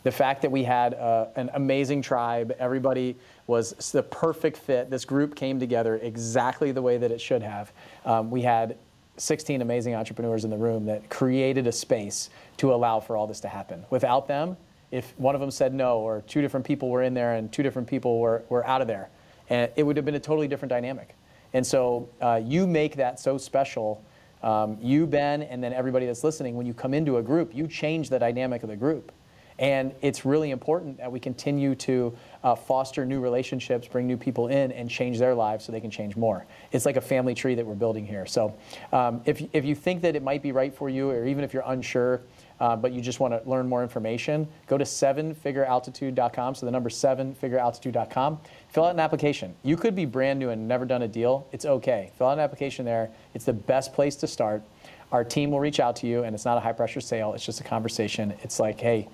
The 0.03 0.11
fact 0.11 0.41
that 0.41 0.51
we 0.51 0.63
had 0.63 0.95
uh, 0.95 1.27
an 1.35 1.49
amazing 1.53 2.01
tribe, 2.01 2.53
everybody 2.59 3.15
was 3.47 3.71
the 3.91 4.03
perfect 4.03 4.57
fit. 4.57 4.89
This 4.89 5.05
group 5.05 5.35
came 5.35 5.59
together 5.59 5.95
exactly 5.97 6.71
the 6.71 6.81
way 6.81 6.97
that 6.97 7.11
it 7.11 7.21
should 7.21 7.41
have. 7.41 7.71
Um, 8.03 8.29
we 8.29 8.41
had 8.41 8.77
16 9.17 9.61
amazing 9.61 9.95
entrepreneurs 9.95 10.43
in 10.43 10.49
the 10.49 10.57
room 10.57 10.85
that 10.87 11.09
created 11.09 11.67
a 11.67 11.71
space 11.71 12.29
to 12.57 12.73
allow 12.73 12.99
for 12.99 13.15
all 13.15 13.27
this 13.27 13.39
to 13.41 13.47
happen. 13.47 13.85
Without 13.89 14.27
them, 14.27 14.57
if 14.91 15.17
one 15.17 15.35
of 15.35 15.41
them 15.41 15.51
said 15.51 15.73
no, 15.73 15.99
or 15.99 16.21
two 16.21 16.41
different 16.41 16.65
people 16.65 16.89
were 16.89 17.03
in 17.03 17.13
there 17.13 17.35
and 17.35 17.51
two 17.51 17.63
different 17.63 17.87
people 17.87 18.19
were, 18.19 18.43
were 18.49 18.65
out 18.67 18.81
of 18.81 18.87
there, 18.87 19.09
and 19.49 19.71
it 19.75 19.83
would 19.83 19.95
have 19.95 20.05
been 20.05 20.15
a 20.15 20.19
totally 20.19 20.47
different 20.47 20.69
dynamic. 20.69 21.15
And 21.53 21.65
so 21.65 22.09
uh, 22.21 22.41
you 22.43 22.67
make 22.67 22.95
that 22.97 23.19
so 23.19 23.37
special. 23.37 24.03
Um, 24.43 24.77
you, 24.81 25.07
Ben, 25.07 25.41
and 25.41 25.63
then 25.63 25.73
everybody 25.73 26.05
that's 26.05 26.23
listening, 26.23 26.55
when 26.55 26.65
you 26.65 26.73
come 26.73 26.93
into 26.93 27.17
a 27.17 27.23
group, 27.23 27.55
you 27.55 27.67
change 27.67 28.09
the 28.09 28.19
dynamic 28.19 28.61
of 28.63 28.69
the 28.69 28.75
group. 28.75 29.11
And 29.59 29.93
it's 30.01 30.25
really 30.25 30.51
important 30.51 30.97
that 30.97 31.11
we 31.11 31.19
continue 31.19 31.75
to 31.75 32.15
uh, 32.43 32.55
foster 32.55 33.05
new 33.05 33.19
relationships, 33.19 33.87
bring 33.87 34.07
new 34.07 34.17
people 34.17 34.47
in, 34.47 34.71
and 34.71 34.89
change 34.89 35.19
their 35.19 35.35
lives 35.35 35.65
so 35.65 35.71
they 35.71 35.79
can 35.79 35.91
change 35.91 36.15
more. 36.15 36.45
It's 36.71 36.85
like 36.85 36.97
a 36.97 37.01
family 37.01 37.35
tree 37.35 37.55
that 37.55 37.65
we're 37.65 37.75
building 37.75 38.05
here. 38.05 38.25
So 38.25 38.55
um, 38.91 39.21
if, 39.25 39.41
if 39.53 39.63
you 39.63 39.75
think 39.75 40.01
that 40.01 40.15
it 40.15 40.23
might 40.23 40.41
be 40.41 40.51
right 40.51 40.73
for 40.73 40.89
you, 40.89 41.09
or 41.09 41.25
even 41.25 41.43
if 41.43 41.53
you're 41.53 41.63
unsure, 41.67 42.21
uh, 42.59 42.75
but 42.75 42.91
you 42.91 43.01
just 43.01 43.19
want 43.19 43.33
to 43.33 43.49
learn 43.49 43.67
more 43.67 43.83
information, 43.83 44.47
go 44.67 44.77
to 44.77 44.85
sevenfigurealtitude.com. 44.85 46.55
So 46.55 46.65
the 46.65 46.71
number 46.71 46.89
sevenfigurealtitude.com. 46.89 48.39
Fill 48.73 48.85
out 48.85 48.95
an 48.95 48.99
application. 48.99 49.53
You 49.61 49.77
could 49.77 49.95
be 49.95 50.05
brand 50.05 50.39
new 50.39 50.49
and 50.49 50.67
never 50.67 50.83
done 50.83 51.03
a 51.03 51.07
deal. 51.07 51.47
It's 51.51 51.63
okay. 51.63 52.11
Fill 52.17 52.29
out 52.29 52.33
an 52.33 52.39
application 52.39 52.85
there. 52.85 53.11
It's 53.35 53.45
the 53.45 53.53
best 53.53 53.93
place 53.93 54.15
to 54.15 54.25
start. 54.25 54.63
Our 55.11 55.23
team 55.23 55.51
will 55.51 55.59
reach 55.59 55.79
out 55.79 55.95
to 55.97 56.07
you, 56.07 56.23
and 56.23 56.33
it's 56.33 56.43
not 56.43 56.57
a 56.57 56.59
high 56.59 56.71
pressure 56.71 56.99
sale. 56.99 57.35
It's 57.35 57.45
just 57.45 57.61
a 57.61 57.63
conversation. 57.63 58.33
It's 58.41 58.59
like, 58.59 58.79
hey, 58.79 59.07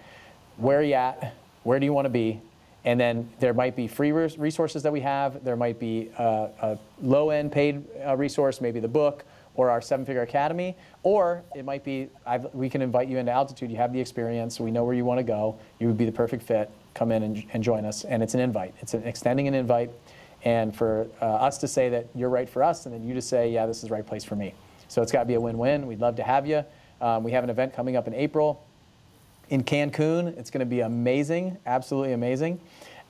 where 0.55 0.79
are 0.79 0.83
you 0.83 0.93
at? 0.93 1.33
Where 1.63 1.77
do 1.77 1.85
you 1.85 1.91
want 1.91 2.05
to 2.05 2.09
be? 2.09 2.39
And 2.85 2.97
then 2.97 3.29
there 3.41 3.53
might 3.53 3.75
be 3.75 3.85
free 3.89 4.13
resources 4.13 4.81
that 4.83 4.93
we 4.93 5.01
have. 5.01 5.43
There 5.43 5.57
might 5.57 5.77
be 5.77 6.09
a, 6.17 6.49
a 6.61 6.79
low 7.01 7.29
end 7.29 7.51
paid 7.51 7.83
uh, 8.07 8.15
resource, 8.15 8.61
maybe 8.61 8.79
the 8.79 8.87
book 8.87 9.25
or 9.55 9.69
our 9.69 9.81
seven 9.81 10.05
figure 10.05 10.21
academy. 10.21 10.77
Or 11.03 11.43
it 11.53 11.65
might 11.65 11.83
be 11.83 12.07
I've, 12.25 12.45
we 12.53 12.69
can 12.69 12.81
invite 12.81 13.09
you 13.09 13.17
into 13.17 13.33
altitude. 13.33 13.69
You 13.69 13.75
have 13.75 13.91
the 13.91 13.99
experience. 13.99 14.57
We 14.57 14.71
know 14.71 14.85
where 14.85 14.95
you 14.95 15.03
want 15.03 15.17
to 15.17 15.23
go. 15.23 15.59
You 15.79 15.87
would 15.87 15.97
be 15.97 16.05
the 16.05 16.13
perfect 16.13 16.43
fit. 16.43 16.71
Come 16.93 17.11
in 17.11 17.23
and, 17.23 17.43
and 17.53 17.63
join 17.63 17.85
us. 17.85 18.03
And 18.03 18.21
it's 18.23 18.33
an 18.33 18.39
invite, 18.39 18.73
it's 18.79 18.93
an 18.93 19.03
extending 19.03 19.47
an 19.47 19.53
invite. 19.53 19.91
And 20.43 20.75
for 20.75 21.07
uh, 21.21 21.25
us 21.25 21.57
to 21.59 21.67
say 21.67 21.89
that 21.89 22.07
you're 22.15 22.29
right 22.29 22.49
for 22.49 22.63
us, 22.63 22.85
and 22.85 22.95
then 22.95 23.03
you 23.03 23.13
to 23.13 23.21
say, 23.21 23.51
yeah, 23.51 23.65
this 23.65 23.77
is 23.77 23.89
the 23.89 23.93
right 23.93 24.05
place 24.05 24.23
for 24.23 24.35
me. 24.35 24.53
So 24.87 25.01
it's 25.01 25.11
got 25.11 25.19
to 25.19 25.25
be 25.25 25.33
a 25.33 25.41
win 25.41 25.57
win. 25.57 25.85
We'd 25.85 25.99
love 25.99 26.15
to 26.15 26.23
have 26.23 26.47
you. 26.47 26.63
Um, 27.01 27.23
we 27.23 27.31
have 27.31 27.43
an 27.43 27.49
event 27.49 27.73
coming 27.73 27.95
up 27.95 28.07
in 28.07 28.13
April 28.13 28.65
in 29.49 29.63
Cancun. 29.63 30.37
It's 30.37 30.49
going 30.49 30.59
to 30.59 30.65
be 30.65 30.81
amazing, 30.81 31.57
absolutely 31.65 32.13
amazing. 32.13 32.59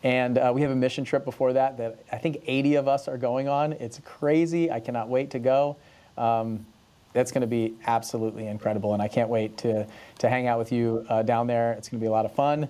And 0.03 0.38
uh, 0.38 0.51
we 0.55 0.61
have 0.61 0.71
a 0.71 0.75
mission 0.75 1.03
trip 1.03 1.25
before 1.25 1.53
that 1.53 1.77
that 1.77 2.03
I 2.11 2.17
think 2.17 2.41
80 2.45 2.75
of 2.75 2.88
us 2.88 3.07
are 3.07 3.17
going 3.17 3.47
on. 3.47 3.73
It's 3.73 3.99
crazy. 4.05 4.71
I 4.71 4.80
cannot 4.80 5.09
wait 5.09 5.32
to 5.32 5.39
go. 5.39 5.77
Um, 6.17 6.65
that's 7.13 7.32
going 7.32 7.41
to 7.41 7.47
be 7.47 7.73
absolutely 7.88 8.47
incredible, 8.47 8.93
and 8.93 9.01
I 9.01 9.07
can't 9.07 9.30
wait 9.30 9.57
to, 9.59 9.88
to 10.19 10.30
hang 10.30 10.47
out 10.47 10.59
with 10.59 10.71
you 10.71 11.05
uh, 11.09 11.23
down 11.23 11.47
there. 11.47 11.73
It's 11.73 11.89
going 11.89 11.99
to 11.99 12.03
be 12.03 12.07
a 12.07 12.11
lot 12.11 12.25
of 12.25 12.34
fun. 12.34 12.69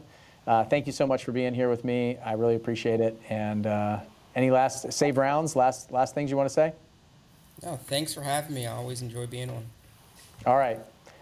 Uh, 0.50 0.64
thank 0.64 0.88
you 0.88 0.92
so 0.92 1.06
much 1.06 1.24
for 1.24 1.32
being 1.32 1.54
here 1.54 1.70
with 1.70 1.86
me. 1.86 2.18
I 2.26 2.34
really 2.34 2.56
appreciate 2.56 3.02
it. 3.02 3.16
And 3.30 3.68
uh, 3.68 4.00
any 4.36 4.50
last 4.50 4.92
save 4.92 5.18
rounds, 5.18 5.56
last 5.56 5.92
last 5.92 6.16
things 6.16 6.32
you 6.32 6.38
want 6.38 6.50
to 6.50 6.54
say? 6.54 6.74
No, 7.64 7.76
thanks 7.76 8.16
for 8.16 8.22
having 8.22 8.56
me. 8.56 8.66
I 8.66 8.76
always 8.76 9.04
enjoy 9.04 9.28
being 9.28 9.52
on. 9.52 9.64
All 10.48 10.58
right. 10.58 10.80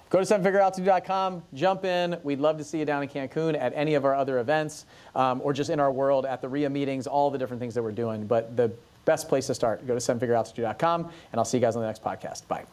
Go 0.09 0.23
to 0.23 0.25
sevenfigurealtitude.com, 0.25 1.43
jump 1.53 1.83
in. 1.83 2.17
We'd 2.23 2.39
love 2.39 2.57
to 2.59 2.63
see 2.63 2.79
you 2.79 2.85
down 2.85 3.03
in 3.03 3.09
Cancun 3.09 3.59
at 3.59 3.73
any 3.75 3.95
of 3.95 4.05
our 4.05 4.15
other 4.15 4.39
events 4.39 4.85
um, 5.13 5.41
or 5.43 5.51
just 5.51 5.69
in 5.69 5.81
our 5.81 5.91
world 5.91 6.25
at 6.25 6.41
the 6.41 6.47
RIA 6.47 6.69
meetings, 6.69 7.07
all 7.07 7.29
the 7.29 7.37
different 7.37 7.59
things 7.59 7.73
that 7.73 7.83
we're 7.83 7.91
doing. 7.91 8.25
But 8.25 8.55
the 8.55 8.71
best 9.03 9.27
place 9.27 9.47
to 9.47 9.53
start, 9.55 9.85
go 9.85 9.93
to 9.93 9.99
sevenfigurealtitude.com, 9.99 11.01
and 11.03 11.11
I'll 11.33 11.43
see 11.43 11.57
you 11.57 11.61
guys 11.61 11.75
on 11.75 11.81
the 11.81 11.87
next 11.87 12.01
podcast. 12.01 12.47
Bye. 12.47 12.63